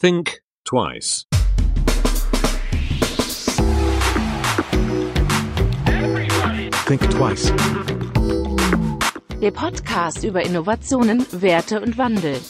[0.00, 1.26] Think twice.
[6.86, 7.52] Think twice.
[9.42, 12.40] Der Podcast über Innovationen, Werte und Wandel.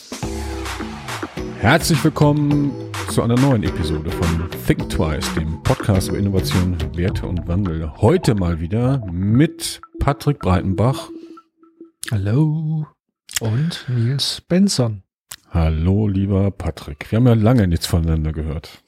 [1.59, 2.71] Herzlich willkommen
[3.09, 7.93] zu einer neuen Episode von Think Twice, dem Podcast über Innovation, Werte und Wandel.
[7.97, 11.09] Heute mal wieder mit Patrick Breitenbach.
[12.13, 12.87] Hallo.
[13.41, 15.03] Und Nils Benson.
[15.53, 17.11] Hallo, lieber Patrick.
[17.11, 18.83] Wir haben ja lange nichts voneinander gehört.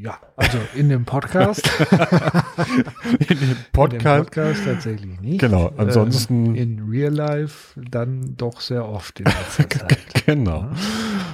[0.00, 1.68] Ja, also in dem Podcast.
[1.90, 4.24] In dem In dem Podcast.
[4.30, 5.40] Podcast tatsächlich nicht.
[5.40, 10.24] Genau, ansonsten- Ähm, in Real Life dann doch sehr oft in letzter Zeit.
[10.26, 10.70] Genau.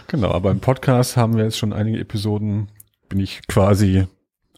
[0.08, 2.68] Genau, aber im Podcast haben wir jetzt schon einige Episoden,
[3.08, 4.06] bin ich quasi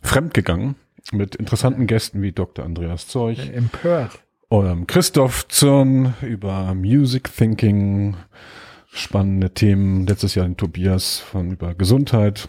[0.03, 0.75] fremdgegangen
[1.13, 2.65] mit interessanten Gästen wie Dr.
[2.65, 3.39] Andreas Zeug.
[3.39, 4.24] Äh, Empört.
[4.51, 8.17] Ähm, Christoph Zürn über Music Thinking,
[8.93, 10.07] spannende Themen.
[10.07, 12.49] Letztes Jahr den Tobias von über Gesundheit.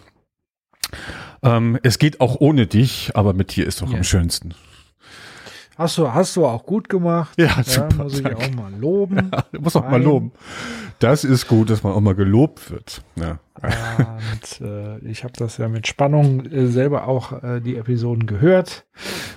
[1.42, 3.96] Ähm, es geht auch ohne dich, aber mit dir ist doch Ja.
[3.98, 4.54] am schönsten.
[5.76, 7.34] Hast du, hast du auch gut gemacht.
[7.38, 8.38] Ja, super, muss ich danke.
[8.46, 9.30] auch mal loben.
[9.52, 10.32] Du musst auch mal loben.
[11.00, 13.02] Das ist gut, dass man auch mal gelobt wird.
[13.16, 13.38] Ja.
[13.60, 18.86] Und äh, ich habe das ja mit Spannung äh, selber auch äh, die Episoden gehört.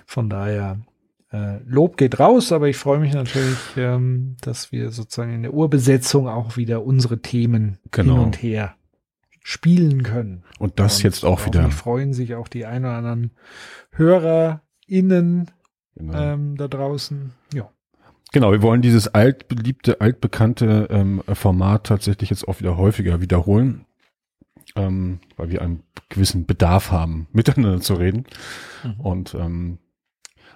[0.05, 0.79] Von daher
[1.31, 5.53] äh, Lob geht raus, aber ich freue mich natürlich, ähm, dass wir sozusagen in der
[5.53, 8.13] Urbesetzung auch wieder unsere Themen Genau.
[8.16, 8.75] hin und her
[9.41, 10.44] spielen können.
[10.59, 11.69] Und das Und jetzt auch wieder.
[11.72, 13.31] freuen sich auch die ein oder anderen
[13.91, 15.52] HörerInnen
[15.95, 16.13] Genau.
[16.17, 17.31] ähm, da draußen.
[17.53, 17.69] Ja.
[18.31, 23.85] Genau, wir wollen dieses altbeliebte, altbekannte ähm, Format tatsächlich jetzt auch wieder häufiger wiederholen,
[24.75, 28.25] ähm, weil wir einen gewissen Bedarf haben, miteinander zu reden.
[28.83, 29.00] Mhm.
[29.00, 29.77] Und ähm,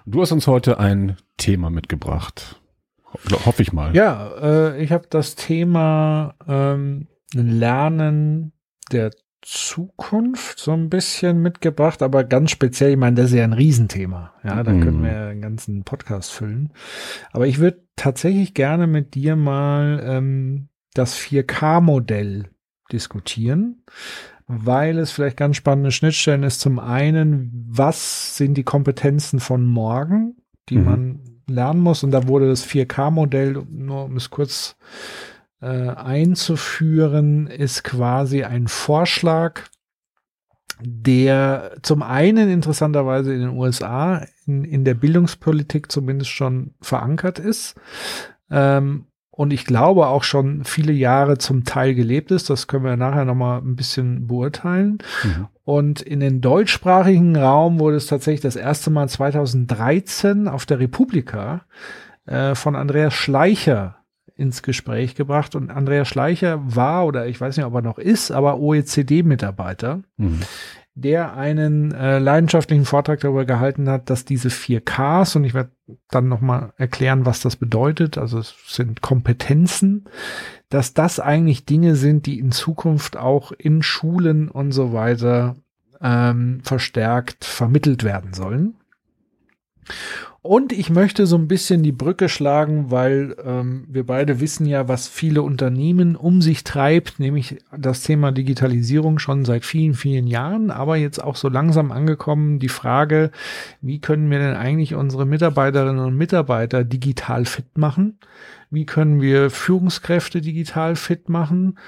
[0.06, 2.60] du hast uns heute ein Thema mitgebracht.
[3.12, 3.94] Ho hoffe ich mal.
[3.94, 8.52] Ja, äh, ich habe das Thema ähm, Lernen
[8.90, 9.10] der
[9.42, 14.32] Zukunft so ein bisschen mitgebracht, aber ganz speziell, ich meine, das ist ja ein Riesenthema.
[14.42, 14.80] Ja, da Mhm.
[14.80, 16.72] können wir einen ganzen Podcast füllen.
[17.32, 22.48] Aber ich würde tatsächlich gerne mit dir mal ähm, das 4K-Modell
[22.90, 23.82] diskutieren,
[24.46, 26.60] weil es vielleicht ganz spannende Schnittstellen ist.
[26.60, 30.36] Zum einen, was sind die Kompetenzen von morgen,
[30.68, 30.84] die Mhm.
[30.84, 32.02] man lernen muss?
[32.04, 34.76] Und da wurde das 4K-Modell, nur um es kurz
[35.60, 39.62] äh, einzuführen, ist quasi ein Vorschlag,
[40.80, 47.76] der zum einen interessanterweise in den USA in, in der Bildungspolitik zumindest schon verankert ist.
[48.50, 49.06] Ähm,
[49.36, 52.50] und ich glaube auch schon viele Jahre zum Teil gelebt ist.
[52.50, 54.98] Das können wir nachher nochmal ein bisschen beurteilen.
[55.24, 55.48] Mhm.
[55.64, 61.62] Und in den deutschsprachigen Raum wurde es tatsächlich das erste Mal 2013 auf der Republika
[62.26, 63.96] äh, von Andreas Schleicher
[64.36, 65.56] ins Gespräch gebracht.
[65.56, 70.40] Und Andreas Schleicher war, oder ich weiß nicht, ob er noch ist, aber OECD-Mitarbeiter, Mhm.
[70.94, 75.72] Der einen äh, leidenschaftlichen Vortrag darüber gehalten hat, dass diese 4Ks, und ich werde
[76.08, 80.04] dann nochmal erklären, was das bedeutet, also es sind Kompetenzen,
[80.68, 85.56] dass das eigentlich Dinge sind, die in Zukunft auch in Schulen und so weiter
[86.00, 88.76] ähm, verstärkt vermittelt werden sollen.
[90.46, 94.88] Und ich möchte so ein bisschen die Brücke schlagen, weil ähm, wir beide wissen ja,
[94.88, 100.70] was viele Unternehmen um sich treibt, nämlich das Thema Digitalisierung schon seit vielen, vielen Jahren,
[100.70, 103.30] aber jetzt auch so langsam angekommen, die Frage,
[103.80, 108.18] wie können wir denn eigentlich unsere Mitarbeiterinnen und Mitarbeiter digital fit machen?
[108.68, 111.78] Wie können wir Führungskräfte digital fit machen?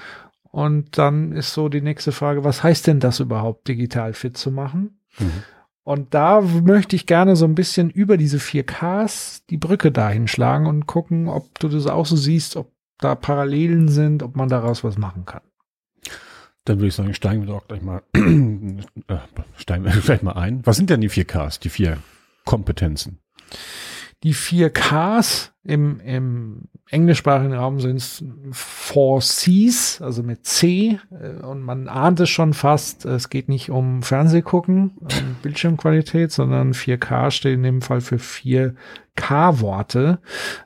[0.49, 4.49] Und dann ist so die nächste Frage, was heißt denn das überhaupt, digital fit zu
[4.49, 4.97] machen?
[5.19, 5.43] Mhm.
[5.87, 10.65] Und da möchte ich gerne so ein bisschen über diese 4Ks die Brücke dahin schlagen
[10.65, 14.83] und gucken, ob du das auch so siehst, ob da Parallelen sind, ob man daraus
[14.83, 15.39] was machen kann.
[16.65, 19.15] Dann würde ich sagen, steigen wir doch gleich mal, äh,
[19.55, 20.59] steigen wir gleich mal ein.
[20.65, 21.99] Was sind denn die vier Ks, die vier
[22.43, 23.19] Kompetenzen?
[24.23, 30.99] Die 4Ks im, im englischsprachigen Raum sind es 4Cs, also mit C.
[31.11, 35.09] äh, Und man ahnt es schon fast, es geht nicht um Fernsehgucken, um
[35.43, 38.75] Bildschirmqualität, sondern 4K steht in dem Fall für vier
[39.15, 40.19] K-Worte.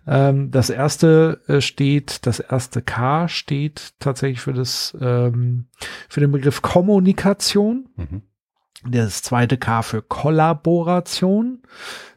[0.05, 5.65] Ähm, das erste äh, steht, das erste K steht tatsächlich für das, ähm,
[6.07, 7.89] für den Begriff Kommunikation.
[7.95, 8.21] Mhm.
[8.83, 11.61] Das zweite K für Kollaboration,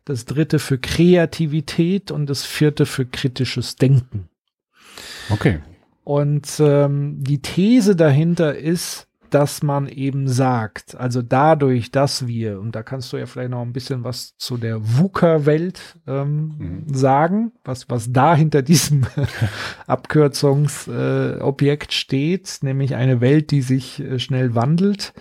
[0.05, 4.29] das dritte für Kreativität und das vierte für kritisches Denken.
[5.31, 5.61] Okay.
[6.05, 12.77] Und ähm, die These dahinter ist, dass man eben sagt, also dadurch, dass wir, und
[12.77, 16.95] da kannst du ja vielleicht noch ein bisschen was zu der VUCA-Welt ähm, mhm.
[16.95, 19.05] sagen, was, was da hinter diesem
[19.89, 25.12] Abkürzungsobjekt äh, steht, nämlich eine Welt, die sich äh, schnell wandelt,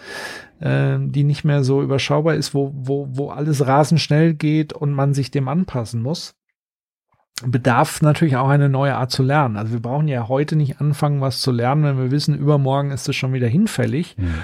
[0.64, 4.92] äh, die nicht mehr so überschaubar ist, wo, wo, wo alles rasend schnell geht und
[4.92, 6.36] man sich dem anpassen muss
[7.46, 9.58] bedarf natürlich auch eine neue Art zu lernen.
[9.58, 13.10] Also wir brauchen ja heute nicht anfangen, was zu lernen, wenn wir wissen, übermorgen ist
[13.10, 14.16] es schon wieder hinfällig.
[14.18, 14.44] Mhm.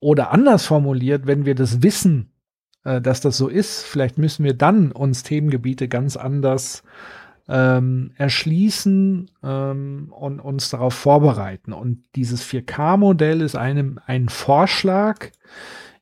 [0.00, 2.32] Oder anders formuliert, wenn wir das wissen,
[2.84, 6.82] äh, dass das so ist, vielleicht müssen wir dann uns Themengebiete ganz anders
[7.50, 11.72] ähm, erschließen ähm, und uns darauf vorbereiten.
[11.72, 15.30] Und dieses 4K-Modell ist einem ein Vorschlag,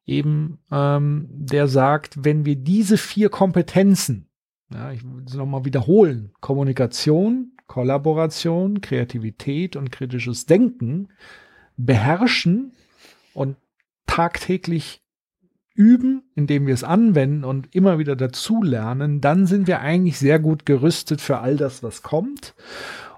[0.07, 4.29] eben ähm, der sagt, wenn wir diese vier Kompetenzen
[4.73, 6.33] ja, ich will es nochmal wiederholen.
[6.41, 11.09] Kommunikation, Kollaboration, Kreativität und kritisches Denken
[11.77, 12.73] beherrschen
[13.35, 13.57] und
[14.07, 15.03] tagtäglich
[15.79, 20.67] üben, indem wir es anwenden und immer wieder dazulernen, dann sind wir eigentlich sehr gut
[20.67, 22.55] gerüstet für all das, was kommt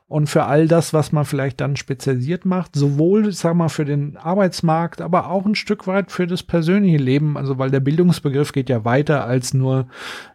[0.09, 4.19] und für all das, was man vielleicht dann spezialisiert macht, sowohl, sag mal, für den
[4.19, 8.69] Arbeitsmarkt, aber auch ein Stück weit für das persönliche Leben, also weil der Bildungsbegriff geht
[8.69, 9.87] ja weiter als nur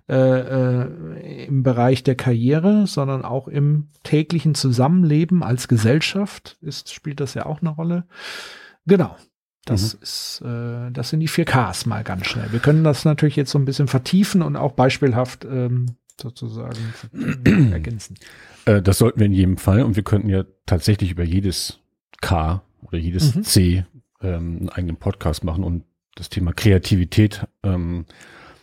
[0.10, 7.20] äh, äh, im Bereich der Karriere, sondern auch im täglichen Zusammenleben als Gesellschaft ist, spielt
[7.20, 8.06] das ja auch eine Rolle.
[8.88, 9.16] Genau.
[9.66, 10.00] Das mhm.
[10.02, 12.52] ist, äh, das sind die vier Ks mal ganz schnell.
[12.52, 16.94] Wir können das natürlich jetzt so ein bisschen vertiefen und auch beispielhaft ähm, sozusagen
[17.74, 18.16] ergänzen.
[18.66, 21.80] Äh, das sollten wir in jedem Fall und wir könnten ja tatsächlich über jedes
[22.22, 23.44] K oder jedes mhm.
[23.44, 23.86] C
[24.22, 25.84] ähm, einen eigenen Podcast machen und
[26.16, 28.06] das Thema Kreativität ähm,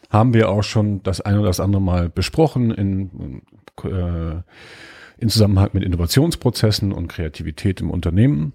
[0.09, 3.43] haben wir auch schon das ein oder das andere Mal besprochen in,
[3.85, 4.43] äh,
[5.19, 8.53] in Zusammenhang mit Innovationsprozessen und Kreativität im Unternehmen.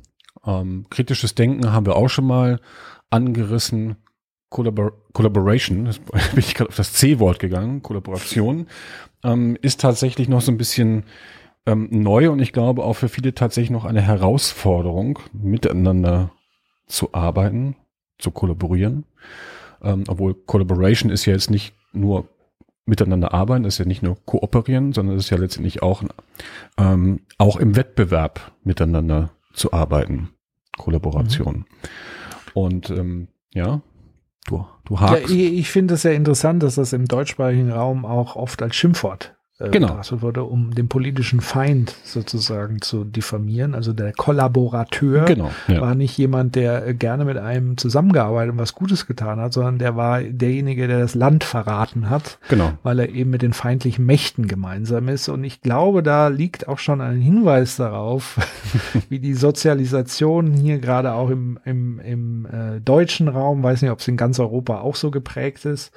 [0.48, 2.60] Ähm, kritisches Denken haben wir auch schon mal
[3.10, 3.98] angerissen.
[4.50, 5.84] Collabor Collaboration,
[6.14, 8.68] bin ich gerade auf das C-Wort gegangen, Kollaboration,
[9.24, 11.04] ähm, ist tatsächlich noch so ein bisschen
[11.66, 16.32] ähm, neu und ich glaube auch für viele tatsächlich noch eine Herausforderung, miteinander
[16.88, 17.76] zu arbeiten,
[18.20, 19.04] zu kollaborieren.
[19.82, 22.30] Ähm, obwohl Collaboration ist ja jetzt nicht nur
[22.86, 26.04] miteinander arbeiten, ist ja nicht nur kooperieren, sondern es ist ja letztendlich auch,
[26.78, 30.30] ähm, auch im Wettbewerb miteinander zu arbeiten.
[30.78, 31.58] Kollaboration.
[31.58, 31.66] Mhm.
[32.54, 33.82] Und ähm, ja,
[34.48, 35.30] du, du hakst.
[35.30, 38.76] Ja, ich, ich finde es sehr interessant, dass das im deutschsprachigen Raum auch oft als
[38.76, 39.88] Schimpfwort äh, genau.
[39.88, 43.74] betrachtet wurde, um den politischen Feind sozusagen zu diffamieren.
[43.74, 45.82] Also der Kollaborateur genau, ja.
[45.82, 49.80] war nicht jemand, der äh, gerne mit einem zusammengearbeitet und was Gutes getan hat, sondern
[49.80, 52.74] der war derjenige, der das Land verraten hat, genau.
[52.84, 55.28] weil er eben mit den feindlichen Mächten gemeinsam ist.
[55.28, 58.38] Und ich glaube, da liegt auch schon ein Hinweis darauf,
[59.10, 64.00] wie die Sozialisation hier gerade auch im, im, im äh, deutschen Raum, weiß nicht, ob
[64.00, 65.92] es in ganz Europa auch so geprägt ist,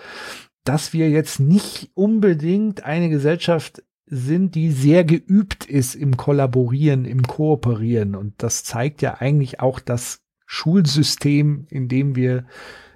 [0.65, 7.23] dass wir jetzt nicht unbedingt eine Gesellschaft sind, die sehr geübt ist im Kollaborieren, im
[7.23, 8.17] Kooperieren.
[8.17, 12.45] Und das zeigt ja eigentlich auch das Schulsystem, in dem wir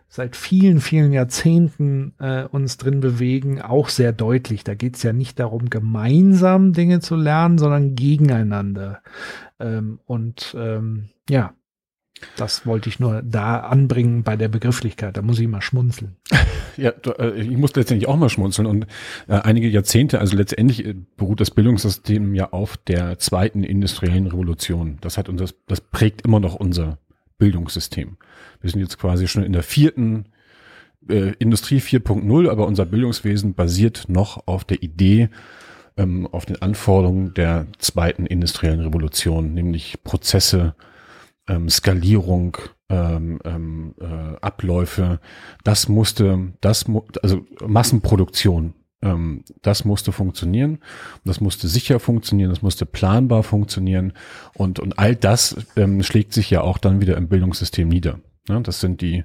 [0.08, 4.62] seit vielen, vielen Jahrzehnten äh, uns drin bewegen, auch sehr deutlich.
[4.62, 9.02] Da geht es ja nicht darum, gemeinsam Dinge zu lernen, sondern gegeneinander.
[9.58, 11.54] Ähm, und ähm, ja,
[12.36, 15.16] das wollte ich nur da anbringen bei der Begrifflichkeit.
[15.16, 16.16] Da muss ich mal schmunzeln.
[16.76, 18.66] Ja, äh, ich muss letztendlich auch mal schmunzeln.
[18.66, 18.86] Und
[19.28, 24.98] äh, einige Jahrzehnte, also letztendlich äh, beruht das Bildungssystem ja auf der zweiten industriellen Revolution.
[25.00, 26.98] Das hat uns, das prägt immer noch unser
[27.38, 28.16] Bildungssystem.
[28.60, 30.26] Wir sind jetzt quasi schon in der vierten
[31.08, 35.28] äh, Industrie 4.0, aber unser Bildungswesen basiert noch auf der Idee,
[35.96, 40.74] ähm, auf den Anforderungen der zweiten industriellen Revolution, nämlich Prozesse,
[41.48, 42.56] ähm, Skalierung,
[42.88, 45.20] ähm, ähm, äh, Abläufe,
[45.62, 50.78] das musste, das mu also Massenproduktion, ähm, das musste funktionieren,
[51.24, 54.12] das musste sicher funktionieren, das musste planbar funktionieren.
[54.54, 58.20] Und und all das ähm, schlägt sich ja auch dann wieder im Bildungssystem nieder.
[58.48, 59.24] Ja, das sind die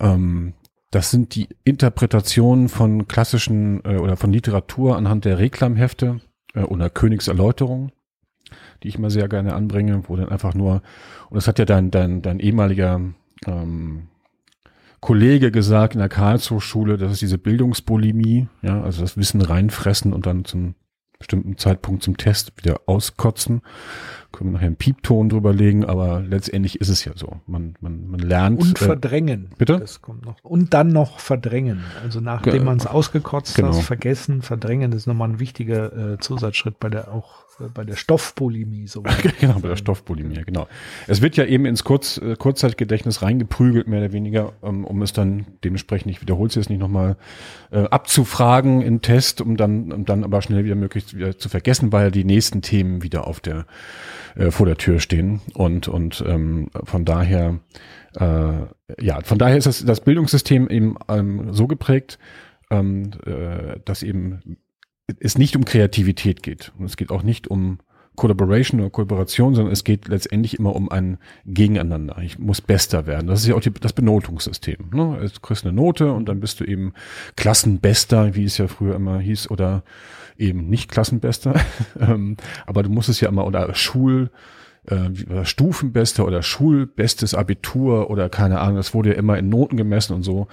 [0.00, 0.54] ähm,
[0.90, 6.20] das sind die Interpretationen von klassischen äh, oder von Literatur anhand der Reklamhefte
[6.54, 7.92] äh, oder Königserläuterung
[8.82, 10.82] die ich mal sehr gerne anbringe, wo dann einfach nur,
[11.28, 13.00] und das hat ja dein, dein, dein ehemaliger
[13.46, 14.08] ähm,
[15.00, 20.26] Kollege gesagt in der Karlshochschule, das ist diese Bildungsbulimie, ja, also das Wissen reinfressen und
[20.26, 20.74] dann zum
[21.20, 23.60] bestimmten Zeitpunkt zum Test wieder auskotzen.
[24.32, 27.40] Können wir nachher einen Piepton drüber legen, aber letztendlich ist es ja so.
[27.46, 28.60] Man, man, man lernt.
[28.60, 29.50] Und äh, verdrängen.
[29.58, 29.78] Bitte?
[29.78, 30.42] Das kommt noch.
[30.42, 31.84] Und dann noch verdrängen.
[32.02, 33.74] Also nachdem man es ausgekotzt genau.
[33.74, 37.84] hat, vergessen, verdrängen, das ist nochmal ein wichtiger äh, Zusatzschritt bei der auch äh, bei
[37.84, 39.02] der Stoffbulimie so.
[39.40, 40.68] genau, bei der Stoffbulimie, genau.
[41.06, 45.12] Es wird ja eben ins Kurz, äh, Kurzzeitgedächtnis reingeprügelt, mehr oder weniger, ähm, um es
[45.12, 47.16] dann dementsprechend, ich wiederhole es jetzt nicht nochmal,
[47.70, 51.92] äh, abzufragen in Test, um dann, um dann aber schnell wieder möglichst wieder zu vergessen,
[51.92, 53.66] weil die nächsten Themen wieder auf der,
[54.36, 55.40] äh, vor der Tür stehen.
[55.54, 57.60] Und, und ähm, von daher,
[58.14, 58.52] äh,
[59.00, 62.18] ja, von daher ist das, das Bildungssystem eben ähm, so geprägt,
[62.70, 64.58] ähm, äh, dass eben
[65.18, 66.72] es nicht um Kreativität geht.
[66.78, 67.78] Und es geht auch nicht um
[68.16, 72.18] Collaboration oder Kooperation, sondern es geht letztendlich immer um ein Gegeneinander.
[72.22, 73.28] Ich muss bester werden.
[73.28, 74.90] Das ist ja auch die, das Benotungssystem.
[74.92, 75.30] Ne?
[75.32, 76.92] Du kriegst eine Note und dann bist du eben
[77.36, 79.84] Klassenbester, wie es ja früher immer hieß, oder
[80.36, 81.54] eben nicht Klassenbester.
[81.98, 82.36] Ähm,
[82.66, 84.30] aber du musst es ja immer, oder Schul,
[84.86, 90.14] äh, Stufenbester oder Schulbestes Abitur oder keine Ahnung, das wurde ja immer in Noten gemessen
[90.14, 90.48] und so,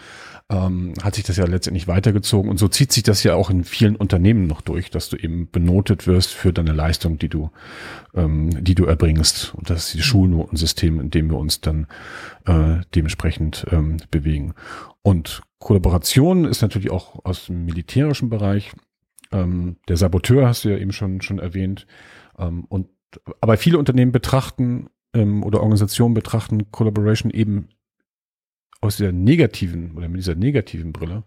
[0.50, 3.64] ähm, hat sich das ja letztendlich weitergezogen und so zieht sich das ja auch in
[3.64, 7.52] vielen Unternehmen noch durch, dass du eben benotet wirst für deine Leistung, die du,
[8.14, 11.88] ähm, die du erbringst und das ist die Schulnotensystem, in dem wir uns dann
[12.46, 14.54] äh, dementsprechend ähm, bewegen.
[15.02, 18.72] Und Kollaboration ist natürlich auch aus dem militärischen Bereich.
[19.32, 21.88] Ähm, der Saboteur hast du ja eben schon, schon erwähnt.
[22.38, 22.88] Ähm, und
[23.42, 27.70] aber viele Unternehmen betrachten ähm, oder Organisationen betrachten Collaboration eben
[28.88, 31.24] aus dieser negativen oder mit dieser negativen Brille.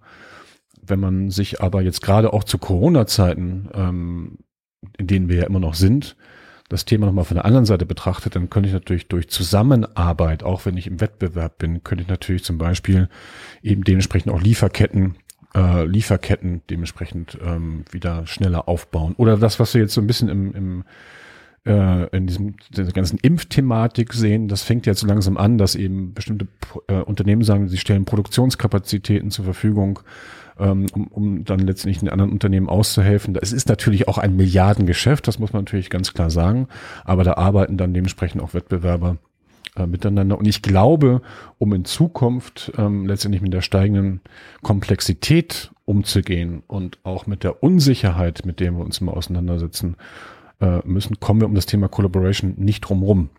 [0.82, 4.38] Wenn man sich aber jetzt gerade auch zu Corona-Zeiten, ähm,
[4.98, 6.16] in denen wir ja immer noch sind,
[6.70, 10.64] das Thema nochmal von der anderen Seite betrachtet, dann könnte ich natürlich durch Zusammenarbeit, auch
[10.64, 13.08] wenn ich im Wettbewerb bin, könnte ich natürlich zum Beispiel
[13.62, 15.16] eben dementsprechend auch Lieferketten,
[15.54, 19.14] äh, Lieferketten dementsprechend ähm, wieder schneller aufbauen.
[19.16, 20.84] Oder das, was wir jetzt so ein bisschen im, im
[21.66, 26.14] äh, in diesem dieser ganzen Impfthematik sehen, das fängt jetzt so langsam an, dass eben
[26.14, 26.48] bestimmte
[26.88, 30.00] äh, Unternehmen sagen, sie stellen Produktionskapazitäten zur Verfügung,
[30.58, 33.36] ähm, um, um dann letztendlich den anderen Unternehmen auszuhelfen.
[33.40, 36.68] Es ist natürlich auch ein Milliardengeschäft, das muss man natürlich ganz klar sagen,
[37.04, 39.18] aber da arbeiten dann dementsprechend auch Wettbewerber
[39.76, 40.38] äh, miteinander.
[40.38, 41.22] Und ich glaube,
[41.58, 44.20] um in Zukunft ähm, letztendlich mit der steigenden
[44.62, 49.96] Komplexität umzugehen und auch mit der Unsicherheit, mit der wir uns immer auseinandersetzen,
[50.60, 53.30] äh, müssen, kommen wir um das Thema Collaboration nicht drumrum.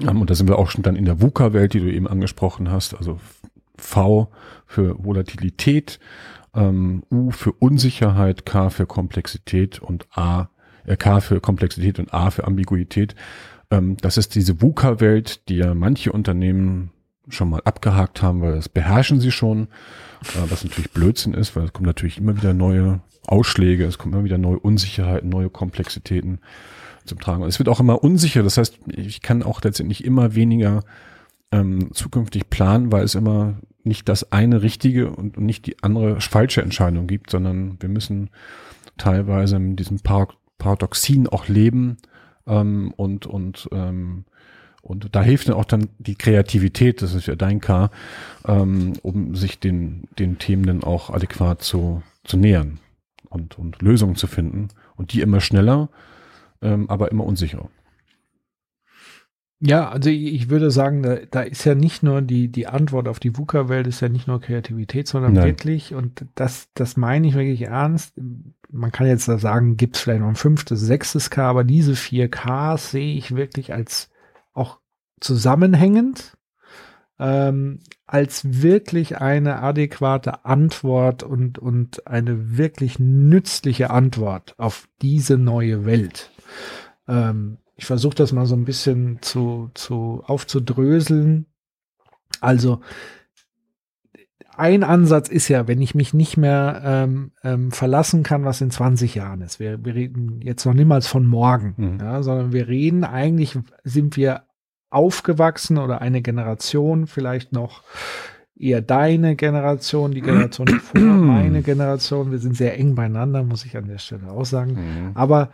[0.00, 2.70] Ähm, und da sind wir auch schon dann in der VUCA-Welt, die du eben angesprochen
[2.70, 3.18] hast, also
[3.76, 4.30] V
[4.66, 5.98] für Volatilität,
[6.54, 10.48] ähm, U für Unsicherheit, K für Komplexität und A,
[10.84, 13.14] äh, K für Komplexität und A für Ambiguität.
[13.70, 16.90] Ähm, das ist diese VUCA-Welt, die ja manche Unternehmen
[17.28, 19.68] schon mal abgehakt haben, weil das beherrschen sie schon,
[20.22, 24.14] äh, was natürlich Blödsinn ist, weil es kommen natürlich immer wieder neue Ausschläge, es kommen
[24.14, 26.40] immer wieder neue Unsicherheiten, neue Komplexitäten
[27.04, 27.42] zum Tragen.
[27.42, 30.84] Und es wird auch immer unsicher, das heißt, ich kann auch letztendlich immer weniger
[31.50, 36.62] ähm, zukünftig planen, weil es immer nicht das eine richtige und nicht die andere falsche
[36.62, 38.30] Entscheidung gibt, sondern wir müssen
[38.98, 40.00] teilweise in diesem
[40.58, 41.96] Paradoxien auch leben
[42.46, 44.24] ähm, und und ähm,
[44.80, 47.90] und da hilft dann auch dann die Kreativität, das ist ja dein K,
[48.46, 52.78] ähm, um sich den den Themen dann auch adäquat zu zu nähern
[53.28, 54.68] und, und Lösungen zu finden.
[54.96, 55.88] Und die immer schneller,
[56.62, 57.68] ähm, aber immer unsicherer.
[59.60, 63.18] Ja, also ich würde sagen, da, da ist ja nicht nur die, die Antwort auf
[63.18, 65.46] die VUCA-Welt ist ja nicht nur Kreativität, sondern Nein.
[65.46, 68.14] wirklich, und das, das meine ich wirklich ernst.
[68.70, 71.96] Man kann jetzt da sagen, gibt es vielleicht noch ein fünftes, sechstes K, aber diese
[71.96, 74.10] vier Ks sehe ich wirklich als
[74.52, 74.78] auch
[75.20, 76.37] zusammenhängend
[77.18, 85.84] ähm, als wirklich eine adäquate Antwort und, und eine wirklich nützliche Antwort auf diese neue
[85.84, 86.30] Welt.
[87.06, 91.46] Ähm, ich versuche das mal so ein bisschen zu, zu aufzudröseln.
[92.40, 92.80] Also
[94.56, 98.72] ein Ansatz ist ja, wenn ich mich nicht mehr ähm, ähm, verlassen kann, was in
[98.72, 99.60] 20 Jahren ist.
[99.60, 101.98] Wir, wir reden jetzt noch niemals von morgen, mhm.
[102.00, 104.47] ja, sondern wir reden eigentlich, sind wir
[104.90, 107.82] aufgewachsen oder eine Generation, vielleicht noch
[108.58, 112.30] eher deine Generation, die Generation vor meine Generation.
[112.30, 114.72] Wir sind sehr eng beieinander, muss ich an der Stelle auch sagen.
[114.72, 115.10] Mhm.
[115.14, 115.50] Aber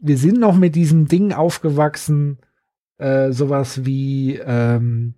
[0.00, 2.38] wir sind noch mit diesem Ding aufgewachsen,
[2.98, 5.14] äh, sowas wie, ähm,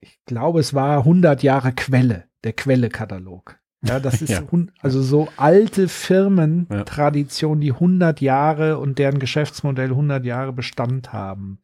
[0.00, 3.58] ich glaube, es war 100 Jahre Quelle, der Quelle-Katalog.
[3.82, 4.42] Ja, das ist ja.
[4.80, 11.60] also so alte Firmentradition, die 100 Jahre und deren Geschäftsmodell 100 Jahre Bestand haben.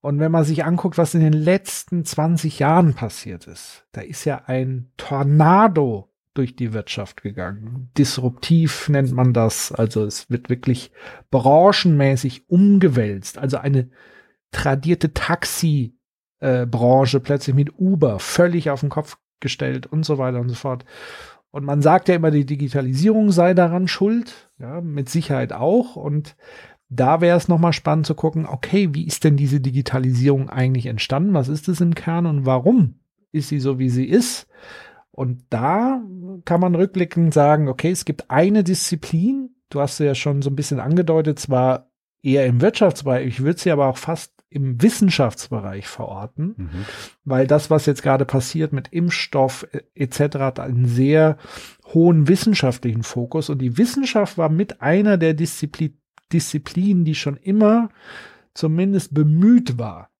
[0.00, 4.24] Und wenn man sich anguckt, was in den letzten 20 Jahren passiert ist, da ist
[4.24, 7.90] ja ein Tornado durch die Wirtschaft gegangen.
[7.96, 9.72] Disruptiv nennt man das.
[9.72, 10.92] Also es wird wirklich
[11.30, 13.38] branchenmäßig umgewälzt.
[13.38, 13.88] Also eine
[14.52, 20.54] tradierte Taxi-Branche plötzlich mit Uber völlig auf den Kopf gestellt und so weiter und so
[20.54, 20.84] fort.
[21.50, 25.96] Und man sagt ja immer, die Digitalisierung sei daran schuld, ja, mit Sicherheit auch.
[25.96, 26.36] Und
[26.88, 31.34] da wäre es nochmal spannend zu gucken, okay, wie ist denn diese Digitalisierung eigentlich entstanden?
[31.34, 33.00] Was ist es im Kern und warum
[33.32, 34.46] ist sie so, wie sie ist?
[35.10, 36.02] Und da
[36.44, 40.50] kann man rückblickend sagen, okay, es gibt eine Disziplin, du hast sie ja schon so
[40.50, 41.90] ein bisschen angedeutet, zwar
[42.22, 46.84] eher im Wirtschaftsbereich, ich würde sie aber auch fast im Wissenschaftsbereich verorten, mhm.
[47.24, 51.36] weil das, was jetzt gerade passiert mit Impfstoff äh, etc., hat einen sehr
[51.92, 55.98] hohen wissenschaftlichen Fokus und die Wissenschaft war mit einer der Disziplin
[56.32, 57.90] Disziplinen, die schon immer
[58.54, 60.10] zumindest bemüht war,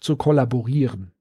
[0.00, 1.12] zu kollaborieren.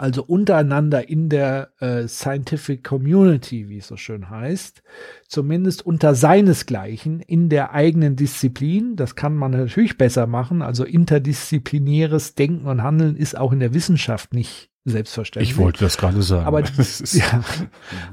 [0.00, 4.82] Also untereinander in der äh, Scientific Community, wie es so schön heißt,
[5.28, 8.96] zumindest unter seinesgleichen in der eigenen Disziplin.
[8.96, 10.62] Das kann man natürlich besser machen.
[10.62, 15.50] Also interdisziplinäres Denken und Handeln ist auch in der Wissenschaft nicht selbstverständlich.
[15.50, 16.46] Ich wollte das gerade sagen.
[16.46, 16.62] Aber,
[17.12, 17.44] ja,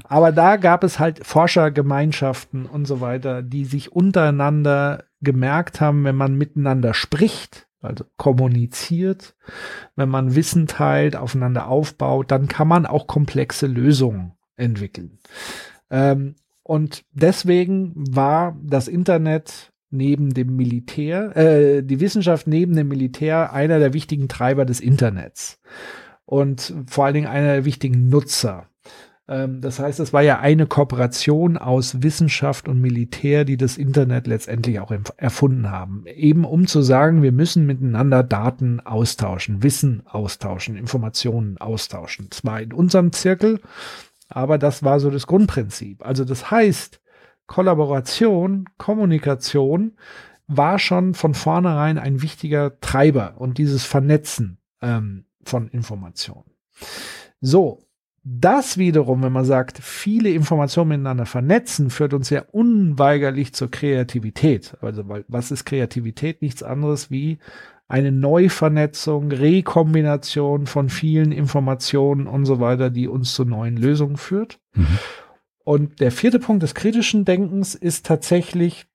[0.04, 6.16] aber da gab es halt Forschergemeinschaften und so weiter, die sich untereinander gemerkt haben, wenn
[6.16, 9.36] man miteinander spricht, also kommuniziert,
[9.96, 15.18] wenn man Wissen teilt, aufeinander aufbaut, dann kann man auch komplexe Lösungen entwickeln.
[15.90, 23.52] Ähm, und deswegen war das Internet neben dem Militär, äh, die Wissenschaft neben dem Militär
[23.52, 25.60] einer der wichtigen Treiber des Internets
[26.26, 28.67] und vor allen Dingen einer der wichtigen Nutzer.
[29.28, 34.26] Ähm, das heißt, es war ja eine Kooperation aus Wissenschaft und Militär, die das Internet
[34.26, 36.04] letztendlich auch erfunden haben.
[36.06, 42.30] Eben um zu sagen, wir müssen miteinander Daten austauschen, Wissen austauschen, Informationen austauschen.
[42.30, 43.60] Zwar in unserem Zirkel,
[44.28, 46.04] aber das war so das Grundprinzip.
[46.04, 47.00] Also das heißt,
[47.46, 49.96] Kollaboration, Kommunikation
[50.46, 56.50] war schon von vornherein ein wichtiger Treiber und dieses Vernetzen ähm, von Informationen.
[57.40, 57.87] So,
[58.30, 64.76] das wiederum, wenn man sagt, viele Informationen miteinander vernetzen, führt uns ja unweigerlich zur Kreativität.
[64.80, 66.42] Also, weil, was ist Kreativität?
[66.42, 67.38] Nichts anderes wie
[67.88, 74.60] eine Neuvernetzung, Rekombination von vielen Informationen und so weiter, die uns zu neuen Lösungen führt.
[74.74, 74.98] Mhm.
[75.64, 78.86] Und der vierte Punkt des kritischen Denkens ist tatsächlich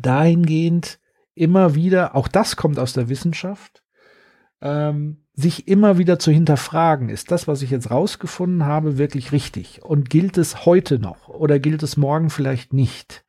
[0.00, 1.00] dahingehend
[1.34, 3.83] immer wieder, auch das kommt aus der Wissenschaft,
[4.64, 9.84] ähm, sich immer wieder zu hinterfragen, ist das, was ich jetzt rausgefunden habe, wirklich richtig?
[9.84, 13.24] Und gilt es heute noch oder gilt es morgen vielleicht nicht?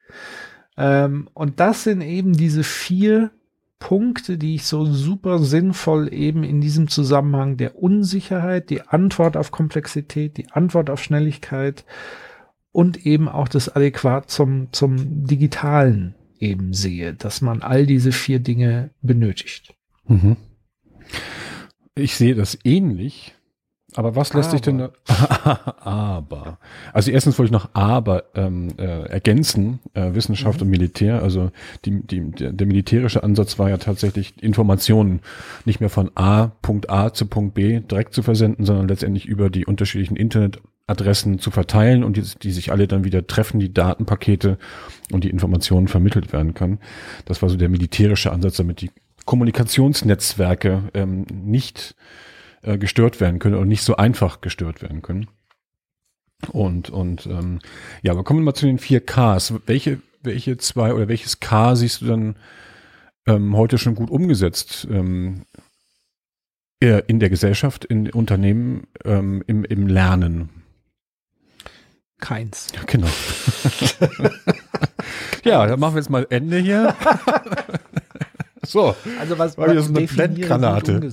[0.78, 3.32] Ähm, und das sind eben diese vier
[3.80, 9.52] Punkte, die ich so super sinnvoll eben in diesem Zusammenhang der Unsicherheit, die Antwort auf
[9.52, 11.86] Komplexität, die Antwort auf Schnelligkeit
[12.72, 18.40] und eben auch das Adäquat zum, zum Digitalen eben sehe, dass man all diese vier
[18.40, 19.74] Dinge benötigt.
[20.08, 20.38] Mhm.
[21.96, 23.36] Ich sehe das ähnlich.
[23.98, 24.92] Aber was lässt sich denn da,
[25.80, 26.60] aber
[26.92, 30.66] also erstens wollte ich noch aber ähm, äh, ergänzen äh, Wissenschaft mhm.
[30.66, 31.52] und Militär also
[31.86, 35.22] die, die, der, der militärische Ansatz war ja tatsächlich Informationen
[35.64, 39.50] nicht mehr von A Punkt A zu Punkt B direkt zu versenden sondern letztendlich über
[39.50, 44.58] die unterschiedlichen Internetadressen zu verteilen und die, die sich alle dann wieder treffen die Datenpakete
[45.14, 46.80] und die Informationen vermittelt werden kann
[47.24, 48.92] das war so der militärische Ansatz damit die
[49.26, 51.96] Kommunikationsnetzwerke ähm, nicht
[52.62, 55.28] äh, gestört werden können oder nicht so einfach gestört werden können.
[56.52, 57.60] Und, und ähm,
[58.02, 59.54] ja, aber kommen wir mal zu den vier Ks.
[59.66, 62.36] Welche, welche zwei oder welches K siehst du dann
[63.28, 65.46] ähm, heute schon gut umgesetzt ähm,
[66.80, 70.50] in der Gesellschaft, in Unternehmen, ähm, im, im Lernen?
[72.20, 72.68] Keins.
[72.86, 73.08] Genau.
[75.44, 76.96] ja, dann machen wir jetzt mal Ende hier.
[78.66, 78.96] So.
[79.20, 81.12] Also was, was das eine Blendgranate.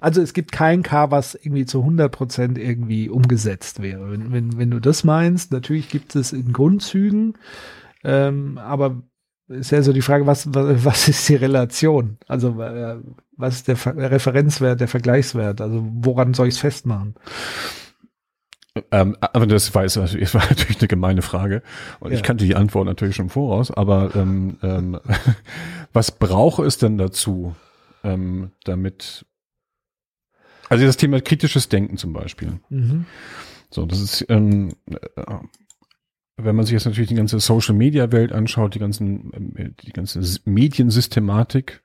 [0.00, 4.10] Also es gibt kein K, was irgendwie zu 100 Prozent irgendwie umgesetzt wäre.
[4.10, 7.34] Wenn, wenn, wenn du das meinst, natürlich gibt es in Grundzügen,
[8.02, 9.02] ähm, aber
[9.48, 12.18] ist ja so die Frage, was, was, was ist die Relation?
[12.26, 12.98] Also äh,
[13.36, 13.76] was ist der
[14.10, 15.60] Referenzwert, der Vergleichswert?
[15.60, 17.14] Also woran soll ich es festmachen?
[18.90, 21.62] Ähm, aber das war, jetzt, das war natürlich eine gemeine Frage
[22.00, 22.16] und ja.
[22.16, 24.98] ich kannte die Antwort natürlich schon voraus, aber ähm, ähm,
[25.92, 27.54] was brauche es denn dazu,
[28.02, 29.26] ähm, damit,
[30.70, 32.60] also das Thema kritisches Denken zum Beispiel.
[32.70, 33.04] Mhm.
[33.68, 35.36] So, das ist, ähm, äh,
[36.36, 39.92] wenn man sich jetzt natürlich die ganze Social Media Welt anschaut, die ganzen, äh, die
[39.92, 41.82] ganze Mediensystematik,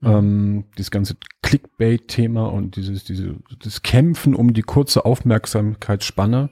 [0.00, 0.08] Mhm.
[0.08, 6.50] Ähm, dieses ganze Clickbait-Thema und dieses, diese, das Kämpfen um die kurze Aufmerksamkeitsspanne,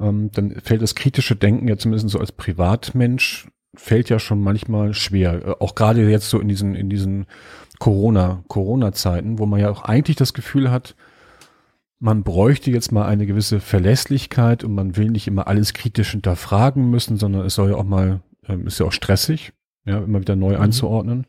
[0.00, 4.94] ähm, dann fällt das kritische Denken ja zumindest so als Privatmensch, fällt ja schon manchmal
[4.94, 5.46] schwer.
[5.46, 7.26] Äh, auch gerade jetzt so in diesen, in diesen
[7.78, 10.96] Corona, Corona-Zeiten, wo man ja auch eigentlich das Gefühl hat,
[12.00, 16.90] man bräuchte jetzt mal eine gewisse Verlässlichkeit und man will nicht immer alles kritisch hinterfragen
[16.90, 19.52] müssen, sondern es soll ja auch mal, ähm, ist ja auch stressig,
[19.84, 20.62] ja, immer wieder neu mhm.
[20.62, 21.26] einzuordnen.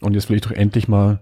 [0.00, 1.20] Und jetzt will ich doch endlich mal,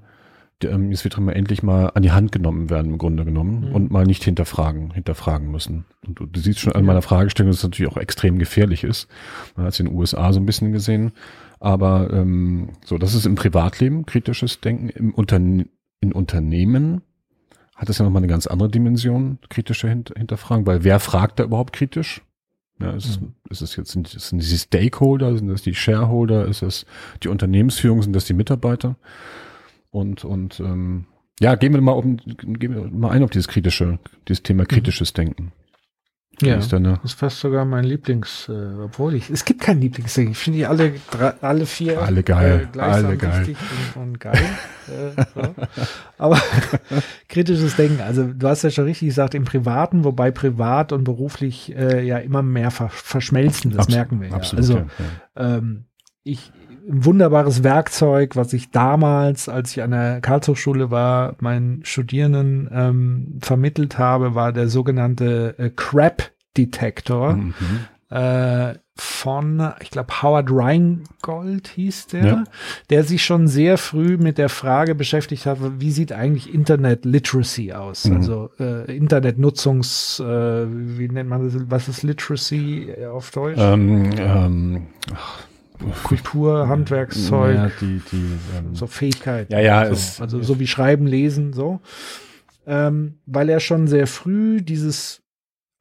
[0.62, 3.68] ähm, jetzt wird doch mal endlich mal an die Hand genommen werden, im Grunde genommen,
[3.68, 3.74] mhm.
[3.74, 5.84] und mal nicht hinterfragen, hinterfragen müssen.
[6.06, 6.86] Und du, du siehst schon an ja.
[6.86, 9.08] meiner Fragestellung, dass es natürlich auch extrem gefährlich ist.
[9.56, 11.12] Man hat es in den USA so ein bisschen gesehen.
[11.58, 15.66] Aber ähm, so, das ist im Privatleben kritisches Denken, im Unterne
[16.00, 17.00] in Unternehmen
[17.76, 21.44] hat es ja nochmal eine ganz andere Dimension, kritische Hint Hinterfragen, weil wer fragt da
[21.44, 22.22] überhaupt kritisch?
[22.78, 23.34] Ja, ist, mhm.
[23.48, 26.84] ist es jetzt, sind, sind die Stakeholder, sind das die Shareholder, ist es
[27.22, 28.96] die Unternehmensführung, sind das die Mitarbeiter?
[29.90, 31.06] Und, und ähm,
[31.40, 34.68] ja, gehen wir mal, auf, gehen wir mal ein auf dieses kritische, dieses Thema mhm.
[34.68, 35.16] kritisches mhm.
[35.16, 35.52] Denken.
[36.42, 40.32] Ja, ist das ist fast sogar mein Lieblings, äh, obwohl ich, es gibt kein Lieblingsding.
[40.32, 43.56] Ich finde die alle, drei, alle vier alle geil, äh, alle geil.
[43.94, 44.38] Und, und geil.
[44.86, 45.54] äh, so.
[46.18, 46.38] Aber
[47.28, 51.74] kritisches Denken, also du hast ja schon richtig gesagt, im Privaten, wobei privat und beruflich
[51.74, 54.34] äh, ja immer mehr ver verschmelzen, das Absolut, merken wir ja.
[54.34, 54.74] Absolut, also
[55.38, 55.56] ja.
[55.56, 55.84] Ähm,
[56.22, 56.52] ich,
[56.88, 63.38] ein wunderbares Werkzeug, was ich damals, als ich an der Karlshochschule war, meinen Studierenden ähm,
[63.40, 67.34] vermittelt habe, war der sogenannte äh, Crap-Detektor.
[67.34, 67.54] Mhm.
[68.08, 72.44] Äh, von, ich glaube, Howard Rheingold hieß der, ja.
[72.88, 77.72] der sich schon sehr früh mit der Frage beschäftigt hat, wie sieht eigentlich Internet Literacy
[77.72, 78.06] aus?
[78.06, 78.16] Mhm.
[78.16, 83.58] Also äh, Internetnutzungs, äh, wie nennt man das, was ist Literacy auf Deutsch?
[83.60, 85.40] Ähm, ähm, ach
[86.04, 89.52] Kultur, Handwerkszeug, ja, die, die, ähm, so Fähigkeiten.
[89.52, 89.92] Ja, ja, so.
[89.92, 91.80] es, also so wie Schreiben, Lesen, so.
[92.66, 95.22] Ähm, weil er schon sehr früh dieses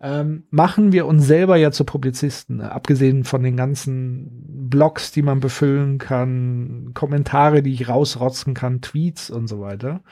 [0.00, 5.40] Ähm, machen wir uns selber ja zu Publizisten, abgesehen von den ganzen Blogs, die man
[5.40, 10.02] befüllen kann, Kommentare, die ich rausrotzen kann, Tweets und so weiter.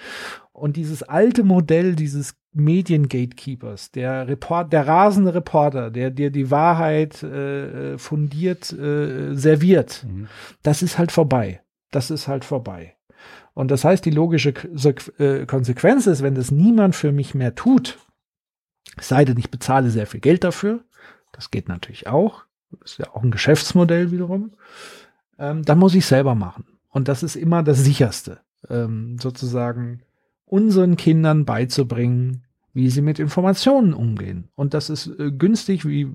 [0.53, 7.23] Und dieses alte Modell dieses Mediengatekeepers, der Report, der rasende Reporter, der dir die Wahrheit
[7.23, 10.29] äh, fundiert äh, serviert, mhm.
[10.63, 11.61] das ist halt vorbei.
[11.91, 12.95] Das ist halt vorbei.
[13.53, 14.55] Und das heißt, die logische
[15.19, 17.99] äh, Konsequenz ist, wenn das niemand für mich mehr tut,
[19.01, 20.85] sei denn ich bezahle sehr viel Geld dafür,
[21.33, 24.53] das geht natürlich auch, das ist ja auch ein Geschäftsmodell wiederum,
[25.39, 26.65] ähm, dann muss ich selber machen.
[26.91, 30.03] Und das ist immer das sicherste, ähm, sozusagen
[30.45, 34.49] unseren Kindern beizubringen, wie sie mit Informationen umgehen.
[34.55, 36.13] Und das ist äh, günstig, wie,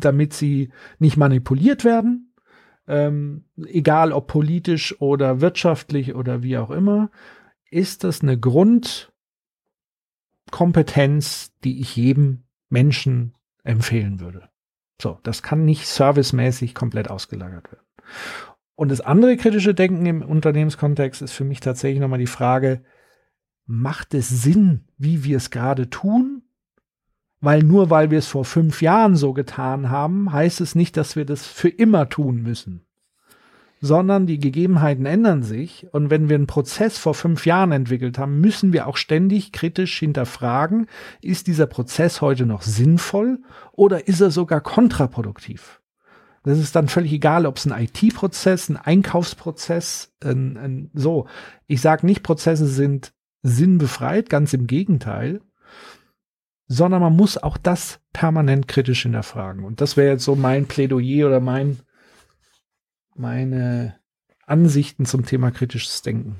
[0.00, 2.32] damit sie nicht manipuliert werden,
[2.88, 7.10] ähm, egal ob politisch oder wirtschaftlich oder wie auch immer,
[7.70, 8.38] ist das eine
[10.52, 13.34] Grundkompetenz, die ich jedem Menschen
[13.64, 14.48] empfehlen würde.
[15.00, 17.86] So, das kann nicht servicemäßig komplett ausgelagert werden.
[18.76, 22.84] Und das andere kritische Denken im Unternehmenskontext ist für mich tatsächlich nochmal die Frage,
[23.66, 26.42] macht es Sinn, wie wir es gerade tun?
[27.40, 31.16] Weil nur weil wir es vor fünf Jahren so getan haben, heißt es nicht, dass
[31.16, 32.86] wir das für immer tun müssen.
[33.84, 35.88] Sondern die Gegebenheiten ändern sich.
[35.90, 39.98] Und wenn wir einen Prozess vor fünf Jahren entwickelt haben, müssen wir auch ständig kritisch
[39.98, 40.86] hinterfragen,
[41.20, 43.40] ist dieser Prozess heute noch sinnvoll
[43.72, 45.80] oder ist er sogar kontraproduktiv?
[46.44, 51.26] Das ist dann völlig egal, ob es ein IT-Prozess, ein Einkaufsprozess, ein, ein, so.
[51.66, 55.40] Ich sage nicht, Prozesse sind sinnbefreit, ganz im Gegenteil,
[56.66, 59.64] sondern man muss auch das permanent kritisch hinterfragen.
[59.64, 61.78] Und das wäre jetzt so mein Plädoyer oder mein,
[63.14, 63.98] meine
[64.46, 66.36] Ansichten zum Thema kritisches Denken.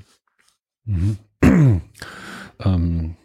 [0.85, 1.17] Mhm.
[2.59, 3.15] ähm,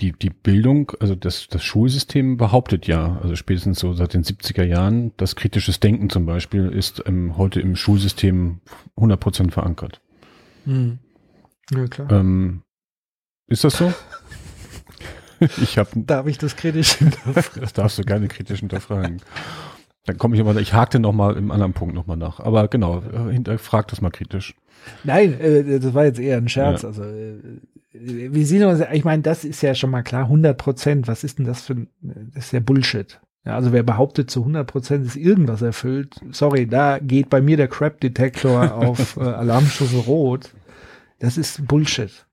[0.00, 4.64] die, die Bildung, also das, das Schulsystem behauptet ja, also spätestens so seit den 70er
[4.64, 8.60] Jahren, dass kritisches Denken zum Beispiel ist ähm, heute im Schulsystem
[8.96, 10.02] 100 Prozent verankert.
[10.66, 10.98] Mhm.
[11.70, 12.12] Ja, klar.
[12.12, 12.62] Ähm,
[13.48, 13.92] ist das so?
[15.40, 15.90] ich habe.
[15.94, 17.62] Darf ich das kritisch hinterfragen?
[17.62, 19.22] Das darfst du gerne kritisch hinterfragen.
[20.06, 22.40] Dann komme ich immer, ich hakte noch mal im anderen Punkt noch mal nach.
[22.40, 24.54] Aber genau, äh, hinterfrag das mal kritisch.
[25.04, 26.82] Nein, äh, das war jetzt eher ein Scherz.
[26.82, 26.88] Ja.
[26.88, 27.38] Also äh,
[27.92, 31.08] wir sehen uns, ich meine, das ist ja schon mal klar, 100 Prozent.
[31.08, 31.88] Was ist denn das für ein,
[32.34, 33.20] das ist ja Bullshit.
[33.44, 37.56] Ja, also wer behauptet zu 100 Prozent ist irgendwas erfüllt, sorry, da geht bei mir
[37.56, 40.50] der Crap-Detektor auf äh, Alarmstufe Rot.
[41.20, 42.26] Das ist Bullshit.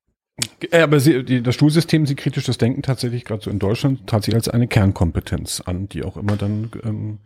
[0.72, 4.36] Ja, aber sie, die, das Schulsystem sieht kritisches Denken tatsächlich gerade so in Deutschland tatsächlich
[4.36, 7.20] als eine Kernkompetenz an, die auch immer dann ähm,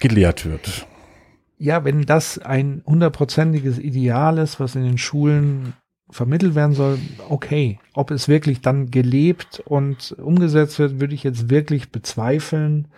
[0.00, 0.86] gelehrt wird.
[1.58, 5.74] Ja, wenn das ein hundertprozentiges Ideal ist, was in den Schulen
[6.08, 7.78] vermittelt werden soll, okay.
[7.94, 12.88] Ob es wirklich dann gelebt und umgesetzt wird, würde ich jetzt wirklich bezweifeln.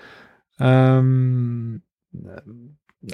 [0.58, 1.82] Ähm,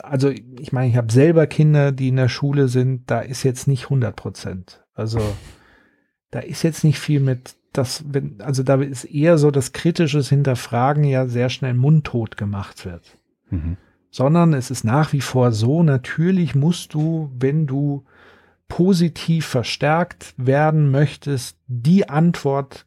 [0.02, 3.66] also ich meine, ich habe selber Kinder, die in der Schule sind, da ist jetzt
[3.66, 4.84] nicht 100 Prozent.
[4.94, 5.20] Also
[6.30, 10.30] da ist jetzt nicht viel mit das, wenn, also da ist eher so, dass kritisches
[10.30, 13.17] Hinterfragen ja sehr schnell mundtot gemacht wird.
[13.50, 13.76] Mhm.
[14.10, 18.04] Sondern es ist nach wie vor so, natürlich musst du, wenn du
[18.68, 22.86] positiv verstärkt werden möchtest, die Antwort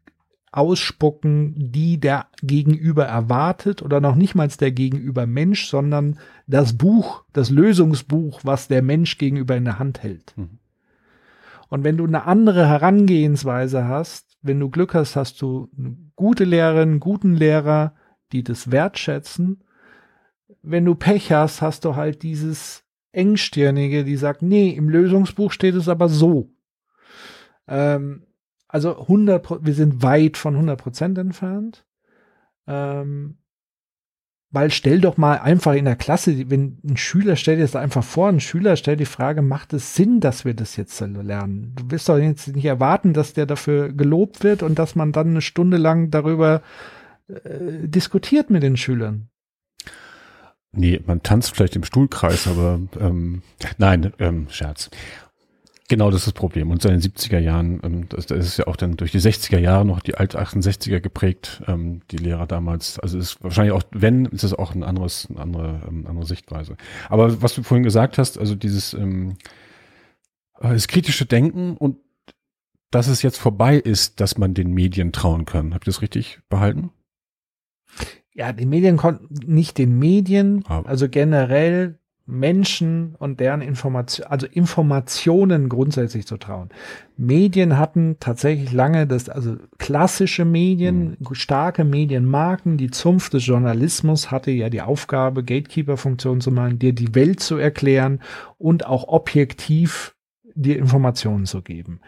[0.51, 7.23] ausspucken, die der Gegenüber erwartet oder noch nicht mal der Gegenüber Mensch, sondern das Buch,
[7.31, 10.33] das Lösungsbuch, was der Mensch gegenüber in der Hand hält.
[10.35, 10.59] Mhm.
[11.69, 16.43] Und wenn du eine andere Herangehensweise hast, wenn du Glück hast, hast du eine gute
[16.43, 17.93] Lehrerin, einen guten Lehrer,
[18.33, 19.63] die das wertschätzen.
[20.61, 25.75] Wenn du Pech hast, hast du halt dieses Engstirnige, die sagt, nee, im Lösungsbuch steht
[25.75, 26.49] es aber so.
[27.67, 28.23] Ähm,
[28.67, 31.85] also 100, wir sind weit von 100 Prozent entfernt.
[32.67, 33.37] Ähm,
[34.51, 38.27] weil stell doch mal einfach in der Klasse, wenn ein Schüler stellt jetzt einfach vor,
[38.27, 41.73] ein Schüler stellt die Frage, macht es Sinn, dass wir das jetzt lernen?
[41.75, 45.29] Du wirst doch jetzt nicht erwarten, dass der dafür gelobt wird und dass man dann
[45.29, 46.61] eine Stunde lang darüber
[47.27, 49.29] äh, diskutiert mit den Schülern.
[50.73, 53.41] Nee, man tanzt vielleicht im Stuhlkreis, aber ähm,
[53.77, 54.89] nein, ähm, Scherz.
[55.89, 56.71] Genau, das ist das Problem.
[56.71, 59.59] Und seit den 70er Jahren, ähm, das, das ist ja auch dann durch die 60er
[59.59, 62.97] Jahre noch die alt 68er geprägt, ähm, die Lehrer damals.
[62.99, 66.77] Also ist wahrscheinlich auch, wenn, ist es auch ein anderes, eine andere, ähm, andere Sichtweise.
[67.09, 69.35] Aber was du vorhin gesagt hast, also dieses ähm,
[70.61, 71.97] äh, das kritische Denken und
[72.89, 75.73] dass es jetzt vorbei ist, dass man den Medien trauen kann.
[75.73, 76.91] Habt ihr das richtig behalten?
[78.33, 80.87] Ja, die Medien konnten nicht den Medien, Aber.
[80.87, 81.99] also generell
[82.31, 86.69] Menschen und deren Information, also Informationen grundsätzlich zu trauen.
[87.17, 91.33] Medien hatten tatsächlich lange das, also klassische Medien, mhm.
[91.33, 97.13] starke Medienmarken, die Zunft des Journalismus hatte ja die Aufgabe, Gatekeeper-Funktion zu machen, dir die
[97.15, 98.21] Welt zu erklären
[98.57, 100.15] und auch objektiv
[100.55, 101.99] dir Informationen zu geben.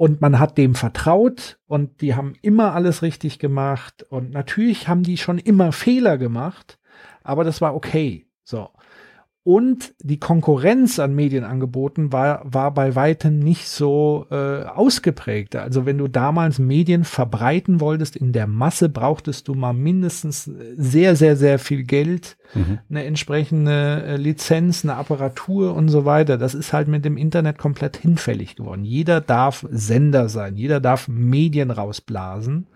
[0.00, 5.02] Und man hat dem vertraut und die haben immer alles richtig gemacht und natürlich haben
[5.02, 6.78] die schon immer Fehler gemacht,
[7.22, 8.26] aber das war okay.
[8.42, 8.70] So.
[9.42, 15.56] Und die Konkurrenz an Medienangeboten war, war bei weitem nicht so äh, ausgeprägt.
[15.56, 20.44] Also wenn du damals Medien verbreiten wolltest in der Masse, brauchtest du mal mindestens
[20.76, 22.80] sehr, sehr, sehr viel Geld, mhm.
[22.90, 26.36] eine entsprechende äh, Lizenz, eine Apparatur und so weiter.
[26.36, 28.84] Das ist halt mit dem Internet komplett hinfällig geworden.
[28.84, 32.66] Jeder darf Sender sein, jeder darf Medien rausblasen.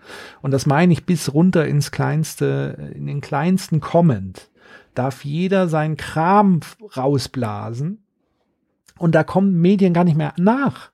[0.41, 4.49] Und das meine ich bis runter ins kleinste, in den kleinsten Comment
[4.95, 6.61] darf jeder seinen Kram
[6.95, 8.03] rausblasen
[8.97, 10.91] und da kommen Medien gar nicht mehr nach.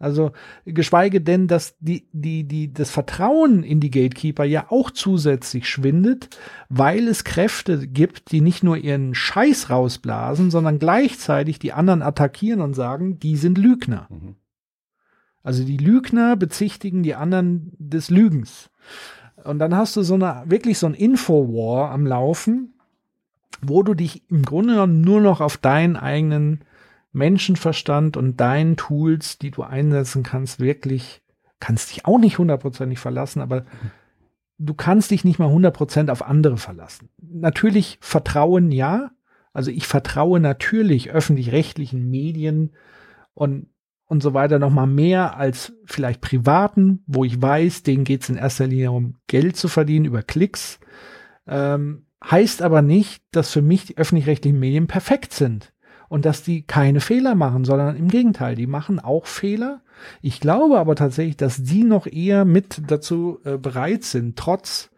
[0.00, 0.32] Also
[0.64, 6.38] geschweige denn, dass die, die, die, das Vertrauen in die Gatekeeper ja auch zusätzlich schwindet,
[6.70, 12.62] weil es Kräfte gibt, die nicht nur ihren Scheiß rausblasen, sondern gleichzeitig die anderen attackieren
[12.62, 14.06] und sagen, die sind Lügner.
[14.08, 14.36] Mhm.
[15.42, 18.70] Also die Lügner bezichtigen die anderen des Lügens.
[19.44, 22.72] Und dann hast du so eine, wirklich so ein Infowar am Laufen,
[23.62, 26.64] wo du dich im Grunde genommen nur noch auf deinen eigenen
[27.12, 31.22] Menschenverstand und deinen Tools, die du einsetzen kannst, wirklich,
[31.58, 33.64] kannst dich auch nicht hundertprozentig verlassen, aber
[34.58, 37.08] du kannst dich nicht mal hundertprozentig auf andere verlassen.
[37.20, 39.10] Natürlich Vertrauen ja,
[39.52, 42.72] also ich vertraue natürlich öffentlich-rechtlichen Medien
[43.34, 43.66] und
[44.10, 48.28] und so weiter noch mal mehr als vielleicht privaten, wo ich weiß, denen geht es
[48.28, 50.80] in erster Linie um Geld zu verdienen über Klicks.
[51.46, 55.72] Ähm, heißt aber nicht, dass für mich die öffentlich-rechtlichen Medien perfekt sind
[56.08, 59.82] und dass die keine Fehler machen, sondern im Gegenteil, die machen auch Fehler.
[60.20, 64.90] Ich glaube aber tatsächlich, dass die noch eher mit dazu äh, bereit sind, trotz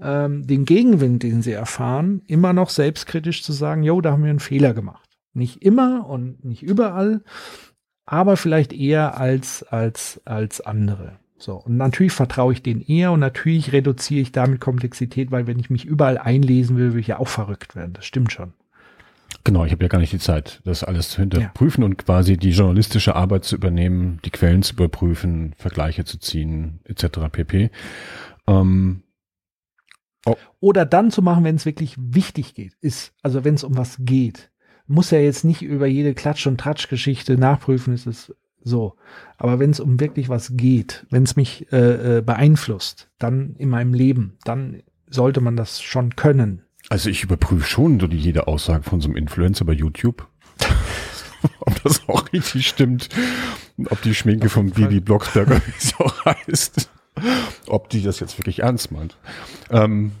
[0.00, 4.30] ähm, den Gegenwind, den sie erfahren, immer noch selbstkritisch zu sagen, jo, da haben wir
[4.30, 5.08] einen Fehler gemacht.
[5.32, 7.22] Nicht immer und nicht überall,
[8.06, 11.18] aber vielleicht eher als, als, als andere.
[11.38, 11.56] So.
[11.56, 15.70] Und natürlich vertraue ich denen eher und natürlich reduziere ich damit Komplexität, weil wenn ich
[15.70, 17.92] mich überall einlesen will, will ich ja auch verrückt werden.
[17.92, 18.54] Das stimmt schon.
[19.44, 21.86] Genau, ich habe ja gar nicht die Zeit, das alles zu hinterprüfen ja.
[21.86, 27.20] und quasi die journalistische Arbeit zu übernehmen, die Quellen zu überprüfen, Vergleiche zu ziehen, etc.
[27.30, 27.70] pp.
[28.48, 29.02] Ähm,
[30.24, 30.34] oh.
[30.58, 33.98] Oder dann zu machen, wenn es wirklich wichtig geht, ist, also wenn es um was
[34.00, 34.50] geht.
[34.88, 38.34] Muss ja jetzt nicht über jede Klatsch- und Tratsch-Geschichte nachprüfen, ist es
[38.66, 38.96] so.
[39.38, 43.68] Aber wenn es um wirklich was geht, wenn es mich äh, äh, beeinflusst, dann in
[43.68, 46.62] meinem Leben, dann sollte man das schon können.
[46.88, 50.26] Also ich überprüfe schon so die jede Aussage von so einem Influencer bei YouTube.
[51.60, 53.08] ob das auch richtig stimmt.
[53.90, 56.90] Ob die Schminke von Bibi Blocksberger, wie auch heißt,
[57.66, 59.16] ob die das jetzt wirklich ernst meint.
[59.70, 60.12] Ähm,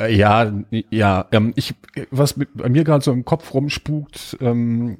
[0.00, 0.52] äh, ja,
[0.90, 1.74] ja, ähm, ich,
[2.10, 4.98] was mit, bei mir gerade so im Kopf rumspukt, ähm,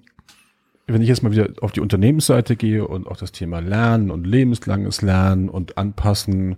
[0.87, 4.27] wenn ich jetzt mal wieder auf die Unternehmensseite gehe und auch das Thema Lernen und
[4.27, 6.57] lebenslanges Lernen und Anpassen,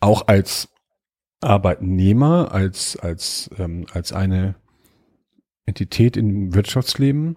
[0.00, 0.68] auch als
[1.40, 4.54] Arbeitnehmer, als, als, ähm, als eine
[5.66, 7.36] Entität im Wirtschaftsleben,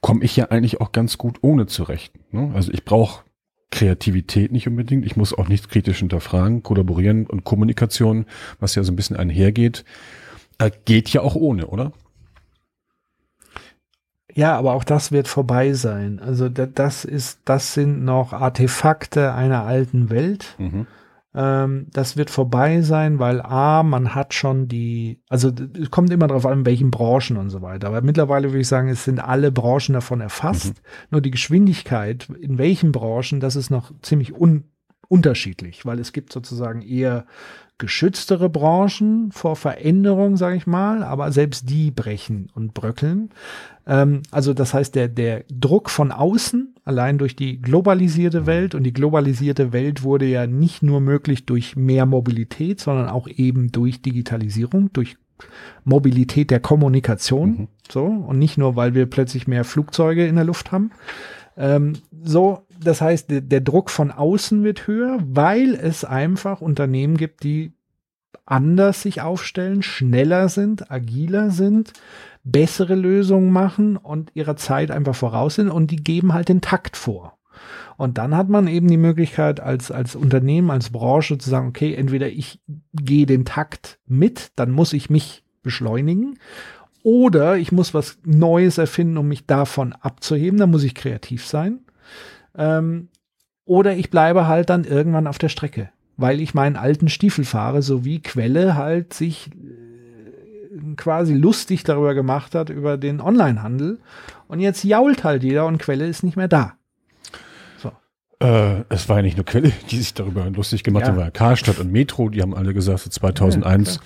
[0.00, 2.12] komme ich ja eigentlich auch ganz gut ohne zurecht.
[2.32, 2.52] Ne?
[2.54, 3.24] Also ich brauche
[3.70, 5.04] Kreativität nicht unbedingt.
[5.04, 8.26] Ich muss auch nichts kritisch hinterfragen, kollaborieren und Kommunikation,
[8.60, 9.84] was ja so ein bisschen einhergeht,
[10.58, 11.92] äh, geht ja auch ohne, oder?
[14.38, 16.20] Ja, aber auch das wird vorbei sein.
[16.20, 20.54] Also das ist, das sind noch Artefakte einer alten Welt.
[20.58, 20.86] Mhm.
[21.34, 26.28] Ähm, das wird vorbei sein, weil A, man hat schon die, also es kommt immer
[26.28, 27.88] darauf an, in welchen Branchen und so weiter.
[27.88, 30.68] Aber mittlerweile würde ich sagen, es sind alle Branchen davon erfasst.
[30.68, 31.08] Mhm.
[31.10, 34.62] Nur die Geschwindigkeit, in welchen Branchen, das ist noch ziemlich un
[35.08, 37.24] unterschiedlich, weil es gibt sozusagen eher
[37.78, 43.30] geschütztere Branchen vor Veränderung, sage ich mal, aber selbst die brechen und bröckeln.
[43.86, 48.82] Ähm, also das heißt, der, der Druck von außen, allein durch die globalisierte Welt, und
[48.82, 54.02] die globalisierte Welt wurde ja nicht nur möglich durch mehr Mobilität, sondern auch eben durch
[54.02, 55.16] Digitalisierung, durch
[55.84, 57.68] Mobilität der Kommunikation, mhm.
[57.88, 60.90] so, und nicht nur, weil wir plötzlich mehr Flugzeuge in der Luft haben.
[61.56, 67.16] Ähm, so, das heißt, der, der Druck von außen wird höher, weil es einfach Unternehmen
[67.16, 67.72] gibt, die
[68.46, 71.92] anders sich aufstellen, schneller sind, agiler sind,
[72.44, 76.96] bessere Lösungen machen und ihrer Zeit einfach voraus sind und die geben halt den Takt
[76.96, 77.38] vor.
[77.96, 81.94] Und dann hat man eben die Möglichkeit als, als Unternehmen, als Branche zu sagen, okay,
[81.94, 82.60] entweder ich
[82.94, 86.38] gehe den Takt mit, dann muss ich mich beschleunigen
[87.02, 91.80] oder ich muss was Neues erfinden, um mich davon abzuheben, dann muss ich kreativ sein.
[92.56, 93.08] Ähm,
[93.64, 97.82] oder ich bleibe halt dann irgendwann auf der Strecke, weil ich meinen alten Stiefel fahre,
[97.82, 99.50] so wie Quelle halt sich
[100.96, 103.98] quasi lustig darüber gemacht hat, über den Onlinehandel.
[104.46, 106.74] Und jetzt jault halt jeder und Quelle ist nicht mehr da.
[107.78, 107.92] So.
[108.40, 111.08] Äh, es war ja nicht nur Quelle, die sich darüber lustig gemacht ja.
[111.08, 114.00] haben, war Karstadt und Metro, die haben alle gesagt, so 2001, ja,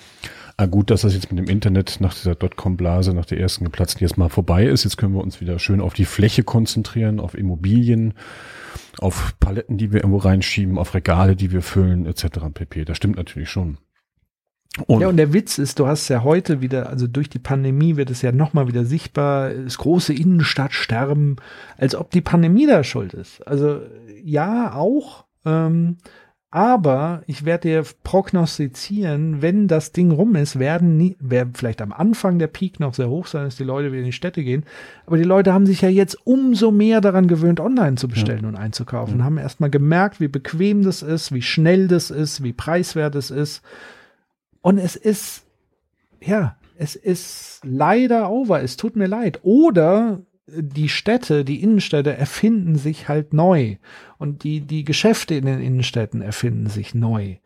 [0.63, 4.01] ah, gut, dass das jetzt mit dem Internet nach dieser Dotcom-Blase, nach der ersten geplatzten,
[4.01, 4.83] jetzt mal vorbei ist.
[4.83, 8.13] Jetzt können wir uns wieder schön auf die Fläche konzentrieren, auf Immobilien,
[8.99, 12.25] auf Paletten, die wir irgendwo reinschieben, auf Regale, die wir füllen, etc.
[12.53, 12.85] pp.
[12.85, 13.77] Das stimmt natürlich schon.
[14.87, 17.95] Und ja, und der Witz ist, du hast ja heute wieder, also durch die Pandemie
[17.95, 21.35] wird es ja nochmal wieder sichtbar, das große Innenstadtsterben,
[21.77, 23.45] als ob die Pandemie da schuld ist.
[23.45, 23.81] Also
[24.23, 25.25] ja, auch.
[25.45, 25.97] Ähm,
[26.53, 31.91] aber ich werde dir prognostizieren, wenn das Ding rum ist, werden nie, werden vielleicht am
[31.91, 34.63] Anfang der Peak noch sehr hoch sein, dass die Leute wieder in die Städte gehen.
[35.07, 38.49] Aber die Leute haben sich ja jetzt umso mehr daran gewöhnt, online zu bestellen ja.
[38.49, 39.17] und einzukaufen.
[39.17, 39.25] Ja.
[39.25, 43.63] Haben erstmal gemerkt, wie bequem das ist, wie schnell das ist, wie preiswert es ist.
[44.61, 45.47] Und es ist,
[46.21, 48.61] ja, es ist leider over.
[48.61, 49.39] Es tut mir leid.
[49.41, 53.77] Oder die Städte, die Innenstädte erfinden sich halt neu
[54.17, 57.37] und die, die Geschäfte in den Innenstädten erfinden sich neu.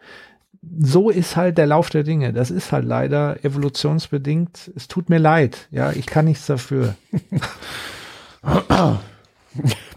[0.79, 2.33] So ist halt der Lauf der Dinge.
[2.33, 4.71] Das ist halt leider evolutionsbedingt.
[4.75, 5.67] Es tut mir leid.
[5.71, 6.95] Ja, ich kann nichts dafür.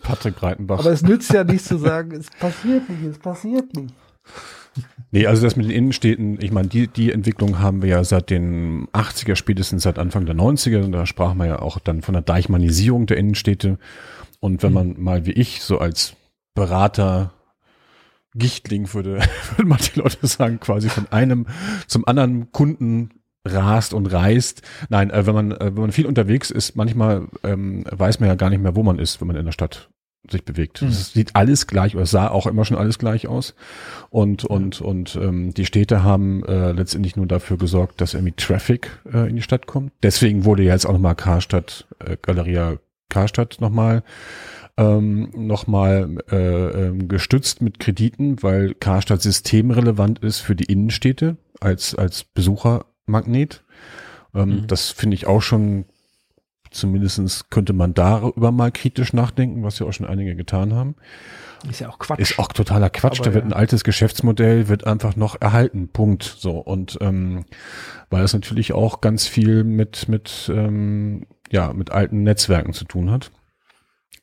[0.03, 0.81] Patrick Breitenbach.
[0.81, 3.95] Aber es nützt ja nicht zu sagen, es passiert nicht, es passiert nicht.
[5.13, 8.31] Nee, also das mit den Innenstädten, ich meine, die, die Entwicklung haben wir ja seit
[8.31, 10.89] den 80er, spätestens seit Anfang der 90er.
[10.91, 13.79] Da sprachen wir ja auch dann von der Deichmannisierung der Innenstädte.
[14.39, 16.15] Und wenn man mal wie ich so als
[16.55, 17.33] Berater
[18.35, 19.19] Gichtling würde,
[19.57, 21.47] würden manche Leute sagen, quasi von einem
[21.89, 23.11] zum anderen Kunden
[23.45, 24.63] rast und reist.
[24.89, 28.35] Nein, äh, wenn man äh, wenn man viel unterwegs ist, manchmal ähm, weiß man ja
[28.35, 29.91] gar nicht mehr, wo man ist, wenn man in der Stadt
[30.29, 30.83] sich bewegt.
[30.83, 31.18] Es mhm.
[31.21, 33.55] sieht alles gleich oder sah auch immer schon alles gleich aus.
[34.11, 38.91] Und und und ähm, die Städte haben äh, letztendlich nur dafür gesorgt, dass irgendwie Traffic
[39.12, 39.93] äh, in die Stadt kommt.
[40.03, 42.77] Deswegen wurde ja jetzt auch nochmal Karstadt, äh, Galeria
[43.09, 44.03] Karstadt nochmal
[44.77, 46.37] ähm, nochmal äh,
[46.87, 53.64] ähm, gestützt mit Krediten, weil Karstadt systemrelevant ist für die Innenstädte als als Besuchermagnet.
[54.35, 54.66] Ähm, mhm.
[54.66, 55.87] Das finde ich auch schon
[56.71, 60.95] Zumindestens könnte man darüber mal kritisch nachdenken, was ja auch schon einige getan haben.
[61.68, 62.21] Ist ja auch Quatsch.
[62.21, 63.21] Ist auch totaler Quatsch.
[63.21, 63.51] Aber da wird ja.
[63.51, 65.89] ein altes Geschäftsmodell, wird einfach noch erhalten.
[65.89, 66.23] Punkt.
[66.23, 66.59] So.
[66.59, 67.45] Und ähm,
[68.09, 73.11] weil es natürlich auch ganz viel mit, mit, ähm, ja, mit alten Netzwerken zu tun
[73.11, 73.31] hat.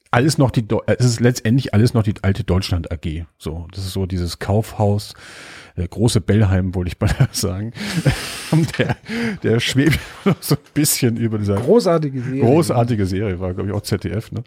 [0.09, 3.25] Alles noch die, es ist letztendlich alles noch die alte Deutschland AG.
[3.37, 5.13] So, das ist so dieses Kaufhaus,
[5.77, 7.71] der große Bellheim, wollte ich mal sagen.
[8.77, 8.97] der,
[9.43, 12.41] der schwebt noch so ein bisschen über dieser großartige Serie.
[12.41, 14.43] Großartige Serie, war, glaube ich, auch ZDF, ne?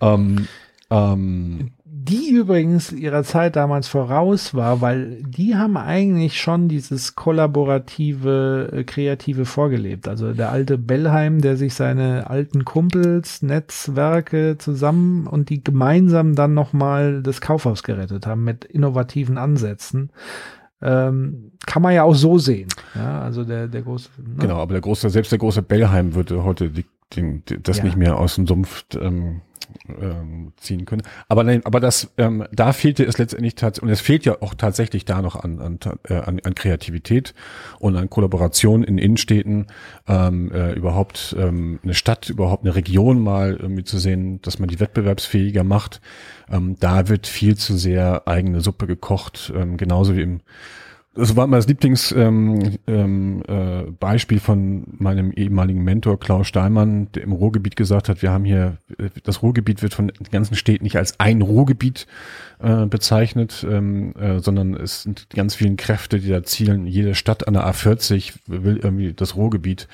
[0.00, 0.48] Ähm,
[0.90, 1.70] ähm,
[2.04, 8.84] die übrigens ihrer Zeit damals voraus war, weil die haben eigentlich schon dieses kollaborative, äh,
[8.84, 10.08] kreative vorgelebt.
[10.08, 16.54] Also der alte Bellheim, der sich seine alten Kumpels, Netzwerke zusammen und die gemeinsam dann
[16.54, 20.10] nochmal das Kaufhaus gerettet haben mit innovativen Ansätzen.
[20.82, 22.68] Ähm, kann man ja auch so sehen.
[22.94, 24.08] Ja, also der, der große.
[24.18, 24.34] Ne?
[24.38, 27.84] Genau, aber der große, selbst der große Bellheim würde heute die, den, das ja.
[27.84, 29.42] nicht mehr aus dem Sumpf ähm,
[29.88, 31.02] ähm, ziehen können.
[31.28, 34.54] Aber nein, aber das, ähm, da fehlte es letztendlich tatsächlich, und es fehlt ja auch
[34.54, 37.34] tatsächlich da noch an, an, äh, an, an Kreativität
[37.78, 39.66] und an Kollaboration in Innenstädten,
[40.08, 44.68] ähm, äh, überhaupt ähm, eine Stadt, überhaupt eine Region mal irgendwie zu sehen, dass man
[44.68, 46.00] die wettbewerbsfähiger macht.
[46.50, 50.40] Ähm, da wird viel zu sehr eigene Suppe gekocht, ähm, genauso wie im
[51.14, 57.24] das war mein Lieblingsbeispiel ähm, ähm, äh, Beispiel von meinem ehemaligen Mentor Klaus Steinmann, der
[57.24, 58.78] im Ruhrgebiet gesagt hat, wir haben hier,
[59.22, 62.06] das Ruhrgebiet wird von den ganzen Städten nicht als ein Ruhrgebiet
[62.60, 66.86] äh, bezeichnet, ähm, äh, sondern es sind ganz vielen Kräfte, die da zielen.
[66.86, 69.88] Jede Stadt an der A40 will irgendwie das Ruhrgebiet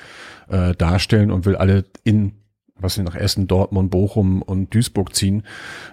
[0.47, 2.38] äh, darstellen und will alle in
[2.81, 5.43] was sie nach Essen, Dortmund, Bochum und Duisburg ziehen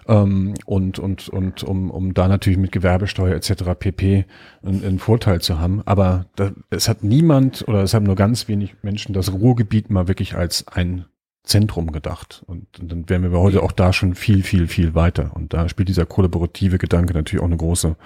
[0.06, 3.64] ähm, und und und um um da natürlich mit Gewerbesteuer etc.
[3.78, 4.24] pp
[4.62, 5.82] einen, einen Vorteil zu haben.
[5.84, 10.08] Aber da, es hat niemand oder es haben nur ganz wenig Menschen das Ruhrgebiet mal
[10.08, 11.06] wirklich als ein
[11.42, 12.42] Zentrum gedacht.
[12.46, 15.30] Und, und dann wären wir heute auch da schon viel viel viel weiter.
[15.34, 17.96] Und da spielt dieser kollaborative Gedanke natürlich auch eine große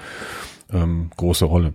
[0.73, 1.75] ähm, große Rolle.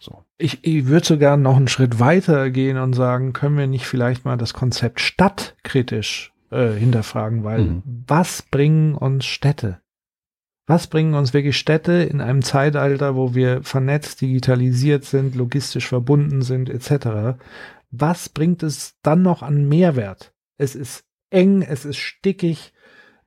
[0.00, 0.24] So.
[0.38, 4.24] Ich, ich würde sogar noch einen Schritt weiter gehen und sagen, können wir nicht vielleicht
[4.24, 7.82] mal das Konzept Stadt kritisch äh, hinterfragen, weil mhm.
[8.06, 9.80] was bringen uns Städte?
[10.66, 16.42] Was bringen uns wirklich Städte in einem Zeitalter, wo wir vernetzt, digitalisiert sind, logistisch verbunden
[16.42, 17.38] sind, etc.?
[17.90, 20.34] Was bringt es dann noch an Mehrwert?
[20.58, 22.74] Es ist eng, es ist stickig,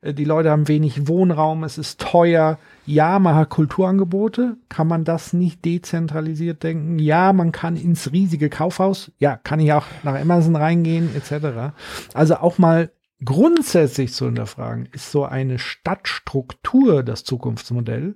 [0.01, 2.57] äh, die Leute haben wenig Wohnraum, es ist teuer.
[2.85, 4.57] Ja, man hat Kulturangebote.
[4.69, 6.99] Kann man das nicht dezentralisiert denken?
[6.99, 9.11] Ja, man kann ins riesige Kaufhaus.
[9.19, 11.73] Ja, kann ich auch nach Amazon reingehen, etc.
[12.13, 12.91] Also auch mal
[13.23, 18.15] grundsätzlich zu hinterfragen, ist so eine Stadtstruktur das Zukunftsmodell.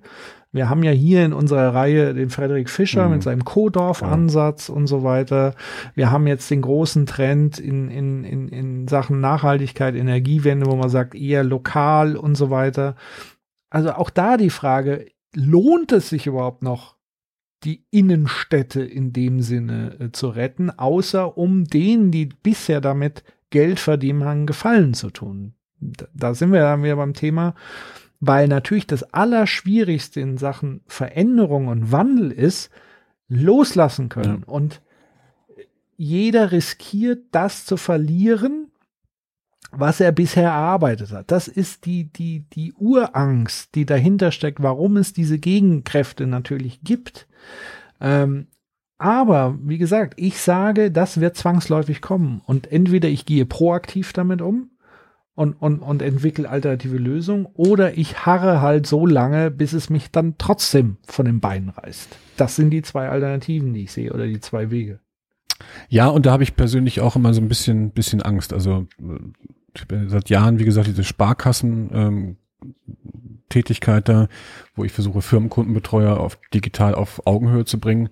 [0.52, 3.16] Wir haben ja hier in unserer Reihe den Frederik Fischer mhm.
[3.16, 4.74] mit seinem Co-Dorf-Ansatz ja.
[4.74, 5.54] und so weiter.
[5.96, 10.90] Wir haben jetzt den großen Trend in, in, in, in Sachen Nachhaltigkeit, Energiewende, wo man
[10.90, 12.96] sagt, eher lokal und so weiter.
[13.70, 16.96] Also auch da die Frage, lohnt es sich überhaupt noch,
[17.64, 23.24] die Innenstädte in dem Sinne äh, zu retten, außer um denen, die bisher damit
[23.56, 25.54] Geld verdienen einen Gefallen zu tun.
[26.14, 27.56] Da sind wir dann wieder beim Thema,
[28.20, 32.70] weil natürlich das Allerschwierigste in Sachen Veränderung und Wandel ist,
[33.30, 34.44] loslassen können.
[34.46, 34.54] Ja.
[34.54, 34.82] Und
[35.96, 38.72] jeder riskiert, das zu verlieren,
[39.72, 41.32] was er bisher erarbeitet hat.
[41.32, 47.26] Das ist die, die, die Urangst, die dahinter steckt, warum es diese Gegenkräfte natürlich gibt.
[48.02, 48.48] Ähm,
[48.98, 52.42] aber, wie gesagt, ich sage, das wird zwangsläufig kommen.
[52.46, 54.70] Und entweder ich gehe proaktiv damit um
[55.36, 60.12] und, und, und entwickle alternative Lösungen oder ich harre halt so lange, bis es mich
[60.12, 62.18] dann trotzdem von den Beinen reißt.
[62.38, 65.00] Das sind die zwei Alternativen, die ich sehe oder die zwei Wege.
[65.90, 68.54] Ja, und da habe ich persönlich auch immer so ein bisschen, bisschen Angst.
[68.54, 68.88] Also
[69.76, 72.38] ich bin seit Jahren, wie gesagt, diese Sparkassen ähm,
[73.50, 74.28] Tätigkeit da,
[74.76, 78.10] wo ich versuche, Firmenkundenbetreuer auf digital auf Augenhöhe zu bringen.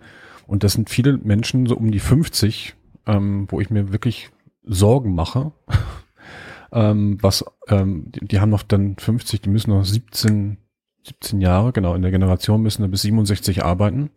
[0.47, 2.75] Und das sind viele Menschen, so um die 50,
[3.07, 4.29] ähm, wo ich mir wirklich
[4.63, 5.51] Sorgen mache.
[6.71, 10.57] ähm, was, ähm, die, die, haben noch dann 50, die müssen noch 17,
[11.05, 14.09] 17 Jahre, genau, in der Generation müssen dann bis 67 arbeiten.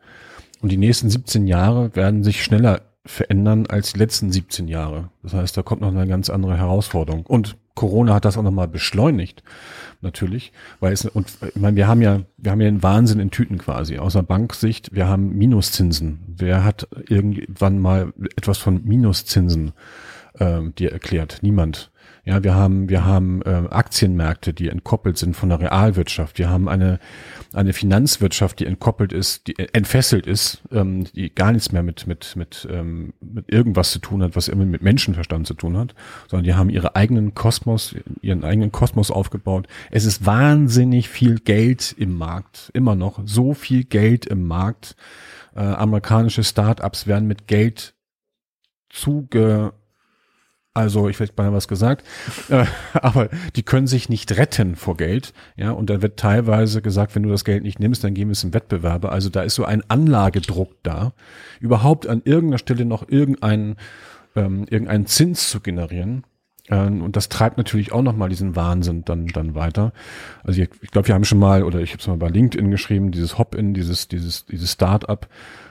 [0.60, 5.10] Und die nächsten 17 Jahre werden sich schneller verändern als die letzten 17 Jahre.
[5.22, 7.24] Das heißt, da kommt noch eine ganz andere Herausforderung.
[7.26, 9.44] Und Corona hat das auch nochmal beschleunigt,
[10.00, 13.30] natürlich, weil es, und ich meine, wir haben ja, wir haben ja einen Wahnsinn in
[13.30, 13.98] Tüten quasi.
[13.98, 16.34] Aus der Banksicht, wir haben Minuszinsen.
[16.36, 19.72] Wer hat irgendwann mal etwas von Minuszinsen
[20.40, 21.38] ähm, dir erklärt?
[21.42, 21.92] Niemand.
[22.24, 26.38] Ja, wir haben, wir haben äh, Aktienmärkte, die entkoppelt sind von der Realwirtschaft.
[26.38, 26.98] Wir haben eine,
[27.56, 32.36] eine Finanzwirtschaft, die entkoppelt ist, die entfesselt ist, ähm, die gar nichts mehr mit, mit,
[32.36, 35.94] mit, ähm, mit irgendwas zu tun hat, was immer mit Menschenverstand zu tun hat,
[36.28, 39.68] sondern die haben ihre eigenen Kosmos, ihren eigenen Kosmos aufgebaut.
[39.90, 44.94] Es ist wahnsinnig viel Geld im Markt, immer noch so viel Geld im Markt.
[45.54, 47.94] Äh, amerikanische Startups werden mit Geld
[48.90, 49.72] zuge
[50.76, 52.06] also ich hätte beinahe was gesagt,
[52.48, 57.14] äh, aber die können sich nicht retten vor Geld, ja, und da wird teilweise gesagt,
[57.14, 59.10] wenn du das Geld nicht nimmst, dann gehen wir es im Wettbewerbe.
[59.10, 61.12] Also da ist so ein Anlagedruck da,
[61.60, 63.76] überhaupt an irgendeiner Stelle noch irgendeinen
[64.36, 66.24] ähm, irgendeinen Zins zu generieren.
[66.68, 69.92] Ähm, und das treibt natürlich auch nochmal diesen Wahnsinn dann, dann weiter.
[70.44, 72.70] Also ich, ich glaube, wir haben schon mal, oder ich habe es mal bei LinkedIn
[72.70, 75.28] geschrieben, dieses Hop-in, dieses, dieses, dieses Start-up,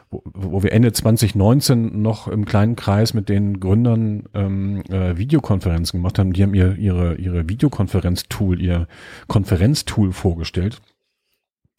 [0.10, 6.00] wo, wo wir Ende 2019 noch im kleinen Kreis mit den Gründern ähm, äh, Videokonferenzen
[6.00, 6.34] gemacht haben.
[6.34, 8.88] Die haben ihr, ihre, ihre Videokonferenztool, ihr
[9.28, 10.82] Konferenztool vorgestellt.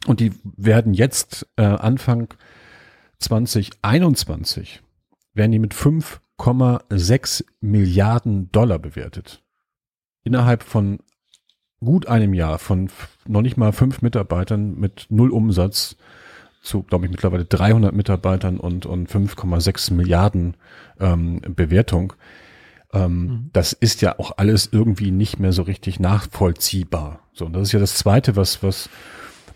[0.06, 2.28] Und die werden jetzt äh, Anfang
[3.18, 4.82] 2021
[5.32, 9.42] werden die mit 5,6 Milliarden Dollar bewertet.
[10.24, 10.98] Innerhalb von
[11.80, 12.90] gut einem Jahr von
[13.26, 15.96] noch nicht mal fünf Mitarbeitern mit null Umsatz
[16.66, 20.56] zu, glaube ich, mittlerweile 300 Mitarbeitern und, und 5,6 Milliarden
[21.00, 22.14] ähm, Bewertung.
[22.92, 23.50] Ähm, mhm.
[23.52, 27.20] Das ist ja auch alles irgendwie nicht mehr so richtig nachvollziehbar.
[27.32, 28.88] So, und das ist ja das Zweite, was, was,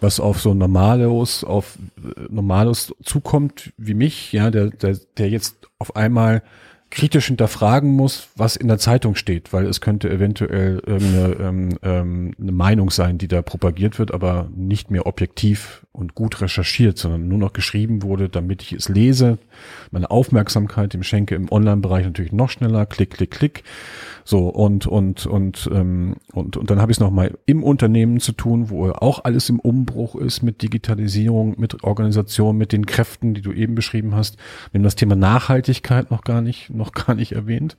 [0.00, 5.68] was auf so Normalos, auf äh, Normalos zukommt, wie mich, ja, der, der, der jetzt
[5.78, 6.42] auf einmal
[6.90, 12.34] kritisch hinterfragen muss, was in der Zeitung steht, weil es könnte eventuell irgendeine ähm, ähm,
[12.40, 17.26] eine Meinung sein, die da propagiert wird, aber nicht mehr objektiv und gut recherchiert, sondern
[17.26, 19.38] nur noch geschrieben wurde, damit ich es lese,
[19.91, 23.64] meine Aufmerksamkeit dem schenke im Online-Bereich natürlich noch schneller, klick, klick, klick.
[24.24, 28.30] So, und, und, und, ähm, und, und dann habe ich es nochmal im Unternehmen zu
[28.32, 33.43] tun, wo auch alles im Umbruch ist mit Digitalisierung, mit Organisation, mit den Kräften, die
[33.43, 34.36] du eben beschrieben hast.
[34.70, 37.76] Wir haben das Thema Nachhaltigkeit noch gar nicht, noch gar nicht erwähnt,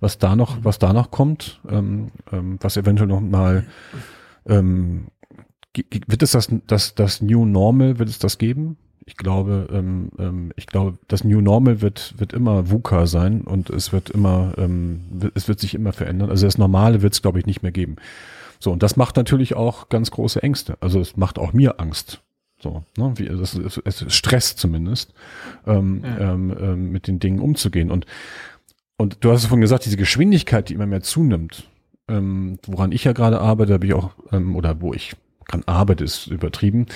[0.00, 3.66] was da noch, was da noch kommt, ähm, ähm, was eventuell noch mal
[4.46, 5.08] ähm,
[5.74, 8.76] wird es das, das, das New Normal, wird es das geben?
[9.06, 13.70] Ich glaube, ähm, ähm, ich glaube, das New Normal wird, wird immer VUCA sein und
[13.70, 15.00] es wird immer, ähm,
[15.34, 16.30] es wird sich immer verändern.
[16.30, 17.96] Also das Normale wird es, glaube ich, nicht mehr geben.
[18.58, 20.76] So, und das macht natürlich auch ganz große Ängste.
[20.80, 22.20] Also es macht auch mir Angst.
[22.60, 25.14] So, ne, wie, das, es, es Stress zumindest,
[25.66, 26.34] ähm, ja.
[26.34, 27.90] ähm, ähm, mit den Dingen umzugehen.
[27.90, 28.04] Und,
[28.98, 31.68] und du hast es vorhin gesagt, diese Geschwindigkeit, die immer mehr zunimmt,
[32.06, 35.16] ähm, woran ich ja gerade arbeite, habe ich auch, ähm, oder wo ich
[35.50, 36.86] kann Arbeit ist übertrieben,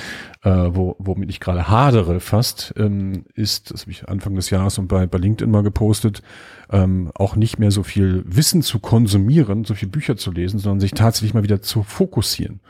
[0.42, 4.78] äh, wo, womit ich gerade hadere fast, ähm, ist, das habe ich Anfang des Jahres
[4.78, 6.22] und bei, bei LinkedIn mal gepostet,
[6.70, 10.80] ähm, auch nicht mehr so viel Wissen zu konsumieren, so viel Bücher zu lesen, sondern
[10.80, 12.60] sich tatsächlich mal wieder zu fokussieren.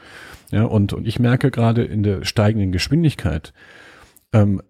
[0.51, 3.53] Ja, und, und ich merke gerade in der steigenden Geschwindigkeit,
[4.33, 4.63] ähm,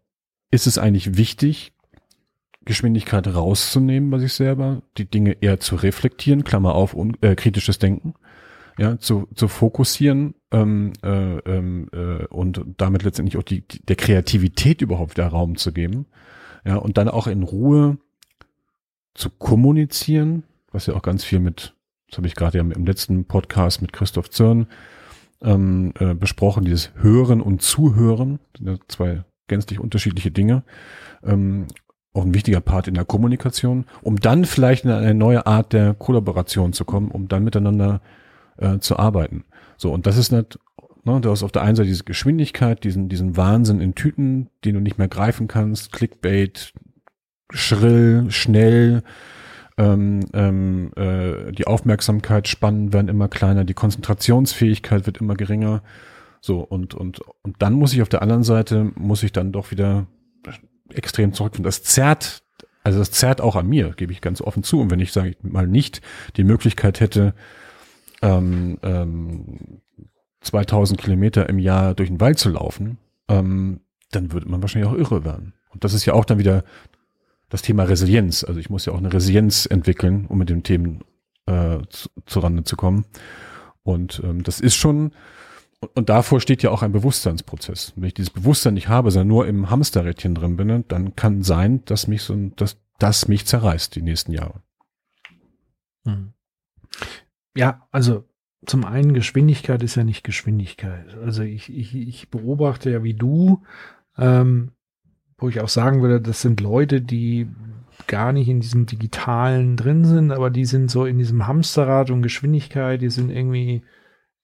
[0.50, 1.72] ist es eigentlich wichtig,
[2.64, 7.78] Geschwindigkeit rauszunehmen bei sich selber, die Dinge eher zu reflektieren, Klammer auf, un, äh, kritisches
[7.78, 8.14] Denken,
[8.78, 13.96] ja, zu, zu fokussieren ähm, äh, ähm, äh, und damit letztendlich auch die, die, der
[13.96, 16.06] Kreativität überhaupt wieder Raum zu geben.
[16.64, 17.98] Ja, und dann auch in Ruhe
[19.14, 21.74] zu kommunizieren, was ja auch ganz viel mit,
[22.08, 24.66] das habe ich gerade ja im letzten Podcast mit Christoph Zürn
[25.42, 28.40] ähm, äh, besprochen, dieses Hören und Zuhören,
[28.88, 30.64] zwei gänzlich unterschiedliche Dinge.
[31.22, 31.66] Ähm,
[32.12, 35.94] auch ein wichtiger Part in der Kommunikation, um dann vielleicht in eine neue Art der
[35.94, 38.23] Kollaboration zu kommen, um dann miteinander äh,
[38.78, 39.44] zu arbeiten.
[39.76, 40.58] So, und das ist nicht,
[41.04, 44.74] ne, du hast auf der einen Seite diese Geschwindigkeit, diesen, diesen Wahnsinn in Tüten, den
[44.74, 46.72] du nicht mehr greifen kannst, Clickbait,
[47.50, 49.02] schrill, schnell,
[49.76, 55.82] ähm, ähm, äh, die Aufmerksamkeitsspannen werden immer kleiner, die Konzentrationsfähigkeit wird immer geringer.
[56.40, 59.70] So, und, und, und dann muss ich auf der anderen Seite, muss ich dann doch
[59.70, 60.06] wieder
[60.92, 61.64] extrem zurückfinden.
[61.64, 62.42] Das zerrt,
[62.84, 64.80] also das zerrt auch an mir, gebe ich ganz offen zu.
[64.80, 66.02] Und wenn ich, sage ich mal, nicht
[66.36, 67.34] die Möglichkeit hätte,
[68.24, 69.80] ähm, ähm,
[70.40, 72.98] 2000 Kilometer im Jahr durch den Wald zu laufen,
[73.28, 75.52] ähm, dann würde man wahrscheinlich auch irre werden.
[75.70, 76.64] Und das ist ja auch dann wieder
[77.50, 78.42] das Thema Resilienz.
[78.42, 81.04] Also ich muss ja auch eine Resilienz entwickeln, um mit den Themen
[81.46, 83.04] äh, zu, zurande zu kommen.
[83.82, 85.12] Und ähm, das ist schon,
[85.94, 87.92] und, davor steht ja auch ein Bewusstseinsprozess.
[87.96, 91.84] Wenn ich dieses Bewusstsein nicht habe, sondern nur im Hamsterrädchen drin bin, dann kann sein,
[91.84, 94.62] dass mich so, dass das mich zerreißt die nächsten Jahre.
[97.56, 98.24] Ja, also
[98.66, 101.16] zum einen Geschwindigkeit ist ja nicht Geschwindigkeit.
[101.22, 103.62] Also ich, ich, ich beobachte ja wie du,
[104.18, 104.72] ähm,
[105.38, 107.48] wo ich auch sagen würde, das sind Leute, die
[108.06, 112.22] gar nicht in diesem Digitalen drin sind, aber die sind so in diesem Hamsterrad und
[112.22, 113.82] Geschwindigkeit, die sind irgendwie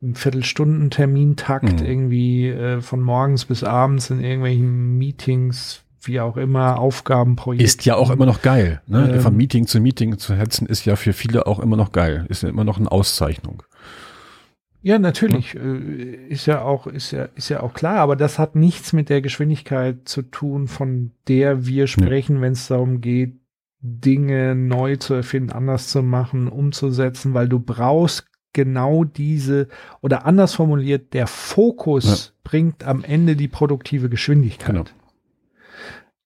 [0.00, 1.86] im Viertelstunden-Termintakt, mhm.
[1.86, 7.64] irgendwie äh, von morgens bis abends in irgendwelchen Meetings, wie auch immer, Aufgabenprojekte.
[7.64, 8.80] Ist ja auch immer noch geil.
[8.86, 9.10] Ne?
[9.14, 12.26] Ähm, Von Meeting zu Meeting zu hetzen, ist ja für viele auch immer noch geil.
[12.28, 13.62] Ist ja immer noch eine Auszeichnung.
[14.82, 15.54] Ja, natürlich.
[15.54, 15.60] Ja.
[15.60, 19.08] Äh, ist ja auch, ist ja, ist ja auch klar, aber das hat nichts mit
[19.08, 22.42] der Geschwindigkeit zu tun, von der wir sprechen, ja.
[22.42, 23.34] wenn es darum geht,
[23.82, 29.68] Dinge neu zu erfinden, anders zu machen, umzusetzen, weil du brauchst genau diese
[30.00, 32.40] oder anders formuliert, der Fokus ja.
[32.44, 34.66] bringt am Ende die produktive Geschwindigkeit.
[34.66, 34.84] Genau.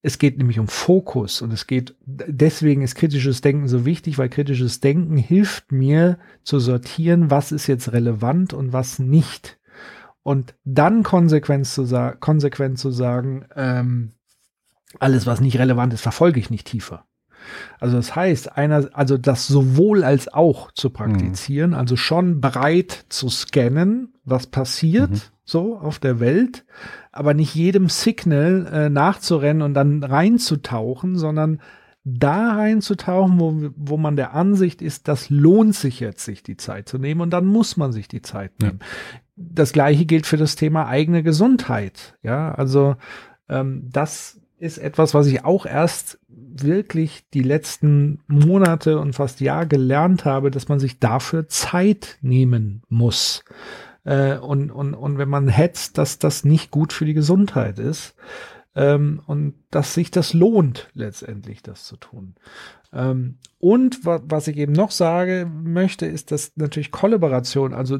[0.06, 4.28] Es geht nämlich um Fokus und es geht, deswegen ist kritisches Denken so wichtig, weil
[4.28, 9.58] kritisches Denken hilft mir zu sortieren, was ist jetzt relevant und was nicht.
[10.22, 11.86] Und dann konsequent zu,
[12.20, 14.12] konsequent zu sagen, ähm,
[15.00, 17.06] alles, was nicht relevant ist, verfolge ich nicht tiefer.
[17.80, 21.76] Also das heißt, einer, also das sowohl als auch zu praktizieren, mhm.
[21.76, 25.20] also schon bereit zu scannen, was passiert, mhm.
[25.44, 26.64] So auf der Welt,
[27.12, 31.60] aber nicht jedem Signal äh, nachzurennen und dann reinzutauchen, sondern
[32.04, 36.88] da reinzutauchen, wo, wo man der Ansicht ist, das lohnt sich jetzt, sich die Zeit
[36.88, 38.80] zu nehmen und dann muss man sich die Zeit nehmen.
[38.80, 39.18] Ja.
[39.36, 42.16] Das gleiche gilt für das Thema eigene Gesundheit.
[42.22, 42.96] Ja, also
[43.48, 49.66] ähm, das ist etwas, was ich auch erst wirklich die letzten Monate und fast Jahr
[49.66, 53.44] gelernt habe, dass man sich dafür Zeit nehmen muss.
[54.04, 58.14] Äh, und, und, und wenn man hetzt, dass das nicht gut für die Gesundheit ist.
[58.76, 62.34] Ähm, und dass sich das lohnt, letztendlich das zu tun.
[62.92, 67.98] Ähm, und wa was ich eben noch sage möchte, ist, dass natürlich Kollaboration, also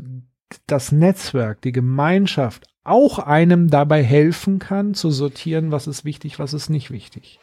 [0.67, 6.53] das Netzwerk, die Gemeinschaft auch einem dabei helfen kann, zu sortieren, was ist wichtig, was
[6.53, 7.41] ist nicht wichtig.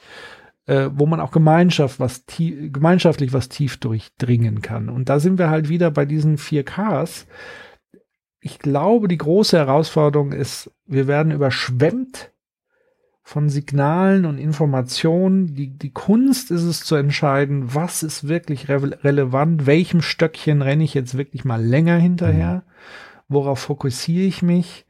[0.67, 4.89] Äh, wo man auch Gemeinschaft was gemeinschaftlich was tief durchdringen kann.
[4.89, 7.25] Und da sind wir halt wieder bei diesen 4Ks.
[8.41, 12.31] Ich glaube, die große Herausforderung ist, wir werden überschwemmt
[13.21, 15.53] von Signalen und Informationen.
[15.53, 20.83] Die, die Kunst ist es zu entscheiden, was ist wirklich re relevant, welchem Stöckchen renne
[20.83, 23.23] ich jetzt wirklich mal länger hinterher, mhm.
[23.29, 24.85] worauf fokussiere ich mich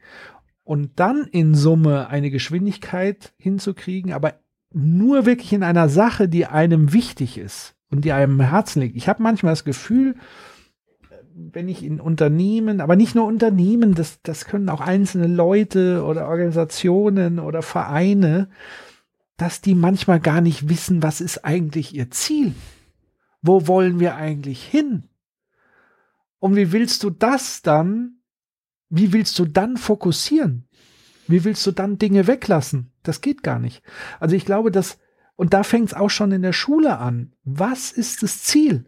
[0.64, 4.34] und dann in Summe eine Geschwindigkeit hinzukriegen, aber
[4.72, 8.96] nur wirklich in einer Sache, die einem wichtig ist und die einem im Herzen liegt.
[8.96, 10.16] Ich habe manchmal das Gefühl,
[11.34, 16.28] wenn ich in Unternehmen, aber nicht nur Unternehmen, das, das können auch einzelne Leute oder
[16.28, 18.48] Organisationen oder Vereine,
[19.36, 22.54] dass die manchmal gar nicht wissen, was ist eigentlich ihr Ziel?
[23.40, 25.04] Wo wollen wir eigentlich hin?
[26.38, 28.22] Und wie willst du das dann
[28.94, 30.68] wie willst du dann fokussieren?
[31.26, 32.92] Wie willst du dann Dinge weglassen?
[33.02, 33.82] Das geht gar nicht.
[34.20, 34.98] Also ich glaube, dass,
[35.34, 37.32] und da fängt es auch schon in der Schule an.
[37.42, 38.84] Was ist das Ziel?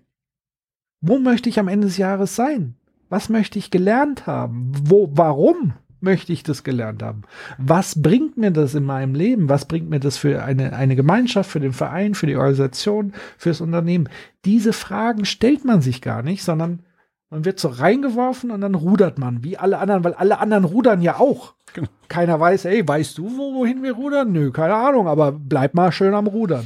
[1.07, 2.77] Wo möchte ich am Ende des Jahres sein?
[3.11, 4.73] Was möchte ich gelernt haben?
[4.85, 7.23] Wo, warum möchte ich das gelernt haben?
[7.59, 9.51] Was bringt mir das in meinem Leben?
[9.51, 13.61] Was bringt mir das für eine, eine Gemeinschaft, für den Verein, für die Organisation, fürs
[13.61, 14.09] Unternehmen?
[14.47, 16.81] Diese Fragen stellt man sich gar nicht, sondern
[17.29, 21.03] man wird so reingeworfen und dann rudert man, wie alle anderen, weil alle anderen rudern
[21.03, 21.53] ja auch.
[21.75, 21.89] Genau.
[22.09, 24.33] Keiner weiß, ey, weißt du, wo, wohin wir rudern?
[24.33, 26.65] Nö, keine Ahnung, aber bleib mal schön am Rudern.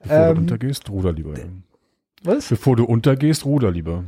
[0.00, 1.34] Bevor ähm, du untergehst, ruder lieber.
[2.24, 2.48] Was?
[2.48, 4.04] Bevor du untergehst, ruder lieber.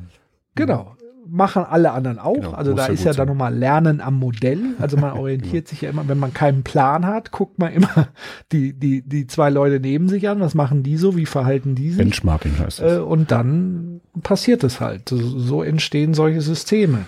[0.55, 0.97] Genau
[1.27, 2.35] machen alle anderen auch.
[2.35, 4.75] Genau, also da ist ja dann nochmal Lernen am Modell.
[4.79, 5.69] Also man orientiert genau.
[5.69, 8.09] sich ja immer, wenn man keinen Plan hat, guckt man immer
[8.53, 10.41] die, die, die zwei Leute neben sich an.
[10.41, 11.17] Was machen die so?
[11.17, 11.99] Wie verhalten die sich?
[11.99, 12.99] Benchmarking heißt das.
[12.99, 15.09] Äh, und dann passiert es halt.
[15.09, 17.07] So, so entstehen solche Systeme.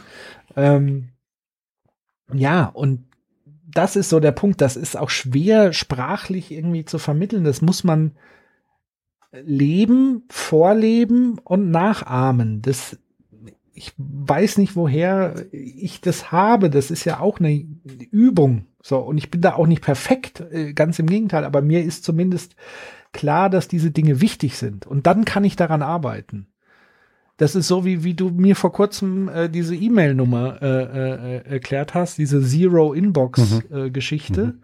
[0.56, 1.08] Ähm,
[2.32, 3.04] ja, und
[3.66, 4.60] das ist so der Punkt.
[4.60, 7.44] Das ist auch schwer sprachlich irgendwie zu vermitteln.
[7.44, 8.12] Das muss man
[9.44, 12.62] leben, vorleben und nachahmen.
[12.62, 12.98] Das,
[13.74, 16.70] ich weiß nicht, woher ich das habe.
[16.70, 17.64] Das ist ja auch eine
[18.10, 18.66] Übung.
[18.82, 22.04] So, und ich bin da auch nicht perfekt, äh, ganz im Gegenteil, aber mir ist
[22.04, 22.54] zumindest
[23.12, 24.86] klar, dass diese Dinge wichtig sind.
[24.86, 26.46] Und dann kann ich daran arbeiten.
[27.36, 31.94] Das ist so, wie, wie du mir vor kurzem äh, diese E-Mail-Nummer äh, äh, erklärt
[31.94, 34.40] hast, diese Zero-Inbox-Geschichte.
[34.40, 34.48] Mhm.
[34.48, 34.62] Äh, mhm.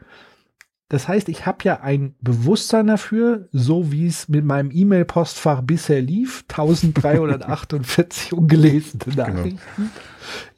[0.92, 6.02] Das heißt, ich habe ja ein Bewusstsein dafür, so wie es mit meinem E-Mail-Postfach bisher
[6.02, 9.26] lief, 1348 ungelesene genau.
[9.26, 9.88] Nachrichten genau.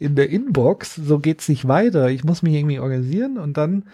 [0.00, 2.10] in der Inbox, so geht's nicht weiter.
[2.10, 3.84] Ich muss mich irgendwie organisieren und dann,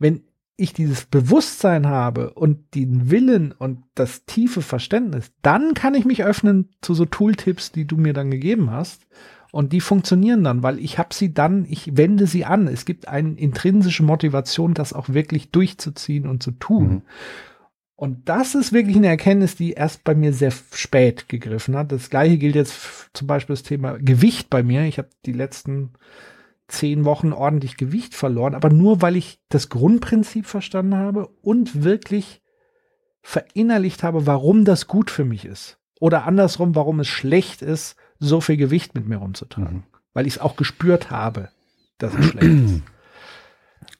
[0.00, 0.24] wenn
[0.56, 6.24] ich dieses Bewusstsein habe und den Willen und das tiefe Verständnis, dann kann ich mich
[6.24, 9.06] öffnen zu so Tooltips, die du mir dann gegeben hast
[9.54, 12.66] und die funktionieren dann, weil ich habe sie dann, ich wende sie an.
[12.66, 16.88] Es gibt eine intrinsische Motivation, das auch wirklich durchzuziehen und zu tun.
[16.88, 17.02] Mhm.
[17.94, 21.92] Und das ist wirklich eine Erkenntnis, die erst bei mir sehr spät gegriffen hat.
[21.92, 24.86] Das gleiche gilt jetzt zum Beispiel das Thema Gewicht bei mir.
[24.86, 25.92] Ich habe die letzten
[26.66, 32.42] zehn Wochen ordentlich Gewicht verloren, aber nur weil ich das Grundprinzip verstanden habe und wirklich
[33.22, 35.78] verinnerlicht habe, warum das gut für mich ist.
[36.00, 37.94] Oder andersrum, warum es schlecht ist,
[38.26, 39.78] so viel Gewicht mit mir rumzutragen.
[39.78, 39.82] Mhm.
[40.12, 41.48] Weil ich es auch gespürt habe,
[41.98, 42.82] dass es schlecht ist.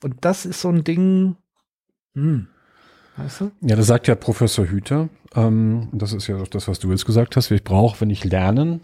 [0.02, 1.36] Und das ist so ein Ding,
[2.14, 2.48] hm,
[3.16, 3.50] weißt du?
[3.62, 5.08] Ja, das sagt ja Professor Hüter.
[5.34, 7.50] Ähm, das ist ja das, was du jetzt gesagt hast.
[7.50, 8.80] Ich brauche, wenn ich lernen,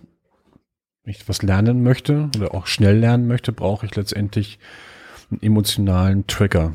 [1.04, 4.58] wenn ich was lernen möchte oder auch schnell lernen möchte, brauche ich letztendlich
[5.30, 6.74] einen emotionalen Trigger.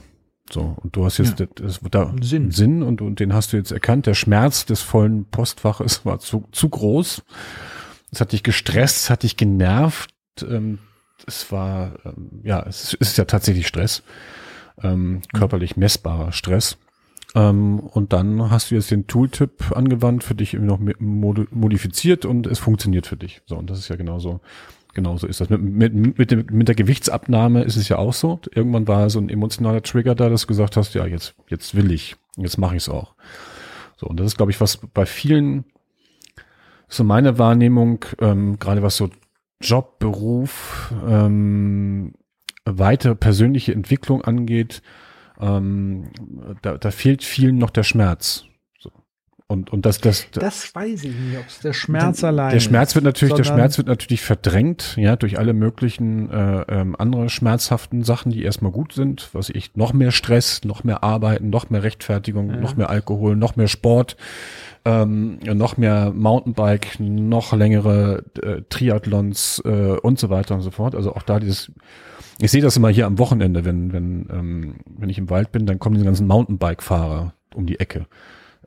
[0.51, 3.51] So, und du hast jetzt ja, das, das, da Sinn, Sinn und, und den hast
[3.51, 4.05] du jetzt erkannt.
[4.05, 7.23] Der Schmerz des vollen Postfaches war zu, zu groß.
[8.15, 10.09] Es hat dich gestresst, es hat dich genervt.
[10.41, 10.79] Ähm,
[11.27, 14.03] es war, ähm, ja, es ist ja tatsächlich Stress.
[14.81, 16.77] Ähm, körperlich messbarer Stress.
[17.35, 22.59] Ähm, und dann hast du jetzt den Tooltip angewandt, für dich noch modifiziert und es
[22.59, 23.41] funktioniert für dich.
[23.47, 24.39] So, und das ist ja genauso,
[24.93, 25.49] genauso ist das.
[25.49, 28.39] Mit, mit, mit, dem, mit der Gewichtsabnahme ist es ja auch so.
[28.53, 31.91] Irgendwann war so ein emotionaler Trigger da, dass du gesagt hast, ja, jetzt, jetzt will
[31.91, 33.13] ich, jetzt mache ich es auch.
[33.97, 35.65] So, und das ist, glaube ich, was bei vielen
[36.87, 39.09] so meine Wahrnehmung, ähm, gerade was so
[39.61, 42.13] Job, Beruf, ähm,
[42.65, 44.81] weitere persönliche Entwicklung angeht,
[45.39, 46.11] ähm,
[46.61, 48.45] da, da fehlt vielen noch der Schmerz.
[49.47, 52.59] Und, und das, das, das weiß ich nicht, ob es der Schmerz der, allein Der
[52.59, 57.29] Schmerz wird natürlich, der Schmerz wird natürlich verdrängt, ja, durch alle möglichen äh, ähm, andere
[57.29, 61.69] schmerzhaften Sachen, die erstmal gut sind, was ich, noch mehr Stress, noch mehr Arbeiten, noch
[61.69, 62.55] mehr Rechtfertigung, ja.
[62.57, 64.17] noch mehr Alkohol, noch mehr Sport,
[64.83, 70.95] ähm, noch mehr Mountainbike, noch längere äh, Triathlons äh, und so weiter und so fort.
[70.95, 71.71] Also auch da dieses,
[72.41, 75.67] ich sehe das immer hier am Wochenende, wenn, wenn, ähm, wenn ich im Wald bin,
[75.67, 78.07] dann kommen diese ganzen Mountainbike-Fahrer um die Ecke.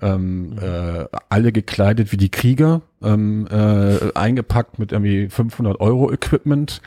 [0.01, 0.59] Ähm, mhm.
[0.59, 6.81] äh, alle gekleidet wie die Krieger, ähm, äh, eingepackt mit irgendwie 500 Euro Equipment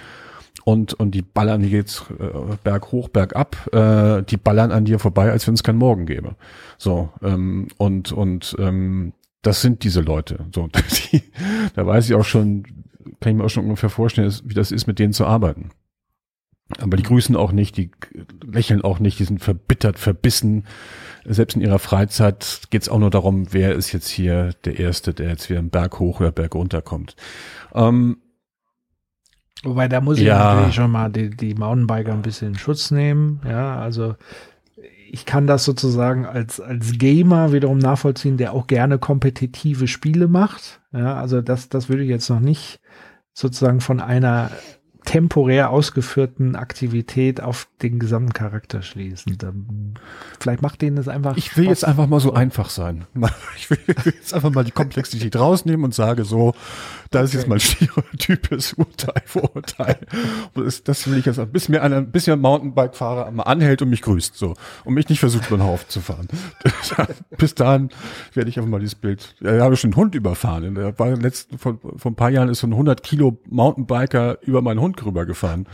[0.63, 4.85] und und die ballern, hier geht's äh, berg hoch, berg ab, äh, die ballern an
[4.85, 6.35] dir vorbei, als wenn es keinen Morgen gäbe.
[6.77, 10.45] So ähm, und und ähm, das sind diese Leute.
[10.53, 10.67] So,
[11.11, 11.23] die,
[11.75, 12.63] da weiß ich auch schon,
[13.19, 15.71] kann ich mir auch schon ungefähr vorstellen, wie das ist, mit denen zu arbeiten.
[16.79, 17.91] Aber die grüßen auch nicht, die
[18.43, 20.65] lächeln auch nicht, die sind verbittert, verbissen.
[21.25, 25.13] Selbst in ihrer Freizeit geht es auch nur darum, wer ist jetzt hier der Erste,
[25.13, 27.15] der jetzt wieder einen Berg hoch oder Berg runter kommt.
[27.73, 28.17] Ähm,
[29.63, 30.55] Wobei, da muss ich ja.
[30.55, 33.41] natürlich schon mal die, die Mountainbiker ein bisschen in Schutz nehmen.
[33.47, 34.15] Ja, also
[35.11, 40.81] ich kann das sozusagen als, als Gamer wiederum nachvollziehen, der auch gerne kompetitive Spiele macht.
[40.93, 42.79] Ja, also das, das würde ich jetzt noch nicht
[43.33, 44.51] sozusagen von einer
[45.05, 49.37] temporär ausgeführten Aktivität auf den gesamten Charakter schließen.
[49.37, 49.95] Dann,
[50.39, 51.37] vielleicht macht denen das einfach.
[51.37, 53.05] Ich will jetzt einfach mal so einfach sein.
[53.57, 56.53] Ich will jetzt einfach mal die Komplexität rausnehmen und sage so,
[57.11, 59.97] da ist jetzt mal stereotypes Urteil, Vorurteil.
[60.55, 63.89] Das, das will ich jetzt, bis mir einer, bis mir ein Mountainbike-Fahrer mal anhält und
[63.89, 64.55] mich grüßt, so.
[64.85, 66.27] Und mich nicht versucht, über den Haufen zu fahren.
[67.37, 67.89] bis dahin
[68.33, 70.73] werde ich einfach mal dieses Bild, ja, da habe ich schon einen Hund überfahren.
[70.73, 74.61] Da war letzten, vor, vor ein paar Jahren ist so ein 100 Kilo Mountainbiker über
[74.61, 75.67] meinen Hund rübergefahren.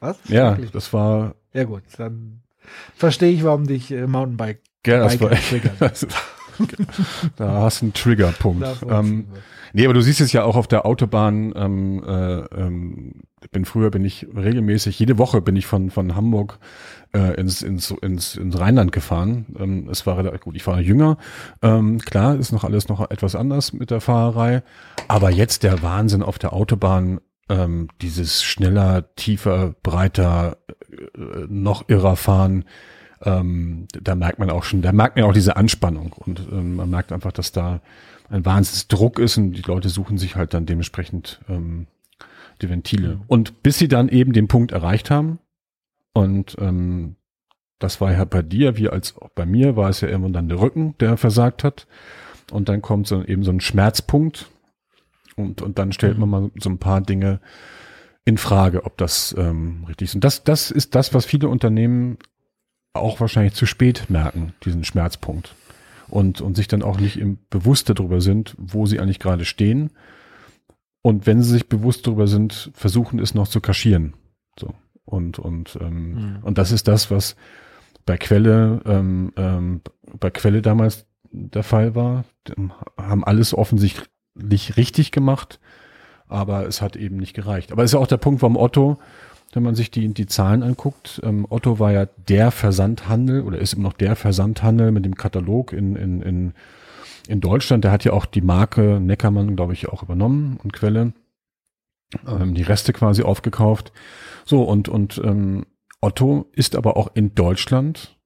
[0.00, 0.18] Was?
[0.28, 1.34] Ja, das war.
[1.54, 2.42] Ja gut, dann
[2.94, 5.52] verstehe ich, warum dich äh, Mountainbike ja, das war echt,
[7.36, 8.66] da hast du einen Triggerpunkt.
[8.88, 9.26] Ähm,
[9.72, 11.52] nee, aber du siehst es ja auch auf der Autobahn.
[11.56, 16.58] Ähm, äh, ähm, bin früher bin ich regelmäßig jede Woche bin ich von von Hamburg
[17.12, 19.46] äh, ins, ins ins ins Rheinland gefahren.
[19.58, 20.56] Ähm, es war gut.
[20.56, 21.18] Ich war jünger.
[21.60, 24.62] Ähm, klar, ist noch alles noch etwas anders mit der Fahrerei.
[25.08, 27.20] Aber jetzt der Wahnsinn auf der Autobahn.
[27.48, 30.58] Ähm, dieses schneller, tiefer, breiter,
[30.88, 32.64] äh, noch irrer fahren
[33.24, 36.90] ähm, da merkt man auch schon, da merkt man auch diese Anspannung und ähm, man
[36.90, 37.80] merkt einfach, dass da
[38.28, 41.86] ein Wahnsinnsdruck ist und die Leute suchen sich halt dann dementsprechend ähm,
[42.60, 43.16] die Ventile.
[43.16, 43.22] Mhm.
[43.26, 45.38] Und bis sie dann eben den Punkt erreicht haben
[46.12, 47.16] und ähm,
[47.78, 50.48] das war ja bei dir, wie als auch bei mir, war es ja irgendwann dann
[50.48, 51.86] der Rücken, der versagt hat.
[52.52, 54.50] Und dann kommt so eben so ein Schmerzpunkt
[55.36, 56.30] und, und dann stellt man mhm.
[56.30, 57.40] mal so ein paar Dinge
[58.24, 60.14] in Frage, ob das ähm, richtig ist.
[60.14, 62.18] Und das, das ist das, was viele Unternehmen
[62.94, 65.54] auch wahrscheinlich zu spät merken, diesen Schmerzpunkt.
[66.08, 69.90] Und, und sich dann auch nicht im bewusst darüber sind, wo sie eigentlich gerade stehen.
[71.00, 74.12] Und wenn sie sich bewusst darüber sind, versuchen es noch zu kaschieren.
[74.58, 74.74] So.
[75.04, 76.38] Und, und, ähm, mhm.
[76.42, 77.34] und das ist das, was
[78.04, 79.80] bei Quelle, ähm, ähm,
[80.18, 82.24] bei Quelle damals der Fall war.
[82.98, 85.60] Haben alles offensichtlich richtig gemacht,
[86.28, 87.72] aber es hat eben nicht gereicht.
[87.72, 88.98] Aber es ist ja auch der Punkt, warum Otto,
[89.52, 93.74] wenn man sich die, die Zahlen anguckt, ähm, Otto war ja der Versandhandel oder ist
[93.74, 96.54] immer noch der Versandhandel mit dem Katalog in, in, in,
[97.28, 97.84] in Deutschland.
[97.84, 101.12] Der hat ja auch die Marke Neckermann, glaube ich, auch übernommen und Quelle.
[102.26, 103.92] Ähm, die Reste quasi aufgekauft.
[104.44, 105.66] So, und, und ähm,
[106.00, 108.18] Otto ist aber auch in Deutschland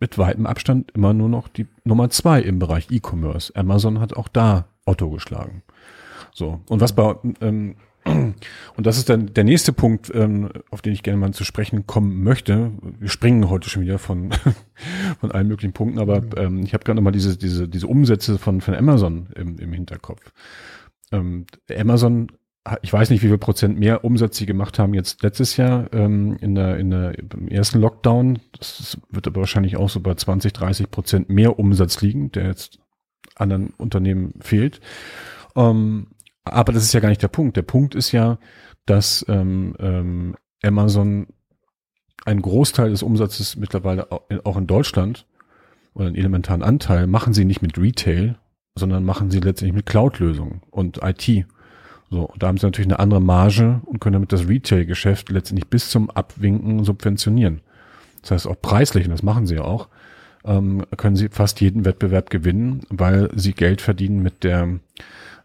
[0.00, 3.54] mit weitem Abstand immer nur noch die Nummer zwei im Bereich E-Commerce.
[3.54, 5.62] Amazon hat auch da Otto geschlagen.
[6.32, 6.60] So.
[6.68, 11.02] Und was bei, ähm, und das ist dann der nächste Punkt, ähm, auf den ich
[11.02, 12.72] gerne mal zu sprechen kommen möchte.
[12.98, 14.30] Wir springen heute schon wieder von,
[15.20, 18.60] von allen möglichen Punkten, aber ähm, ich habe gerade nochmal diese, diese, diese Umsätze von,
[18.60, 20.32] von Amazon im, im Hinterkopf.
[21.12, 21.46] Ähm,
[21.76, 22.28] Amazon
[22.82, 26.36] ich weiß nicht, wie viel Prozent mehr Umsatz sie gemacht haben jetzt letztes Jahr ähm,
[26.40, 28.38] in der, in der, im ersten Lockdown.
[28.56, 32.78] Das wird aber wahrscheinlich auch so bei 20, 30 Prozent mehr Umsatz liegen, der jetzt
[33.34, 34.80] anderen Unternehmen fehlt.
[35.56, 36.08] Ähm,
[36.44, 37.56] aber das ist ja gar nicht der Punkt.
[37.56, 38.38] Der Punkt ist ja,
[38.86, 41.26] dass ähm, ähm, Amazon
[42.24, 45.26] einen Großteil des Umsatzes mittlerweile auch in Deutschland
[45.94, 48.36] oder einen elementaren Anteil machen sie nicht mit Retail,
[48.74, 51.46] sondern machen sie letztendlich mit Cloud-Lösungen und IT.
[52.10, 55.90] So, da haben sie natürlich eine andere Marge und können damit das Retail-Geschäft letztendlich bis
[55.90, 57.62] zum Abwinken subventionieren.
[58.20, 59.88] Das heißt auch preislich, und das machen sie ja auch,
[60.44, 64.78] ähm, können sie fast jeden Wettbewerb gewinnen, weil sie Geld verdienen mit der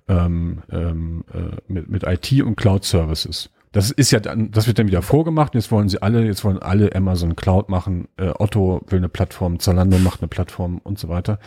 [0.07, 3.49] ähm, ähm, äh, mit, mit IT und Cloud Services.
[3.71, 5.53] Das ist ja dann, das wird dann wieder vorgemacht.
[5.53, 8.07] Jetzt wollen sie alle, jetzt wollen alle Amazon Cloud machen.
[8.17, 11.39] Äh, Otto will eine Plattform, Zalando macht eine Plattform und so weiter.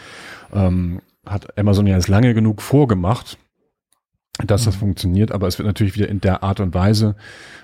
[0.53, 3.39] Ähm, hat Amazon ja jetzt lange genug vorgemacht
[4.47, 4.81] dass das mhm.
[4.81, 7.17] funktioniert, aber es wird natürlich wieder in der Art und Weise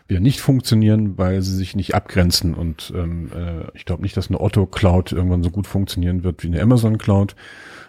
[0.08, 4.28] wieder nicht funktionieren, weil sie sich nicht abgrenzen und ähm, äh, ich glaube nicht, dass
[4.28, 7.34] eine Otto Cloud irgendwann so gut funktionieren wird wie eine Amazon Cloud.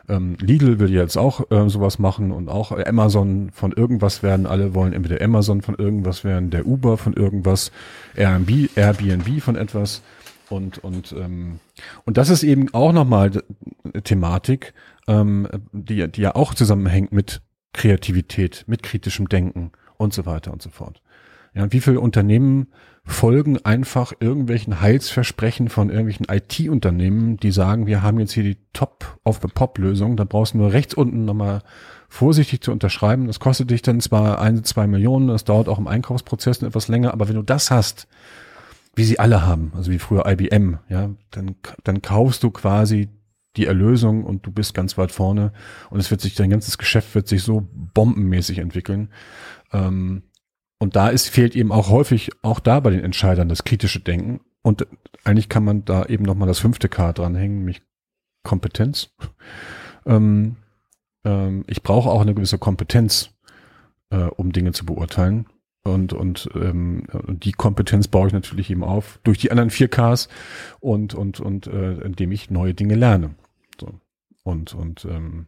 [0.09, 4.45] Ähm, Lidl will jetzt auch äh, sowas machen und auch Amazon von irgendwas werden.
[4.45, 7.71] Alle wollen entweder Amazon von irgendwas werden, der Uber von irgendwas,
[8.15, 10.01] Airbnb, Airbnb von etwas
[10.49, 11.59] und und ähm,
[12.05, 13.31] und das ist eben auch nochmal
[13.83, 14.73] eine Thematik,
[15.07, 17.41] ähm, die die ja auch zusammenhängt mit
[17.73, 21.01] Kreativität, mit kritischem Denken und so weiter und so fort.
[21.53, 22.67] Ja, wie viele Unternehmen
[23.03, 29.17] folgen einfach irgendwelchen Heilsversprechen von irgendwelchen IT-Unternehmen, die sagen, wir haben jetzt hier die Top
[29.23, 31.61] of the Pop Lösung, da brauchst du nur rechts unten nochmal
[32.09, 33.27] vorsichtig zu unterschreiben.
[33.27, 37.13] Das kostet dich dann zwar ein, zwei Millionen, das dauert auch im Einkaufsprozess etwas länger,
[37.13, 38.07] aber wenn du das hast,
[38.95, 43.09] wie sie alle haben, also wie früher IBM, ja, dann, dann kaufst du quasi
[43.57, 45.51] die Erlösung und du bist ganz weit vorne
[45.89, 49.09] und es wird sich, dein ganzes Geschäft wird sich so bombenmäßig entwickeln.
[49.73, 50.23] Ähm,
[50.79, 54.41] und da ist, fehlt eben auch häufig auch da bei den Entscheidern das kritische Denken.
[54.61, 54.85] Und
[55.23, 57.81] eigentlich kann man da eben nochmal das fünfte K dranhängen, nämlich
[58.43, 59.09] Kompetenz.
[60.05, 60.57] Ähm,
[61.25, 63.31] ähm, ich brauche auch eine gewisse Kompetenz,
[64.09, 65.47] äh, um Dinge zu beurteilen.
[65.83, 70.27] Und, und ähm, die Kompetenz baue ich natürlich eben auf durch die anderen vier Ks
[70.79, 73.35] und, und, und äh, indem ich neue Dinge lerne.
[74.47, 75.47] Und, und ähm,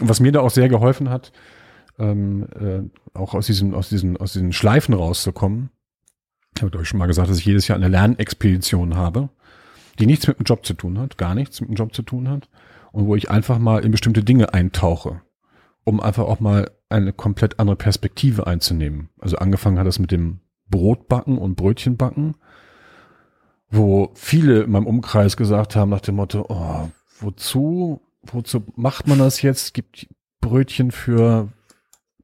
[0.00, 1.32] was mir da auch sehr geholfen hat,
[1.98, 5.70] ähm, äh, auch aus diesen, aus diesen, aus diesen Schleifen rauszukommen.
[6.54, 9.28] Ich habe euch schon mal gesagt, dass ich jedes Jahr eine Lernexpedition habe,
[9.98, 12.28] die nichts mit dem Job zu tun hat, gar nichts mit dem Job zu tun
[12.28, 12.48] hat,
[12.92, 15.20] und wo ich einfach mal in bestimmte Dinge eintauche,
[15.82, 19.10] um einfach auch mal eine komplett andere Perspektive einzunehmen.
[19.18, 22.36] Also angefangen hat das mit dem Brotbacken und Brötchenbacken,
[23.68, 26.88] wo viele in meinem Umkreis gesagt haben nach dem Motto, oh,
[27.20, 29.62] wozu, wozu macht man das jetzt?
[29.62, 30.08] Es gibt
[30.40, 31.48] Brötchen für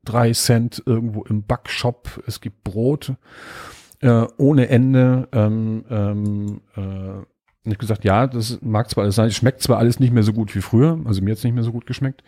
[0.04, 3.14] drei Cent irgendwo im Backshop, es gibt Brot
[4.00, 5.28] äh, ohne Ende.
[5.32, 10.12] Ähm, ähm, äh, ich gesagt, ja, das mag zwar alles sein, schmeckt zwar alles nicht
[10.12, 12.22] mehr so gut wie früher, also mir jetzt nicht mehr so gut geschmeckt,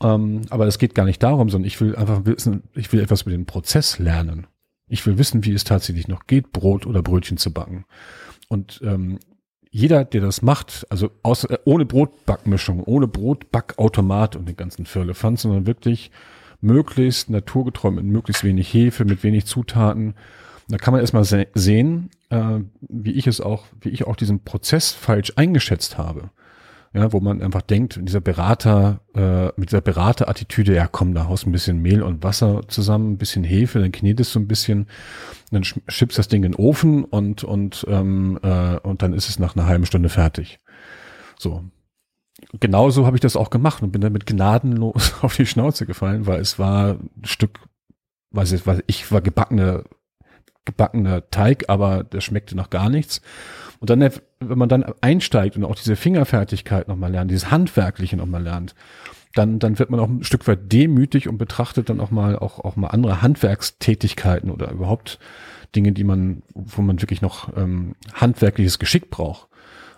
[0.00, 3.22] ähm, aber es geht gar nicht darum, sondern ich will einfach wissen, ich will etwas
[3.22, 4.46] über den Prozess lernen.
[4.86, 7.86] Ich will wissen, wie es tatsächlich noch geht, Brot oder Brötchen zu backen.
[8.48, 9.18] Und ähm,
[9.72, 15.42] jeder, der das macht, also aus, äh, ohne Brotbackmischung, ohne Brotbackautomat und den ganzen Firlefanz,
[15.42, 16.10] sondern wirklich
[16.60, 20.14] möglichst naturgetreu mit möglichst wenig Hefe, mit wenig Zutaten.
[20.68, 24.44] Da kann man erstmal se sehen, äh, wie ich es auch, wie ich auch diesen
[24.44, 26.30] Prozess falsch eingeschätzt habe
[26.94, 31.46] ja, wo man einfach denkt, dieser Berater, äh, mit dieser Beraterattitüde, ja komm, da haust
[31.46, 34.88] ein bisschen Mehl und Wasser zusammen, ein bisschen Hefe, dann knetest du ein bisschen,
[35.50, 39.38] dann schiebst das Ding in den Ofen und, und, ähm, äh, und dann ist es
[39.38, 40.60] nach einer halben Stunde fertig.
[41.38, 41.64] So.
[42.60, 46.40] Genauso habe ich das auch gemacht und bin damit gnadenlos auf die Schnauze gefallen, weil
[46.40, 47.60] es war ein Stück,
[48.32, 49.84] weiß ich, weiß ich war gebackene,
[50.64, 53.20] gebackener Teig, aber der schmeckte noch gar nichts.
[53.80, 58.42] Und dann, wenn man dann einsteigt und auch diese Fingerfertigkeit nochmal lernt, dieses Handwerkliche nochmal
[58.42, 58.74] lernt,
[59.34, 62.60] dann, dann wird man auch ein Stück weit demütig und betrachtet dann auch mal, auch,
[62.60, 65.18] auch mal andere Handwerkstätigkeiten oder überhaupt
[65.74, 69.48] Dinge, die man, wo man wirklich noch ähm, handwerkliches Geschick braucht,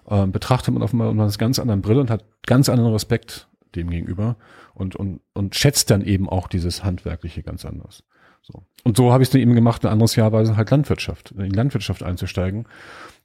[0.08, 3.90] ähm, betrachtet man auf einmal aus ganz anderen Brille und hat ganz anderen Respekt dem
[3.90, 4.36] gegenüber
[4.74, 8.04] und, und, und schätzt dann eben auch dieses Handwerkliche ganz anders.
[8.46, 8.62] So.
[8.84, 11.48] Und so habe ich es dann eben gemacht, ein anderes Jahr war halt Landwirtschaft, in
[11.48, 12.66] die Landwirtschaft einzusteigen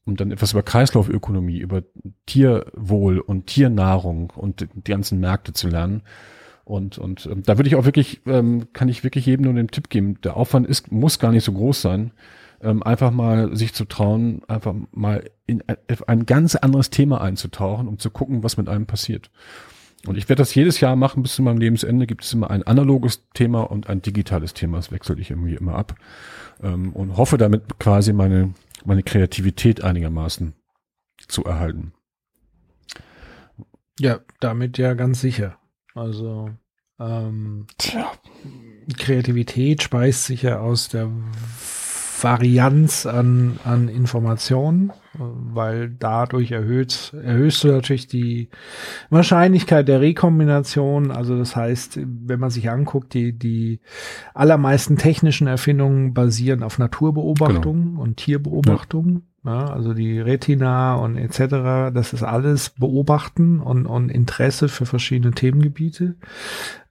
[0.09, 1.83] um dann etwas über Kreislaufökonomie, über
[2.25, 6.03] Tierwohl und Tiernahrung und die ganzen Märkte zu lernen.
[6.65, 9.69] Und, und ähm, da würde ich auch wirklich, ähm, kann ich wirklich jedem nur den
[9.69, 12.11] Tipp geben, der Aufwand ist, muss gar nicht so groß sein,
[12.61, 15.63] ähm, einfach mal sich zu trauen, einfach mal in
[16.07, 19.31] ein ganz anderes Thema einzutauchen, um zu gucken, was mit einem passiert.
[20.05, 22.63] Und ich werde das jedes Jahr machen, bis zu meinem Lebensende gibt es immer ein
[22.63, 24.77] analoges Thema und ein digitales Thema.
[24.77, 25.95] Das wechsle ich irgendwie immer ab.
[26.63, 28.53] Ähm, und hoffe damit quasi meine
[28.85, 30.53] meine Kreativität einigermaßen
[31.27, 31.93] zu erhalten.
[33.99, 35.57] Ja, damit ja ganz sicher.
[35.93, 36.49] Also
[36.99, 38.11] ähm, Tja.
[38.97, 41.09] Kreativität speist sich ja aus der
[42.21, 48.49] Varianz an, an Informationen, weil dadurch erhöht, erhöhst du natürlich die
[49.09, 51.11] Wahrscheinlichkeit der Rekombination.
[51.11, 53.79] Also das heißt, wenn man sich anguckt, die, die
[54.33, 58.01] allermeisten technischen Erfindungen basieren auf Naturbeobachtung genau.
[58.01, 59.23] und Tierbeobachtung.
[59.43, 59.51] Ja.
[59.51, 59.73] ja.
[59.73, 66.15] also die Retina und etc., das ist alles Beobachten und, und Interesse für verschiedene Themengebiete.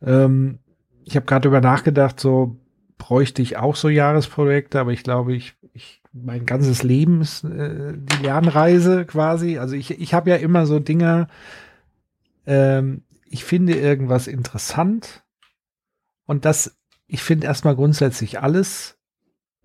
[0.02, 0.58] Ähm,
[1.04, 2.58] ich habe gerade über nachgedacht, so
[2.98, 5.54] bräuchte ich auch so Jahresprojekte, aber ich glaube, ich
[6.12, 9.58] mein ganzes Leben ist äh, die Lernreise quasi.
[9.58, 11.28] Also ich, ich habe ja immer so Dinge,
[12.46, 15.24] ähm, ich finde irgendwas interessant
[16.26, 18.98] und das, ich finde erstmal grundsätzlich alles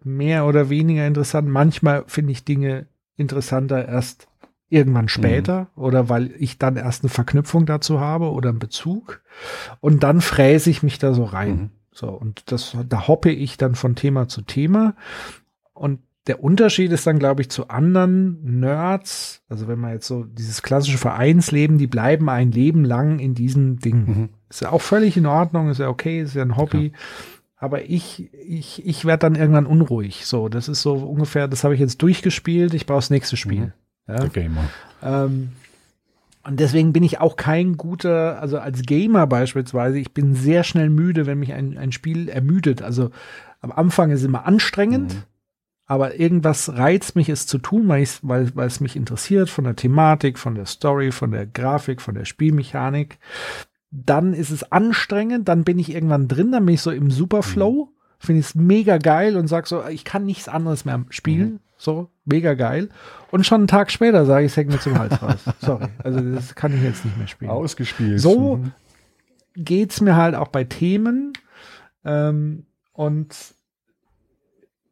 [0.03, 1.47] mehr oder weniger interessant.
[1.47, 4.27] Manchmal finde ich Dinge interessanter erst
[4.69, 5.83] irgendwann später mhm.
[5.83, 9.21] oder weil ich dann erst eine Verknüpfung dazu habe oder einen Bezug
[9.81, 11.55] und dann fräse ich mich da so rein.
[11.55, 11.69] Mhm.
[11.93, 14.95] So, und das, da hoppe ich dann von Thema zu Thema.
[15.73, 20.23] Und der Unterschied ist dann, glaube ich, zu anderen Nerds, also wenn man jetzt so
[20.23, 24.05] dieses klassische Vereinsleben, die bleiben ein Leben lang in diesem Ding.
[24.05, 24.29] Mhm.
[24.49, 26.89] Ist ja auch völlig in Ordnung, ist ja okay, ist ja ein Hobby.
[26.89, 27.01] Klar.
[27.57, 30.25] Aber ich, ich, ich werde dann irgendwann unruhig.
[30.25, 33.59] So, das ist so ungefähr, das habe ich jetzt durchgespielt, ich brauche das nächste Spiel.
[33.59, 33.73] Mhm.
[34.07, 34.15] Ja?
[34.15, 34.69] Der Gamer.
[35.01, 35.49] Ähm,
[36.45, 40.89] und deswegen bin ich auch kein guter, also als Gamer beispielsweise, ich bin sehr schnell
[40.89, 42.81] müde, wenn mich ein, ein Spiel ermüdet.
[42.81, 43.11] Also
[43.61, 45.23] am Anfang ist es immer anstrengend, mhm.
[45.85, 49.75] Aber irgendwas reizt mich, es zu tun, weil, weil, weil es mich interessiert von der
[49.75, 53.19] Thematik, von der Story, von der Grafik, von der Spielmechanik.
[53.91, 57.85] Dann ist es anstrengend, dann bin ich irgendwann drin, dann bin ich so im Superflow,
[57.85, 57.89] mhm.
[58.17, 61.53] finde ich es mega geil und sag so, ich kann nichts anderes mehr spielen.
[61.53, 61.59] Mhm.
[61.77, 62.87] So, mega geil.
[63.29, 65.43] Und schon einen Tag später sage ich, es hängt mir zum Hals raus.
[65.59, 65.87] Sorry.
[66.01, 67.51] Also das kann ich jetzt nicht mehr spielen.
[67.51, 68.21] Ausgespielt.
[68.21, 68.71] So mhm.
[69.55, 71.33] geht's mir halt auch bei Themen.
[72.05, 73.35] Ähm, und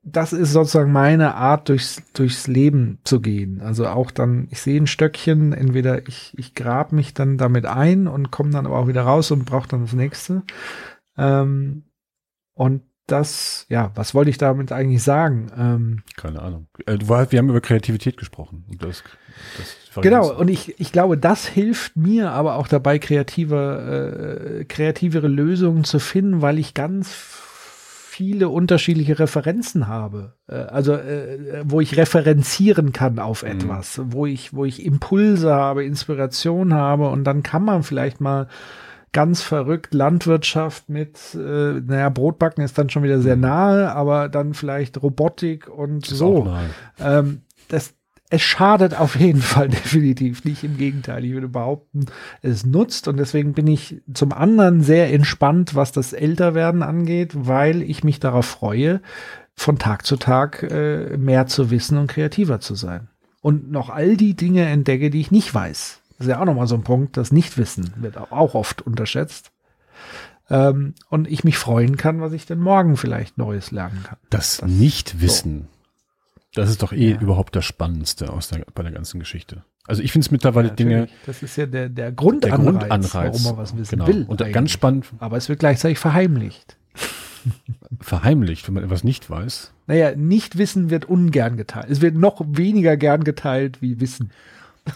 [0.03, 3.61] das ist sozusagen meine Art, durchs, durchs Leben zu gehen.
[3.61, 8.07] Also auch dann, ich sehe ein Stöckchen, entweder ich, ich grab mich dann damit ein
[8.07, 10.43] und komme dann aber auch wieder raus und brauche dann das nächste.
[11.17, 11.83] Ähm,
[12.53, 15.51] und das, ja, was wollte ich damit eigentlich sagen?
[15.55, 16.67] Ähm, Keine Ahnung.
[16.85, 18.65] Äh, wir haben über Kreativität gesprochen.
[18.69, 19.03] Und das,
[19.57, 25.27] das genau, und ich, ich glaube, das hilft mir aber auch dabei, kreative, äh, kreativere
[25.27, 27.40] Lösungen zu finden, weil ich ganz
[28.21, 30.35] viele unterschiedliche Referenzen habe.
[30.47, 33.49] Äh, also, äh, wo ich referenzieren kann auf mhm.
[33.49, 34.13] etwas, mhm.
[34.13, 38.47] wo ich, wo ich Impulse habe, Inspiration habe und dann kann man vielleicht mal
[39.11, 43.41] ganz verrückt Landwirtschaft mit, äh, naja, Brotbacken ist dann schon wieder sehr mhm.
[43.41, 46.55] nahe, aber dann vielleicht Robotik und ist so.
[46.99, 47.95] Ähm, das,
[48.31, 50.63] es schadet auf jeden Fall definitiv nicht.
[50.63, 52.05] Im Gegenteil, ich würde behaupten,
[52.41, 57.81] es nutzt und deswegen bin ich zum anderen sehr entspannt, was das Älterwerden angeht, weil
[57.81, 59.01] ich mich darauf freue,
[59.55, 63.09] von Tag zu Tag äh, mehr zu wissen und kreativer zu sein.
[63.41, 65.99] und noch all die Dinge entdecke, die ich nicht weiß.
[66.17, 69.51] Das ist ja auch nochmal so ein Punkt, das Nichtwissen wird auch oft unterschätzt.
[70.49, 74.17] Ähm, und ich mich freuen kann, was ich denn morgen vielleicht Neues lernen kann.
[74.29, 75.80] Das, das Nichtwissen, so.
[76.53, 77.19] Das ist doch eh ja.
[77.19, 79.63] überhaupt das Spannendste aus der, bei der ganzen Geschichte.
[79.87, 81.07] Also ich finde es mittlerweile ja, Dinge.
[81.25, 84.07] Das ist ja der, der Grundanreiz, der Grundanreiz warum man was wissen genau.
[84.07, 84.25] will.
[84.27, 84.53] Und eigentlich.
[84.53, 85.07] ganz spannend.
[85.19, 86.77] Aber es wird gleichzeitig verheimlicht.
[87.99, 89.73] verheimlicht, wenn man etwas nicht weiß.
[89.87, 91.89] Naja, nicht wissen wird ungern geteilt.
[91.89, 94.31] Es wird noch weniger gern geteilt wie Wissen.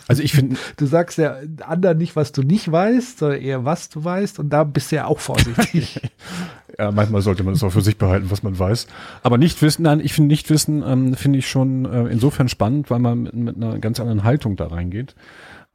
[0.07, 0.55] Also ich finde.
[0.77, 4.39] Du sagst ja anderen nicht, was du nicht weißt, sondern eher, was du weißt.
[4.39, 6.01] Und da bist du ja auch vorsichtig.
[6.77, 8.87] ja, manchmal sollte man es auch für sich behalten, was man weiß.
[9.23, 12.89] Aber nicht wissen, nein, ich finde nicht wissen, ähm, finde ich schon äh, insofern spannend,
[12.89, 15.15] weil man mit, mit, einer ganz anderen Haltung da reingeht.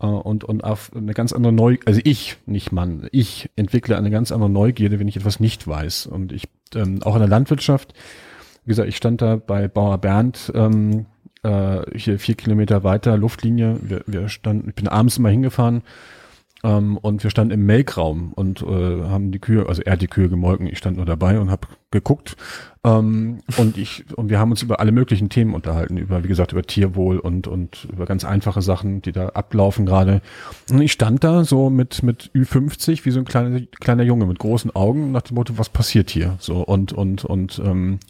[0.00, 4.11] Äh, und, und auf eine ganz andere Neugierde, also ich, nicht Mann, ich entwickle eine
[4.11, 6.06] ganz andere Neugierde, wenn ich etwas nicht weiß.
[6.06, 7.94] Und ich, ähm, auch in der Landwirtschaft,
[8.64, 11.06] wie gesagt, ich stand da bei Bauer Bernd, ähm,
[11.43, 13.76] äh, hier vier Kilometer weiter, Luftlinie.
[13.82, 15.82] Wir, wir standen, ich bin abends immer hingefahren
[16.62, 20.09] ähm, und wir standen im Melkraum und äh, haben die Kühe, also er hat die
[20.09, 22.36] Kühe gemolken, ich stand nur dabei und habe geguckt.
[22.84, 26.53] Ähm, und ich und wir haben uns über alle möglichen Themen unterhalten, über wie gesagt
[26.53, 30.20] über Tierwohl und und über ganz einfache Sachen, die da ablaufen gerade.
[30.70, 34.38] Und ich stand da so mit mit Ü50 wie so ein kleiner kleiner Junge mit
[34.38, 36.36] großen Augen nach dem Motto, was passiert hier?
[36.41, 38.01] So und und und ähm,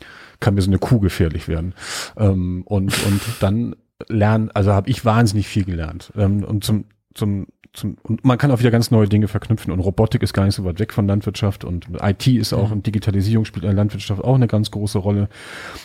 [0.40, 1.74] kann mir so eine Kuh gefährlich werden.
[2.16, 3.76] Ähm, und, und dann
[4.08, 6.12] lernen, also habe ich wahnsinnig viel gelernt.
[6.16, 9.80] Ähm, und zum, zum, zum, und man kann auch wieder ganz neue Dinge verknüpfen und
[9.80, 12.72] Robotik ist gar nicht so weit weg von Landwirtschaft und IT ist auch, mhm.
[12.72, 15.28] und Digitalisierung spielt in der Landwirtschaft auch eine ganz große Rolle.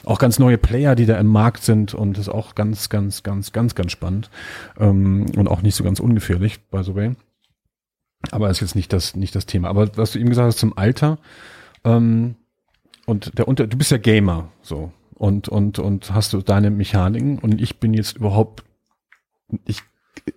[0.03, 3.23] Auch ganz neue Player, die da im Markt sind und das ist auch ganz, ganz,
[3.23, 4.29] ganz, ganz, ganz spannend
[4.79, 7.11] ähm, und auch nicht so ganz ungefährlich, by the way.
[8.31, 9.69] Aber ist jetzt nicht das, nicht das Thema.
[9.69, 11.19] Aber was du eben gesagt hast zum Alter,
[11.83, 12.35] ähm,
[13.05, 14.91] und der Unter, du bist ja Gamer, so.
[15.13, 18.63] Und, und, und hast du deine Mechaniken und ich bin jetzt überhaupt,
[19.65, 19.81] ich,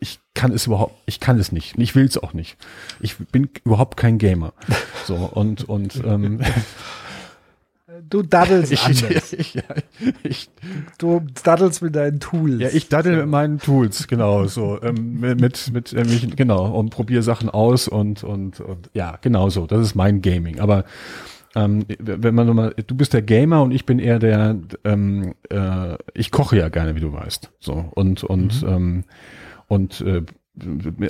[0.00, 1.76] ich kann es überhaupt, ich kann es nicht.
[1.78, 2.56] Ich will es auch nicht.
[3.00, 4.52] Ich bin überhaupt kein Gamer.
[5.04, 6.40] So, und, und, ähm,
[8.08, 9.32] Du daddelst ich, anders.
[9.38, 9.62] Ich, ja,
[10.22, 10.48] ich,
[10.98, 12.60] du daddelst mit deinen Tools.
[12.60, 16.66] Ja, ich daddel mit meinen Tools, genau, so, ähm, mit, mit, mit äh, mich, genau,
[16.70, 19.66] und probiere Sachen aus und, und, und, ja, genau so.
[19.66, 20.60] Das ist mein Gaming.
[20.60, 20.84] Aber,
[21.58, 25.96] ähm, wenn man nochmal, du bist der Gamer und ich bin eher der, ähm, äh,
[26.14, 27.50] ich koche ja gerne, wie du weißt.
[27.58, 28.68] So und und mhm.
[28.68, 29.04] ähm,
[29.66, 30.22] und äh,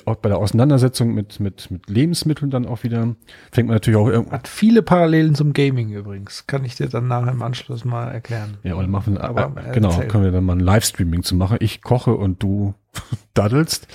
[0.05, 3.15] auch bei der Auseinandersetzung mit, mit, mit Lebensmitteln dann auch wieder,
[3.51, 6.47] fängt man natürlich auch Hat viele Parallelen zum Gaming übrigens.
[6.47, 8.59] Kann ich dir dann nachher im Anschluss mal erklären.
[8.63, 10.09] Ja, oder machen, Aber, äh, genau, erzähl.
[10.09, 11.59] können wir dann mal ein Livestreaming zu machen.
[11.61, 12.75] Ich koche und du
[13.35, 13.89] daddelst.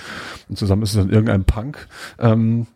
[0.48, 1.86] Und zusammen ist es dann irgendein Punk.
[2.18, 2.66] Ähm,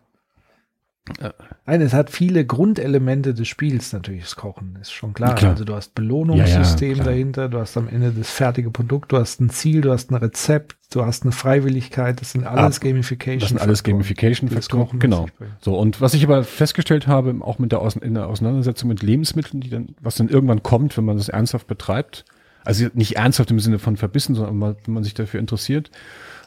[1.65, 5.35] Nein, es hat viele Grundelemente des Spiels natürlich, das Kochen, ist schon klar.
[5.35, 5.51] klar.
[5.51, 9.17] Also du hast Belohnungssystem ja, ja, dahinter, du hast am Ende das fertige Produkt, du
[9.17, 12.83] hast ein Ziel, du hast ein Rezept, du hast eine Freiwilligkeit, das sind alles Ab,
[12.83, 13.39] Gamification.
[13.39, 15.27] Das sind alles Gamification-Faktoren, genau.
[15.61, 19.03] So, und was ich aber festgestellt habe, auch mit der, Aus in der Auseinandersetzung mit
[19.03, 22.25] Lebensmitteln, die dann, was dann irgendwann kommt, wenn man das ernsthaft betreibt,
[22.69, 25.89] also nicht ernsthaft im Sinne von verbissen, sondern wenn man sich dafür interessiert,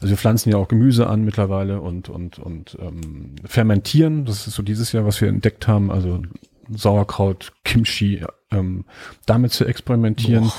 [0.00, 4.24] also wir pflanzen ja auch Gemüse an mittlerweile und, und, und ähm, fermentieren.
[4.24, 5.90] Das ist so dieses Jahr, was wir entdeckt haben.
[5.90, 6.22] Also
[6.70, 8.84] Sauerkraut, Kimchi, ähm,
[9.26, 10.44] damit zu experimentieren.
[10.44, 10.54] Boah.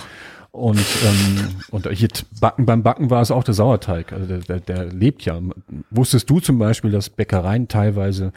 [0.52, 2.10] Und, ähm, und hier
[2.42, 4.12] Backen, beim Backen war es auch der Sauerteig.
[4.12, 5.40] Also der, der, der lebt ja.
[5.92, 8.34] Wusstest du zum Beispiel, dass Bäckereien teilweise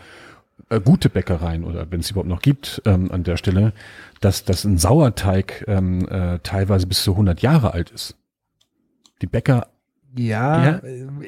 [0.68, 3.72] äh, gute Bäckereien oder wenn es überhaupt noch gibt ähm, an der Stelle,
[4.20, 8.16] dass, dass ein Sauerteig ähm, äh, teilweise bis zu 100 Jahre alt ist.
[9.22, 9.68] Die Bäcker
[10.18, 10.80] ja, ja,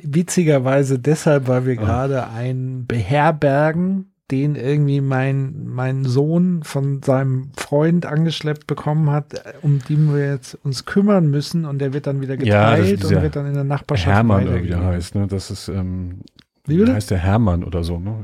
[0.02, 1.84] witzigerweise deshalb, weil wir oh.
[1.84, 9.80] gerade einen beherbergen, den irgendwie mein, mein Sohn von seinem Freund angeschleppt bekommen hat, um
[9.88, 13.36] den wir jetzt uns kümmern müssen und der wird dann wieder geteilt ja, und wird
[13.36, 15.26] dann in der Nachbarschaft Hermann wie der heißt, ne?
[15.26, 16.20] Das ist, ähm,
[16.66, 18.16] wie heißt der Hermann oder so, ne?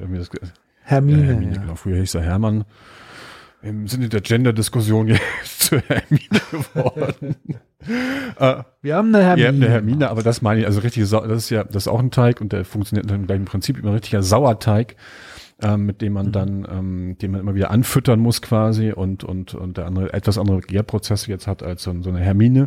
[0.85, 1.21] Hermine.
[1.21, 1.61] Ja, Hermine, ja.
[1.61, 1.75] genau.
[1.75, 2.65] Früher hieß er Hermann.
[3.63, 5.09] Im Sinne der Gender-Diskussion
[5.43, 7.37] jetzt zu Hermine geworden.
[8.39, 9.37] äh, wir haben eine Hermine.
[9.37, 11.89] Wir haben eine Hermine, aber das meine ich, also richtig, das ist ja, das ist
[11.89, 14.97] auch ein Teig und der funktioniert im gleichen Prinzip, immer richtiger Sauerteig
[15.63, 16.33] ähm, mit dem man mhm.
[16.33, 20.37] dann, ähm, den man immer wieder anfüttern muss quasi und und und der andere etwas
[20.37, 22.67] andere Gärprozesse jetzt hat als so, so eine Hermine.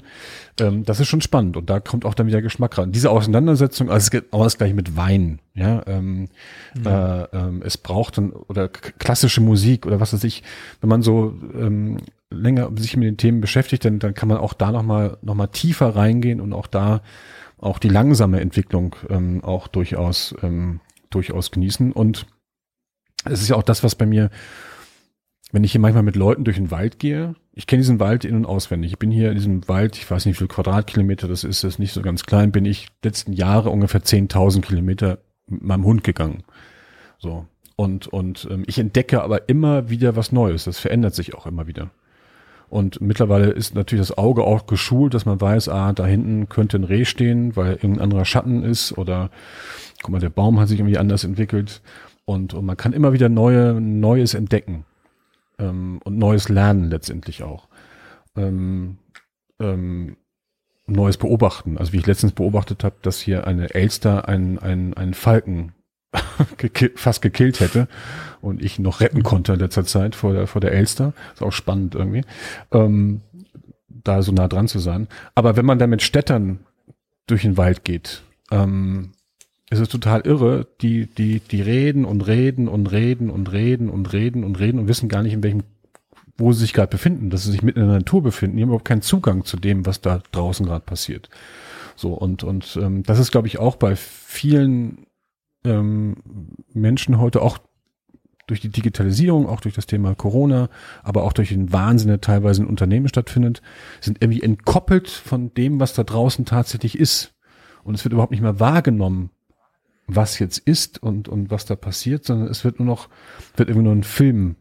[0.60, 2.94] Ähm, das ist schon spannend und da kommt auch dann wieder Geschmack rein.
[2.94, 5.82] Diese Auseinandersetzung, also es geht gleiche mit Wein, ja.
[5.86, 6.30] Ähm,
[6.76, 6.86] mhm.
[6.86, 10.44] äh, ähm, es braucht dann oder klassische Musik oder was weiß ich,
[10.80, 11.98] wenn man so ähm,
[12.30, 15.48] länger sich mit den Themen beschäftigt, dann, dann kann man auch da nochmal noch mal
[15.48, 17.02] tiefer reingehen und auch da
[17.58, 22.28] auch die langsame Entwicklung ähm, auch durchaus ähm, durchaus genießen und
[23.32, 24.30] es ist ja auch das, was bei mir
[25.52, 28.36] wenn ich hier manchmal mit Leuten durch den Wald gehe, ich kenne diesen Wald in-
[28.36, 28.91] und auswendig.
[28.91, 31.76] Ich bin hier in diesem Wald, ich weiß nicht, wie viel Quadratkilometer das ist, das
[31.76, 36.04] ist nicht so ganz klein, bin ich letzten Jahre ungefähr 10.000 Kilometer mit meinem Hund
[36.04, 36.44] gegangen.
[37.18, 37.45] So.
[37.76, 40.66] Und, und ähm, ich entdecke aber immer wieder was Neues.
[40.66, 41.91] Das verändert sich auch immer wieder.
[42.70, 46.78] Und mittlerweile ist natürlich das Auge auch geschult, dass man weiß, ah, da hinten könnte
[46.78, 49.30] ein Reh stehen, weil irgendein anderer Schatten ist oder
[50.02, 51.82] guck mal, der Baum hat sich irgendwie anders entwickelt.
[52.28, 54.84] Und, und man kann immer wieder neue, Neues entdecken
[55.58, 57.70] ähm, und Neues lernen letztendlich auch.
[58.36, 58.98] Ähm,
[59.62, 60.18] ähm,
[60.88, 61.78] Neues beobachten.
[61.78, 65.72] Also wie ich letztens beobachtet habe, dass hier eine Elster einen, einen, einen Falken
[66.95, 67.88] fast gekillt hätte
[68.41, 71.14] und ich noch retten konnte in letzter Zeit vor der, vor der Elster.
[71.34, 72.26] Ist auch spannend irgendwie,
[72.74, 73.22] ähm,
[73.88, 75.08] da so nah dran zu sein.
[75.34, 76.60] Aber wenn man dann mit Städtern
[77.26, 79.14] durch den Wald geht, ähm,
[79.69, 84.14] ist es total irre, die, die, die reden und reden und reden und reden und
[84.14, 85.64] reden und reden und wissen gar nicht, in welchem,
[86.38, 88.57] wo sie sich gerade befinden, dass sie sich mitten in der Natur befinden.
[88.57, 91.30] Die haben überhaupt keinen Zugang zu dem, was da draußen gerade passiert.
[91.95, 95.07] So, und, und ähm, das ist, glaube ich, auch bei vielen
[95.65, 96.15] ähm,
[96.73, 97.57] Menschen heute auch
[98.45, 100.69] durch die Digitalisierung, auch durch das Thema Corona,
[101.03, 103.61] aber auch durch den Wahnsinn, der teilweise in Unternehmen stattfindet,
[103.99, 107.34] sind irgendwie entkoppelt von dem, was da draußen tatsächlich ist.
[107.84, 109.31] Und es wird überhaupt nicht mehr wahrgenommen,
[110.08, 113.10] was jetzt ist und, und was da passiert, sondern es wird nur noch,
[113.56, 114.56] wird irgendwie nur ein Film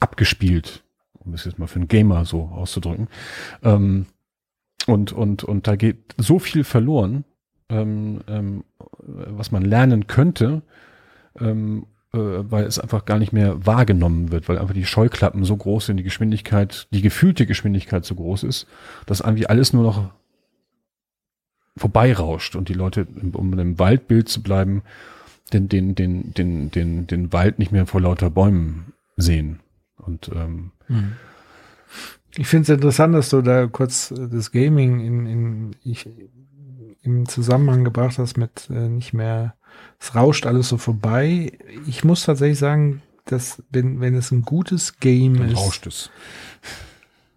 [0.00, 0.84] abgespielt,
[1.14, 3.08] um es jetzt mal für einen Gamer so auszudrücken.
[3.62, 4.06] Ähm,
[4.86, 7.24] und, und, und da geht so viel verloren,
[7.68, 8.64] ähm, ähm,
[8.98, 10.62] was man lernen könnte,
[11.40, 15.56] ähm, äh, weil es einfach gar nicht mehr wahrgenommen wird, weil einfach die Scheuklappen so
[15.56, 18.66] groß sind, die Geschwindigkeit, die gefühlte Geschwindigkeit so groß ist,
[19.06, 20.10] dass irgendwie alles nur noch
[21.76, 24.82] vorbeirauscht und die Leute, um im Waldbild zu bleiben,
[25.52, 29.60] den, den, den, den, den, den Wald nicht mehr vor lauter Bäumen sehen.
[29.96, 31.12] Und ähm, mhm.
[32.36, 36.08] ich finde es interessant, dass du da kurz das Gaming in, in ich,
[37.02, 39.54] im Zusammenhang gebracht hast mit äh, nicht mehr,
[40.00, 41.52] es rauscht alles so vorbei.
[41.86, 45.56] Ich muss tatsächlich sagen, dass wenn, wenn es ein gutes Game dann ist.
[45.56, 46.10] rauscht es.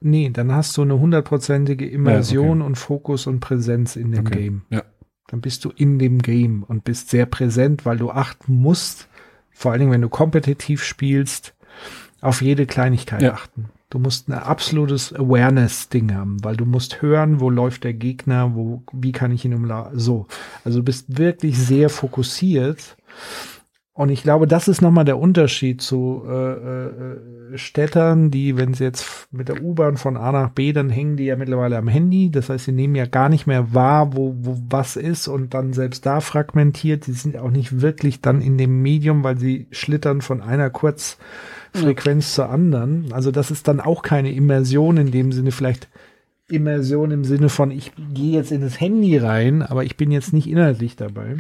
[0.02, 2.64] Nee, dann hast du eine hundertprozentige Immersion Ja, okay.
[2.68, 4.40] und Fokus und Präsenz in dem Okay.
[4.44, 4.62] Game.
[4.70, 4.84] Ja.
[5.28, 9.08] Dann bist du in dem Game und bist sehr präsent, weil du achten musst,
[9.52, 11.54] vor allen Dingen, wenn du kompetitiv spielst,
[12.22, 13.34] auf jede Kleinigkeit Ja.
[13.34, 13.66] achten.
[13.92, 18.84] Du musst ein absolutes Awareness-Ding haben, weil du musst hören, wo läuft der Gegner, wo,
[18.94, 20.28] wie kann ich ihn umla so.
[20.64, 22.98] Also du bist wirklich sehr fokussiert.
[24.00, 28.86] Und ich glaube, das ist nochmal der Unterschied zu äh, äh, Städtern, die, wenn sie
[28.86, 32.32] jetzt mit der U-Bahn von A nach B, dann hängen die ja mittlerweile am Handy.
[32.32, 35.74] Das heißt, sie nehmen ja gar nicht mehr wahr, wo, wo was ist und dann
[35.74, 37.04] selbst da fragmentiert.
[37.04, 42.36] Sie sind auch nicht wirklich dann in dem Medium, weil sie schlittern von einer Kurzfrequenz
[42.36, 43.12] zur anderen.
[43.12, 45.90] Also das ist dann auch keine Immersion in dem Sinne, vielleicht
[46.48, 50.32] Immersion im Sinne von, ich gehe jetzt in das Handy rein, aber ich bin jetzt
[50.32, 51.36] nicht inhaltlich dabei.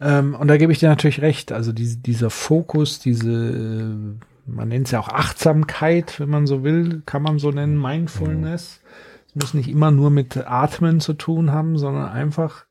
[0.00, 1.52] Ähm, und da gebe ich dir natürlich recht.
[1.52, 6.62] Also diese, dieser Fokus, diese, äh, man nennt es ja auch Achtsamkeit, wenn man so
[6.62, 8.80] will, kann man so nennen, Mindfulness.
[9.28, 12.66] Es muss nicht immer nur mit Atmen zu tun haben, sondern einfach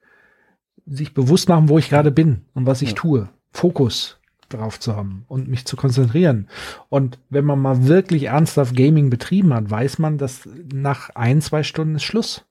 [0.86, 2.96] sich bewusst machen, wo ich gerade bin und was ich Ja.
[2.96, 3.30] tue.
[3.52, 4.20] Fokus
[4.50, 6.48] drauf zu haben und mich zu konzentrieren.
[6.90, 11.64] Und wenn man mal wirklich ernsthaft Gaming betrieben hat, weiß man, dass nach ein, zwei
[11.64, 12.46] Stunden ist Schluss.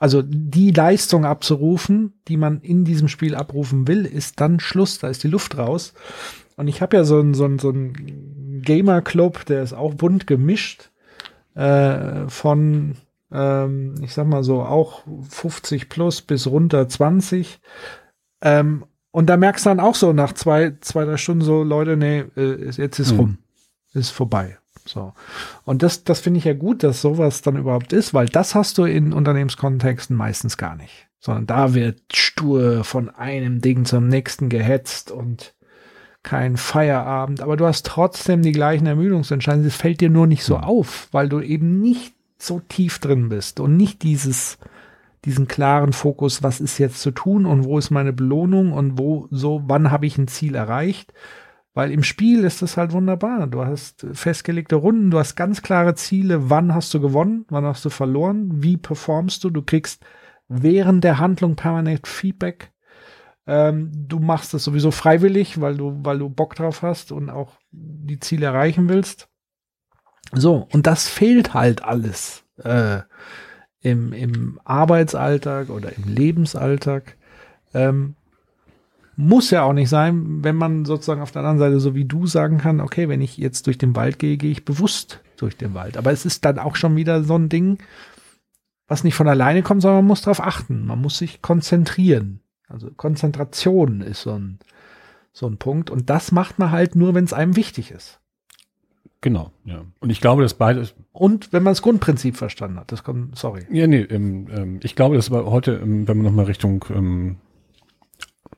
[0.00, 4.98] Also die Leistung abzurufen, die man in diesem Spiel abrufen will, ist dann Schluss.
[4.98, 5.92] Da ist die Luft raus.
[6.56, 10.26] Und ich habe ja so einen so einen- so einen Gamer-Club, der ist auch bunt
[10.26, 10.90] gemischt
[11.54, 12.96] äh, von,
[13.32, 17.60] ähm, ich sag mal so, auch 50 plus bis runter 20.
[18.40, 21.96] Ähm, und da merkst du dann auch so nach zwei, zwei, drei Stunden so, Leute,
[21.96, 23.18] nee, äh, jetzt ist Mhm.
[23.18, 23.38] rum.
[23.92, 24.56] Ist vorbei.
[24.84, 25.12] So.
[25.64, 28.78] Und das, das finde ich ja gut, dass sowas dann überhaupt ist, weil das hast
[28.78, 31.08] du in Unternehmenskontexten meistens gar nicht.
[31.18, 35.54] Sondern da wird stur von einem Ding zum nächsten gehetzt und
[36.22, 37.40] kein Feierabend.
[37.40, 39.66] Aber du hast trotzdem die gleichen Ermüdungsentscheidungen.
[39.66, 43.60] Es fällt dir nur nicht so auf, weil du eben nicht so tief drin bist
[43.60, 44.58] und nicht dieses,
[45.24, 49.28] diesen klaren Fokus, was ist jetzt zu tun und wo ist meine Belohnung und wo
[49.30, 51.12] so, wann habe ich ein Ziel erreicht.
[51.72, 53.46] Weil im Spiel ist das halt wunderbar.
[53.46, 57.84] Du hast festgelegte Runden, du hast ganz klare Ziele, wann hast du gewonnen, wann hast
[57.84, 60.04] du verloren, wie performst du, du kriegst
[60.48, 62.72] während der Handlung permanent Feedback.
[63.46, 67.52] Ähm, du machst das sowieso freiwillig, weil du, weil du Bock drauf hast und auch
[67.70, 69.28] die Ziele erreichen willst.
[70.32, 73.00] So, und das fehlt halt alles äh,
[73.80, 77.16] im, im Arbeitsalltag oder im Lebensalltag.
[77.74, 78.16] Ähm,
[79.20, 82.26] muss ja auch nicht sein, wenn man sozusagen auf der anderen Seite so wie du
[82.26, 85.74] sagen kann, okay, wenn ich jetzt durch den Wald gehe, gehe ich bewusst durch den
[85.74, 85.96] Wald.
[85.96, 87.78] Aber es ist dann auch schon wieder so ein Ding,
[88.88, 90.86] was nicht von alleine kommt, sondern man muss darauf achten.
[90.86, 92.40] Man muss sich konzentrieren.
[92.68, 94.58] Also Konzentration ist so ein,
[95.32, 95.90] so ein Punkt.
[95.90, 98.20] Und das macht man halt nur, wenn es einem wichtig ist.
[99.20, 99.84] Genau, ja.
[100.00, 100.94] Und ich glaube, dass beides.
[101.12, 103.66] Und wenn man das Grundprinzip verstanden hat, das kommt, sorry.
[103.70, 107.36] Ja, nee, ähm, ähm, ich glaube, dass aber heute, ähm, wenn man nochmal Richtung, ähm,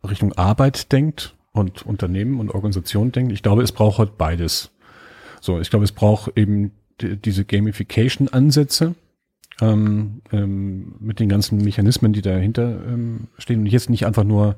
[0.09, 4.71] Richtung Arbeit denkt und Unternehmen und Organisation denkt, ich glaube, es braucht heute beides.
[5.41, 8.95] So, ich glaube, es braucht eben die, diese Gamification-Ansätze
[9.61, 14.57] ähm, ähm, mit den ganzen Mechanismen, die dahinter ähm, stehen und jetzt nicht einfach nur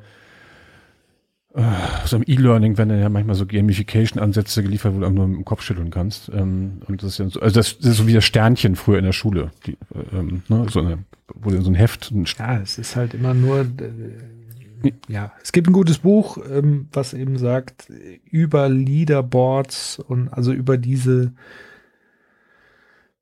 [1.54, 1.62] äh,
[2.04, 5.90] so im E-Learning werden ja manchmal so Gamification-Ansätze geliefert, wo du nur im Kopf schütteln
[5.90, 6.28] kannst.
[6.30, 9.04] Ähm, und das ist ja so, also das, ist so wie das Sternchen früher in
[9.04, 10.98] der Schule, die, äh, ähm, ne, so eine,
[11.32, 12.10] wo du so ein Heft.
[12.10, 13.64] Ein ja, es ist halt immer nur, äh,
[15.09, 17.90] ja, es gibt ein gutes Buch, ähm, was eben sagt
[18.24, 21.32] über Leaderboards und also über diese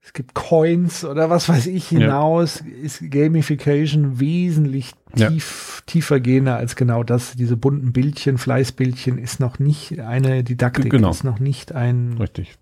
[0.04, 2.84] es gibt Coins oder was weiß ich hinaus, ja.
[2.84, 5.82] ist Gamification wesentlich tief, ja.
[5.86, 7.34] tiefer gehender als genau das.
[7.36, 11.10] Diese bunten Bildchen, Fleißbildchen ist noch nicht eine Didaktik, genau.
[11.10, 12.14] ist noch nicht ein.
[12.18, 12.58] Richtig.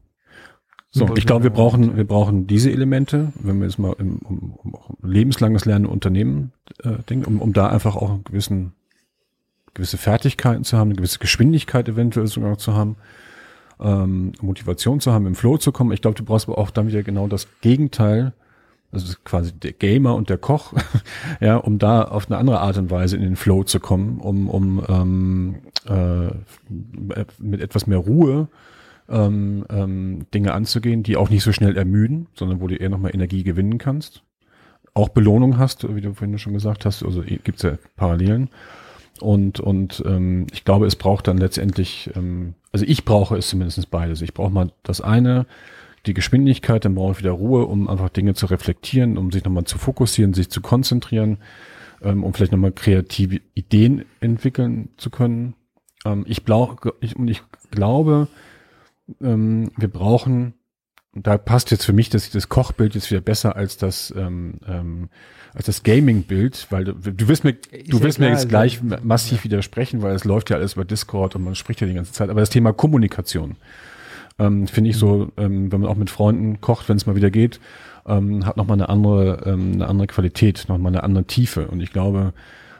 [0.93, 4.53] So, ich glaube, wir brauchen, wir brauchen diese Elemente, wenn wir jetzt mal im, um,
[4.53, 6.53] um, um lebenslanges Lernen Unternehmen
[6.83, 8.73] äh, denken, um, um da einfach auch einen gewissen,
[9.75, 12.97] gewisse Fertigkeiten zu haben, eine gewisse Geschwindigkeit eventuell sogar zu haben
[13.81, 15.93] ähm, Motivation zu haben, im Flow zu kommen.
[15.93, 18.33] Ich glaube, du brauchst aber auch dann wieder genau das Gegenteil,
[18.93, 20.75] also quasi der Gamer und der Koch,
[21.41, 24.49] ja, um da auf eine andere Art und Weise in den Flow zu kommen, um,
[24.49, 25.55] um ähm,
[25.87, 26.35] äh,
[27.39, 28.49] mit etwas mehr Ruhe
[29.09, 33.15] ähm, ähm, Dinge anzugehen, die auch nicht so schnell ermüden, sondern wo du eher nochmal
[33.15, 34.23] Energie gewinnen kannst.
[34.93, 38.51] Auch Belohnung hast, wie du vorhin schon gesagt hast, also gibt's ja Parallelen.
[39.21, 43.91] Und, und ähm, ich glaube, es braucht dann letztendlich, ähm, also ich brauche es zumindest
[43.91, 44.23] beides.
[44.23, 45.47] Ich brauche mal das eine,
[46.07, 49.65] die Geschwindigkeit, dann brauche ich wieder Ruhe, um einfach Dinge zu reflektieren, um sich nochmal
[49.65, 51.39] zu fokussieren, sich zu konzentrieren,
[52.03, 55.55] ähm, um vielleicht nochmal kreative Ideen entwickeln zu können.
[56.05, 58.29] Ähm, ich, brauche, ich, und ich glaube,
[59.21, 60.55] ähm, wir brauchen
[61.15, 65.09] da passt jetzt für mich das, das Kochbild jetzt wieder besser als das ähm, ähm,
[65.53, 68.81] als das Gaming-Bild, weil du, du wirst mir du ja wirst klar, mir jetzt gleich
[68.83, 69.45] also, massiv ja.
[69.45, 72.31] widersprechen, weil es läuft ja alles über Discord und man spricht ja die ganze Zeit.
[72.31, 73.57] Aber das Thema Kommunikation
[74.39, 75.01] ähm, finde ich mhm.
[75.01, 77.59] so, ähm, wenn man auch mit Freunden kocht, wenn es mal wieder geht,
[78.07, 81.67] ähm, hat nochmal eine andere ähm, eine andere Qualität, nochmal eine andere Tiefe.
[81.67, 82.33] Und ich glaube,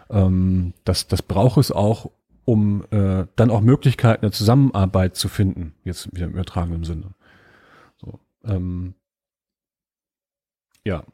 [0.09, 2.11] ähm, das das braucht es auch,
[2.45, 5.75] um äh, dann auch Möglichkeiten der Zusammenarbeit zu finden.
[5.83, 7.15] Jetzt wieder im übertragenen Sinne.
[8.45, 8.95] Ähm,
[10.85, 11.05] ja.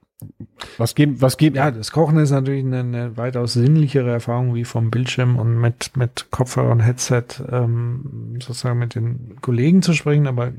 [0.78, 1.56] Was geben, was geben?
[1.56, 5.94] Ja, das Kochen ist natürlich eine, eine, weitaus sinnlichere Erfahrung wie vom Bildschirm und mit,
[5.96, 10.26] mit Kopfhörer und Headset ähm, sozusagen mit den Kollegen zu sprechen.
[10.26, 10.52] Aber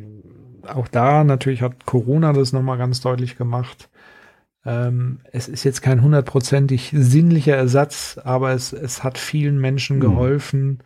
[0.68, 3.90] auch da natürlich hat Corona das nochmal ganz deutlich gemacht.
[4.64, 10.02] Ähm, es ist jetzt kein hundertprozentig sinnlicher Ersatz, aber es, es hat vielen Menschen mhm.
[10.02, 10.68] geholfen.
[10.68, 10.80] Mhm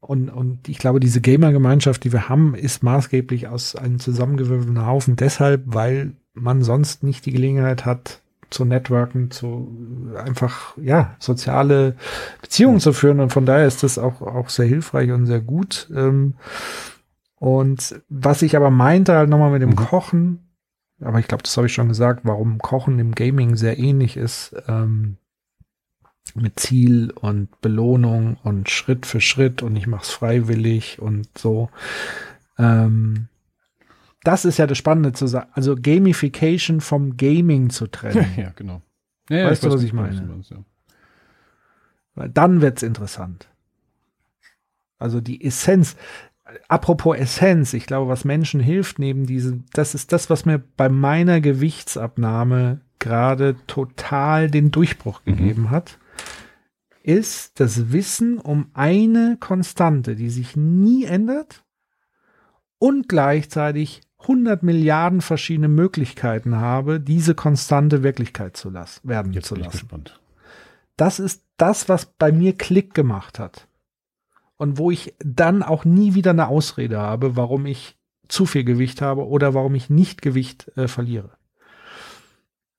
[0.00, 5.16] und, und ich glaube, diese Gamer-Gemeinschaft, die wir haben, ist maßgeblich aus einem zusammengewürfelten Haufen
[5.16, 8.20] deshalb, weil man sonst nicht die Gelegenheit hat,
[8.50, 9.68] zu networken, zu
[10.16, 11.96] einfach, ja, soziale
[12.40, 13.20] Beziehungen zu führen.
[13.20, 15.90] Und von daher ist das auch, auch sehr hilfreich und sehr gut.
[15.94, 16.34] Ähm,
[17.36, 19.76] und was ich aber meinte halt nochmal mit dem mhm.
[19.76, 20.48] Kochen,
[21.00, 24.56] aber ich glaube, das habe ich schon gesagt, warum Kochen im Gaming sehr ähnlich ist,
[24.66, 25.18] ähm,
[26.36, 31.70] mit Ziel und Belohnung und Schritt für Schritt und ich mache es freiwillig und so.
[32.58, 33.28] Ähm,
[34.24, 35.48] das ist ja das Spannende zu sagen.
[35.52, 38.26] Also Gamification vom Gaming zu trennen.
[38.36, 38.82] Ja, genau.
[39.30, 40.20] Ja, weißt du, was ich meine?
[40.22, 40.58] Meinst, ja.
[42.14, 43.48] Weil dann wird's interessant.
[44.98, 45.96] Also die Essenz.
[46.66, 50.88] Apropos Essenz, ich glaube, was Menschen hilft neben diesem, das ist das, was mir bei
[50.88, 55.36] meiner Gewichtsabnahme gerade total den Durchbruch mhm.
[55.36, 55.98] gegeben hat
[57.02, 61.64] ist das Wissen um eine Konstante, die sich nie ändert
[62.78, 69.54] und gleichzeitig 100 Milliarden verschiedene Möglichkeiten habe, diese Konstante Wirklichkeit zu lassen, werden Jetzt zu
[69.54, 69.76] bin lassen.
[69.76, 70.20] Ich gespannt.
[70.96, 73.68] Das ist das, was bei mir Klick gemacht hat.
[74.56, 77.96] Und wo ich dann auch nie wieder eine Ausrede habe, warum ich
[78.26, 81.37] zu viel Gewicht habe oder warum ich nicht Gewicht äh, verliere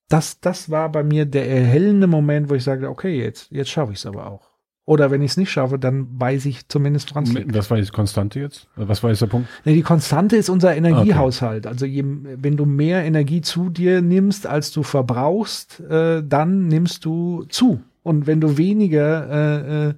[0.10, 3.94] das, das war bei mir der erhellende Moment, wo ich sagte, okay, jetzt, jetzt schaffe
[3.94, 4.50] ich es aber auch.
[4.90, 7.26] Oder wenn ich es nicht schaffe, dann weiß ich zumindest dran.
[7.54, 8.68] Was war die Konstante jetzt?
[8.76, 9.48] Was war jetzt der Punkt?
[9.64, 11.68] Nee, die Konstante ist unser Energiehaushalt.
[11.68, 11.72] Okay.
[11.72, 17.06] Also je, wenn du mehr Energie zu dir nimmst, als du verbrauchst, äh, dann nimmst
[17.06, 17.84] du zu.
[18.10, 19.94] Und wenn du weniger äh, äh,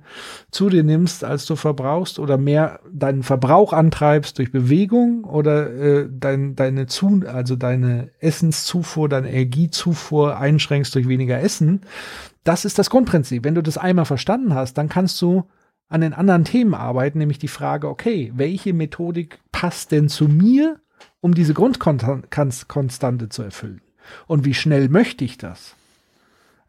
[0.52, 6.10] zu dir nimmst, als du verbrauchst, oder mehr deinen Verbrauch antreibst durch Bewegung oder äh,
[6.12, 11.84] dein, deine zu, also deine Essenszufuhr, deine Energiezufuhr einschränkst durch weniger Essen,
[12.44, 13.46] das ist das Grundprinzip.
[13.46, 15.46] Wenn du das einmal verstanden hast, dann kannst du
[15.88, 20.82] an den anderen Themen arbeiten, nämlich die Frage, okay, welche Methodik passt denn zu mir,
[21.22, 23.80] um diese Grundkonstante zu erfüllen?
[24.28, 25.78] Und wie schnell möchte ich das?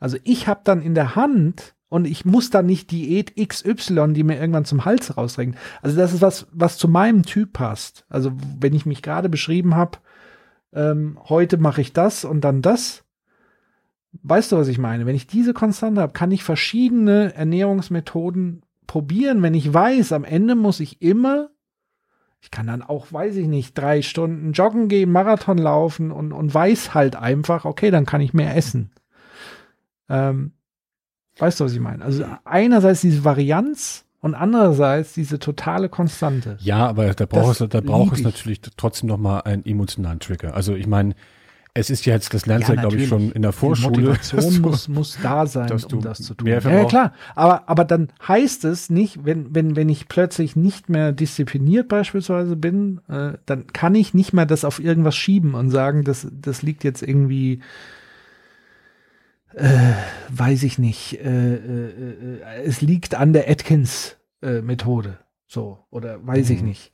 [0.03, 4.25] Also ich habe dann in der Hand und ich muss dann nicht Diät XY, die
[4.25, 5.57] mir irgendwann zum Hals rausdrängt.
[5.81, 8.05] Also das ist was, was zu meinem Typ passt.
[8.09, 9.99] Also wenn ich mich gerade beschrieben habe,
[10.73, 13.05] ähm, heute mache ich das und dann das.
[14.25, 15.07] Weißt du, was ich meine?
[15.07, 20.57] Wenn ich diese Konstante habe, kann ich verschiedene Ernährungsmethoden probieren, wenn ich weiß, am Ende
[20.57, 21.51] muss ich immer,
[22.41, 26.53] ich kann dann auch, weiß ich nicht, drei Stunden joggen gehen, Marathon laufen und, und
[26.53, 28.91] weiß halt einfach, okay, dann kann ich mehr essen.
[30.09, 30.53] Ähm,
[31.39, 32.05] weißt du, was ich meine?
[32.05, 36.57] Also einerseits diese Varianz und andererseits diese totale Konstante.
[36.61, 40.55] Ja, aber da braucht es, da braucht es natürlich trotzdem noch mal einen emotionalen Trigger.
[40.55, 41.15] Also ich meine,
[41.75, 43.93] es ist ja jetzt, das lernst du ja, glaube ich, schon in der Vorschule.
[43.93, 46.47] Die Motivation muss, muss da sein, um das zu tun.
[46.47, 47.15] Ja, ja, klar.
[47.35, 52.57] Aber, aber dann heißt es nicht, wenn, wenn, wenn ich plötzlich nicht mehr diszipliniert beispielsweise
[52.57, 56.61] bin, äh, dann kann ich nicht mehr das auf irgendwas schieben und sagen, das, das
[56.61, 57.61] liegt jetzt irgendwie,
[59.55, 59.93] äh,
[60.29, 65.09] weiß ich nicht, äh, äh, äh es liegt an der Atkins-Methode.
[65.09, 66.55] Äh, so, oder weiß mhm.
[66.55, 66.93] ich nicht.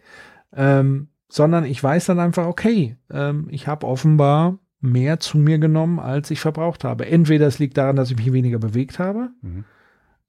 [0.53, 5.99] Ähm, sondern ich weiß dann einfach, okay, ähm, ich habe offenbar mehr zu mir genommen,
[5.99, 7.07] als ich verbraucht habe.
[7.07, 9.65] Entweder es liegt daran, dass ich mich weniger bewegt habe, mhm.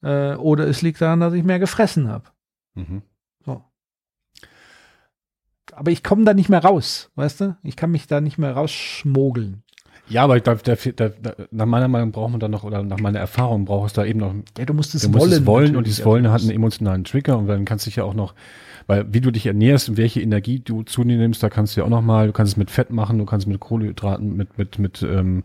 [0.01, 2.25] äh, oder es liegt daran, dass ich mehr gefressen habe.
[2.75, 3.03] Mhm.
[3.45, 3.63] So.
[5.73, 7.57] Aber ich komme da nicht mehr raus, weißt du?
[7.63, 9.63] Ich kann mich da nicht mehr rausschmogeln.
[10.09, 10.61] Ja, aber ich glaube,
[11.51, 14.19] nach meiner Meinung braucht man da noch, oder nach meiner Erfahrung braucht es da eben
[14.19, 14.33] noch.
[14.57, 15.31] Ja, du musst es du wollen.
[15.31, 18.03] Es wollen und dieses Wollen hat einen emotionalen Trigger und dann kannst du dich ja
[18.03, 18.33] auch noch
[18.89, 21.81] weil wie du dich ernährst und welche Energie du zu dir nimmst, da kannst du
[21.81, 24.57] ja auch nochmal, du kannst es mit Fett machen, du kannst es mit Kohlenhydraten, mit,
[24.57, 25.43] mit, mit, ähm,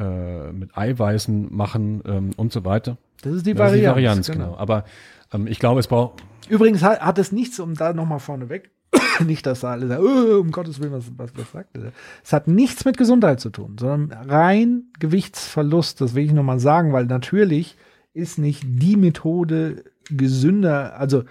[0.00, 2.96] äh, mit Eiweißen machen ähm, und so weiter.
[3.22, 3.70] Das ist die Varianz.
[3.70, 4.44] Das ist die Varianz, genau.
[4.46, 4.58] genau.
[4.58, 4.84] Aber
[5.32, 6.24] ähm, ich glaube, es braucht.
[6.48, 8.72] Übrigens hat, hat es nichts, um da nochmal vorne weg,
[9.26, 11.92] nicht, dass da alle sagen, oh, um Gottes Willen, was, was, was sagt er?
[12.24, 16.92] Es hat nichts mit Gesundheit zu tun, sondern rein Gewichtsverlust, das will ich nochmal sagen,
[16.92, 17.76] weil natürlich
[18.14, 21.24] ist nicht die Methode gesünder, also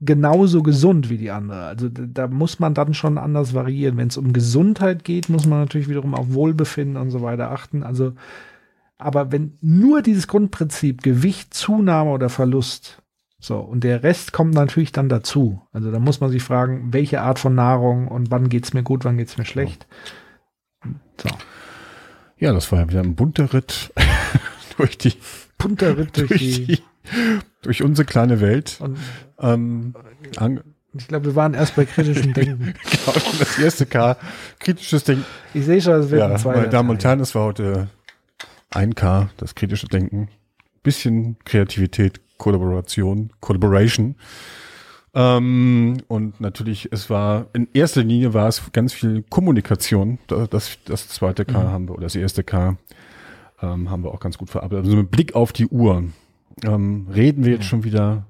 [0.00, 1.64] genauso gesund wie die andere.
[1.64, 3.96] Also da muss man dann schon anders variieren.
[3.96, 7.82] Wenn es um Gesundheit geht, muss man natürlich wiederum auf Wohlbefinden und so weiter achten.
[7.82, 8.12] Also,
[8.98, 13.02] aber wenn nur dieses Grundprinzip Gewicht, Zunahme oder Verlust,
[13.44, 15.60] so, und der Rest kommt natürlich dann dazu.
[15.70, 19.04] Also da muss man sich fragen, welche Art von Nahrung und wann geht's mir gut,
[19.04, 19.86] wann geht's mir schlecht.
[21.20, 21.28] So.
[22.38, 23.92] Ja, das war ja wieder ein bunter Ritt
[24.78, 25.12] durch die
[25.58, 26.82] bunter Ritt durch, durch die, die
[27.60, 28.78] durch unsere kleine Welt.
[28.80, 28.96] Und,
[29.38, 29.94] ähm,
[30.94, 32.72] ich glaube, wir waren erst bei kritischem Denken.
[33.04, 34.16] genau, das erste K,
[34.58, 35.26] kritisches Denken.
[35.52, 37.88] Ich sehe schon, es wird ja, ein zweiter Meine Damen und Herren, es war heute
[38.70, 40.28] ein K, das kritische Denken.
[40.82, 44.16] Bisschen Kreativität, Kollaboration, Collaboration.
[45.14, 50.18] Ähm, und natürlich, es war, in erster Linie war es ganz viel Kommunikation.
[50.26, 51.68] Das, das zweite K mhm.
[51.68, 52.76] haben wir, oder das erste K
[53.62, 54.86] ähm, haben wir auch ganz gut verarbeitet.
[54.86, 56.04] Also mit Blick auf die Uhr
[56.64, 58.26] ähm, reden wir jetzt schon wieder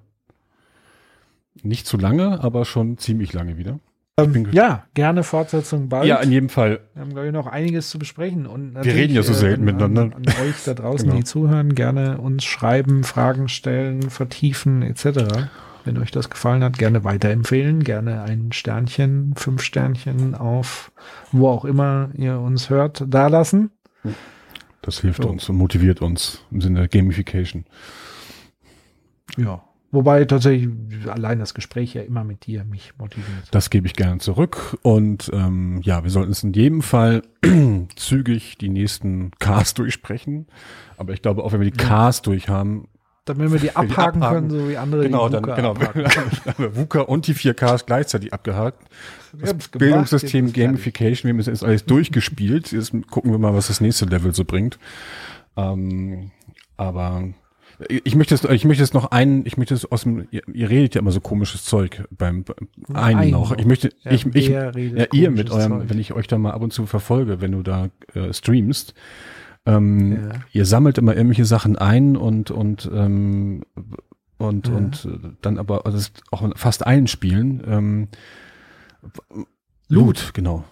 [1.63, 3.81] nicht zu lange, aber schon ziemlich lange wieder.
[4.17, 6.07] Ähm, ja, gerne Fortsetzung bald.
[6.07, 6.81] Ja, in jedem Fall.
[6.95, 8.47] Wir haben, glaube ich, noch einiges zu besprechen.
[8.47, 10.03] Und wir reden ja so selten äh, miteinander.
[10.03, 11.19] An, an euch da draußen, genau.
[11.19, 15.49] die zuhören, gerne uns schreiben, Fragen stellen, vertiefen, etc.
[15.85, 20.93] Wenn euch das gefallen hat, gerne weiterempfehlen, gerne ein Sternchen, fünf Sternchen auf
[21.33, 23.71] wo auch immer ihr uns hört, dalassen.
[24.83, 25.29] Das hilft so.
[25.29, 27.65] uns und motiviert uns im Sinne der Gamification.
[29.37, 29.63] Ja.
[29.95, 30.69] Wobei tatsächlich
[31.07, 33.49] allein das Gespräch ja immer mit dir mich motiviert.
[33.53, 34.77] Das gebe ich gerne zurück.
[34.83, 37.23] Und ähm, ja, wir sollten es in jedem Fall
[37.97, 40.49] zügig die nächsten Cars durchsprechen.
[40.97, 42.89] Aber ich glaube, auch wenn wir die Cars durch haben,
[43.25, 47.01] damit wir die abhaken, die abhaken, können, so wie andere genau, die dann, genau, VUCA
[47.03, 48.83] und die 4Ks gleichzeitig abgehakt.
[49.33, 52.73] Das Bildungssystem Gamification, wir haben jetzt alles durchgespielt.
[52.73, 54.81] Jetzt gucken wir mal, was das nächste Level so bringt.
[55.57, 56.33] Ähm,
[56.77, 57.29] aber
[57.89, 60.71] ich möchte es, ich möchte es noch einen, ich möchte es aus dem, ihr, ihr
[60.71, 63.57] redet ja immer so komisches Zeug beim, beim einen Ein noch.
[63.57, 64.73] Ich möchte, ja, ich, ich, ja,
[65.13, 65.91] ihr mit eurem, Zeug.
[65.91, 68.95] wenn ich euch da mal ab und zu verfolge, wenn du da äh, streamst,
[69.67, 70.41] ähm, ja.
[70.53, 73.63] ihr sammelt immer irgendwelche Sachen ein und und ähm,
[74.39, 74.75] und ja.
[74.75, 75.09] und
[75.43, 77.63] dann aber also auch fast einspielen.
[77.67, 78.09] Ähm,
[79.89, 80.65] Loot, genau.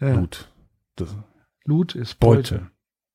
[0.00, 0.14] Ja.
[0.14, 0.48] Loot.
[0.96, 1.16] Das,
[1.64, 2.54] Loot ist Beute.
[2.54, 2.70] Beute.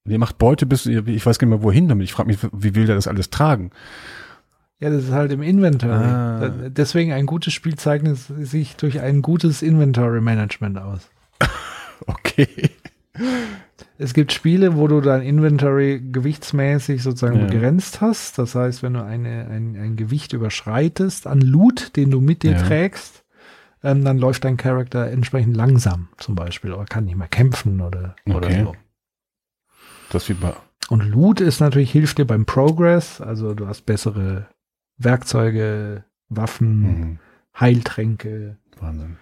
[0.06, 2.06] Ihr macht Beute bis, ich weiß gar nicht mehr wohin damit.
[2.06, 3.72] Ich frage mich, wie will der das alles tragen?
[4.80, 6.06] Ja, das ist halt im Inventory.
[6.06, 6.49] Ah.
[6.69, 11.10] Deswegen ein gutes Spiel zeichnet sich durch ein gutes Inventory Management aus.
[12.07, 12.72] Okay.
[13.98, 17.45] Es gibt Spiele, wo du dein Inventory gewichtsmäßig sozusagen Ja.
[17.45, 18.38] begrenzt hast.
[18.38, 22.52] Das heißt, wenn du eine, ein, ein Gewicht überschreitest an Loot, den du mit dir
[22.52, 22.61] Ja.
[22.64, 23.23] trägst,
[23.82, 28.18] ähm, dann läuft dein Charakter entsprechend langsam zum Beispiel oder kann nicht mehr kämpfen oder,
[28.26, 28.64] oder Okay.
[28.65, 28.76] so.
[30.16, 30.38] Das wie
[30.88, 33.20] Und Loot ist natürlich, hilft dir beim Progress.
[33.20, 34.48] Also du hast bessere
[34.98, 37.20] Werkzeuge, Waffen, mhm.
[37.60, 39.18] Heiltränke, Wahnsinn.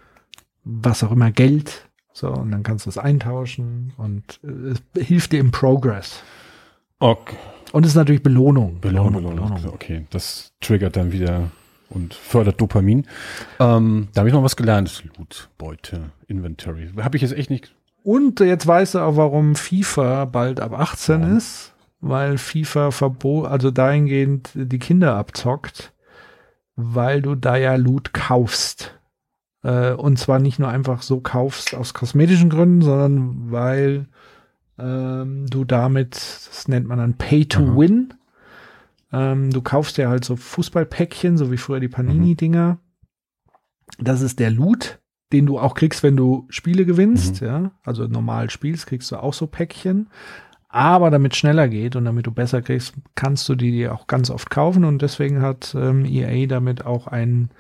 [0.63, 1.89] was auch immer, Geld.
[2.13, 6.21] So, und dann kannst du es eintauschen und äh, es hilft dir im Progress.
[6.99, 7.37] Okay.
[7.71, 8.79] Und es ist natürlich Belohnung.
[8.79, 9.65] Belohnung, Belohnung.
[9.73, 11.49] Okay, das triggert dann wieder
[11.89, 13.07] und fördert Dopamin.
[13.59, 15.03] Ähm, da habe ich noch was gelernt.
[15.17, 16.91] Loot, Beute, Inventory.
[17.01, 17.73] Habe ich jetzt echt nicht.
[18.03, 21.37] Und jetzt weißt du auch, warum FIFA bald ab 18 Warum?
[21.37, 25.93] ist, weil FIFA verbot, also dahingehend die Kinder abzockt,
[26.75, 28.99] weil du da ja Loot kaufst.
[29.63, 34.07] Äh, und zwar nicht nur einfach so kaufst aus kosmetischen Gründen, sondern weil
[34.77, 37.77] ähm, du damit, das nennt man dann Pay to Aha.
[37.77, 38.13] Win.
[39.13, 42.79] Ähm, du kaufst ja halt so Fußballpäckchen, so wie früher die Panini-Dinger.
[43.99, 44.99] Das ist der Loot,
[45.33, 47.71] den du auch kriegst, wenn du Spiele gewinnst, ja.
[47.83, 50.07] Also normal spielst, kriegst du auch so Päckchen.
[50.69, 54.07] Aber damit es schneller geht und damit du besser kriegst, kannst du die dir auch
[54.07, 54.85] ganz oft kaufen.
[54.85, 57.51] Und deswegen hat ähm, EA damit auch einen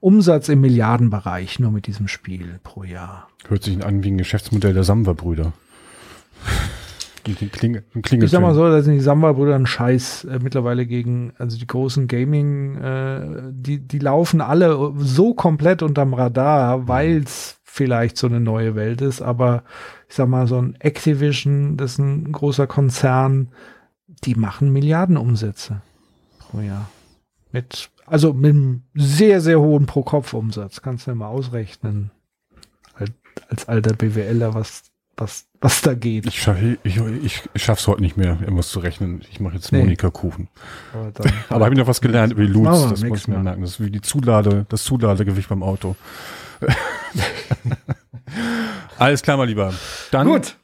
[0.00, 3.28] Umsatz im Milliardenbereich nur mit diesem Spiel pro Jahr.
[3.48, 5.54] Hört sich an wie ein Geschäftsmodell der Samwer-Brüder.
[7.28, 8.24] Mit den Kling Klingeltönen.
[8.24, 11.66] Ich sag mal so, da sind die Samba-Brüder ein Scheiß äh, mittlerweile gegen, also die
[11.66, 18.26] großen Gaming, äh, die, die laufen alle so komplett unterm Radar, weil es vielleicht so
[18.26, 19.62] eine neue Welt ist, aber
[20.08, 23.48] ich sag mal, so ein Activision, das ist ein großer Konzern,
[24.24, 25.82] die machen Milliardenumsätze
[26.38, 26.88] pro Jahr.
[27.52, 30.82] Mit, also mit einem sehr, sehr hohen Pro-Kopf-Umsatz.
[30.82, 32.10] Kannst du ja mal ausrechnen.
[32.94, 33.12] Als,
[33.48, 34.84] als alter BWLer, was,
[35.16, 36.26] was, was da geht.
[36.26, 39.22] Ich, schaff, ich, ich, ich schaff's heute nicht mehr, irgendwas zu rechnen.
[39.30, 39.80] Ich mache jetzt Nee.
[39.80, 40.48] Monika-Kuchen.
[40.94, 43.28] Aber dann- Aber habe ich noch was gelernt über die Loots, wir das muss ich
[43.28, 43.62] mir merken.
[43.62, 45.96] Das ist wie die Zulade, das Zuladegewicht beim Auto.
[48.98, 49.72] Alles klar, mein Lieber.
[50.10, 50.56] Dann Gut.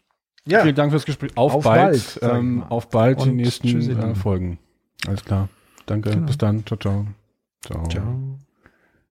[0.46, 0.62] Ja.
[0.62, 1.32] vielen Dank fürs Gespräch.
[1.36, 2.18] Auf, Auf bald.
[2.20, 4.14] bald, ähm, auf bald die Und nächsten tschüssi äh.
[4.14, 4.58] Folgen.
[5.06, 5.48] Alles klar.
[5.86, 6.10] Danke.
[6.10, 6.26] Genau.
[6.26, 6.64] Bis dann.
[6.66, 7.06] Ciao, ciao.
[7.64, 7.88] Ciao.
[7.88, 8.38] Ciao.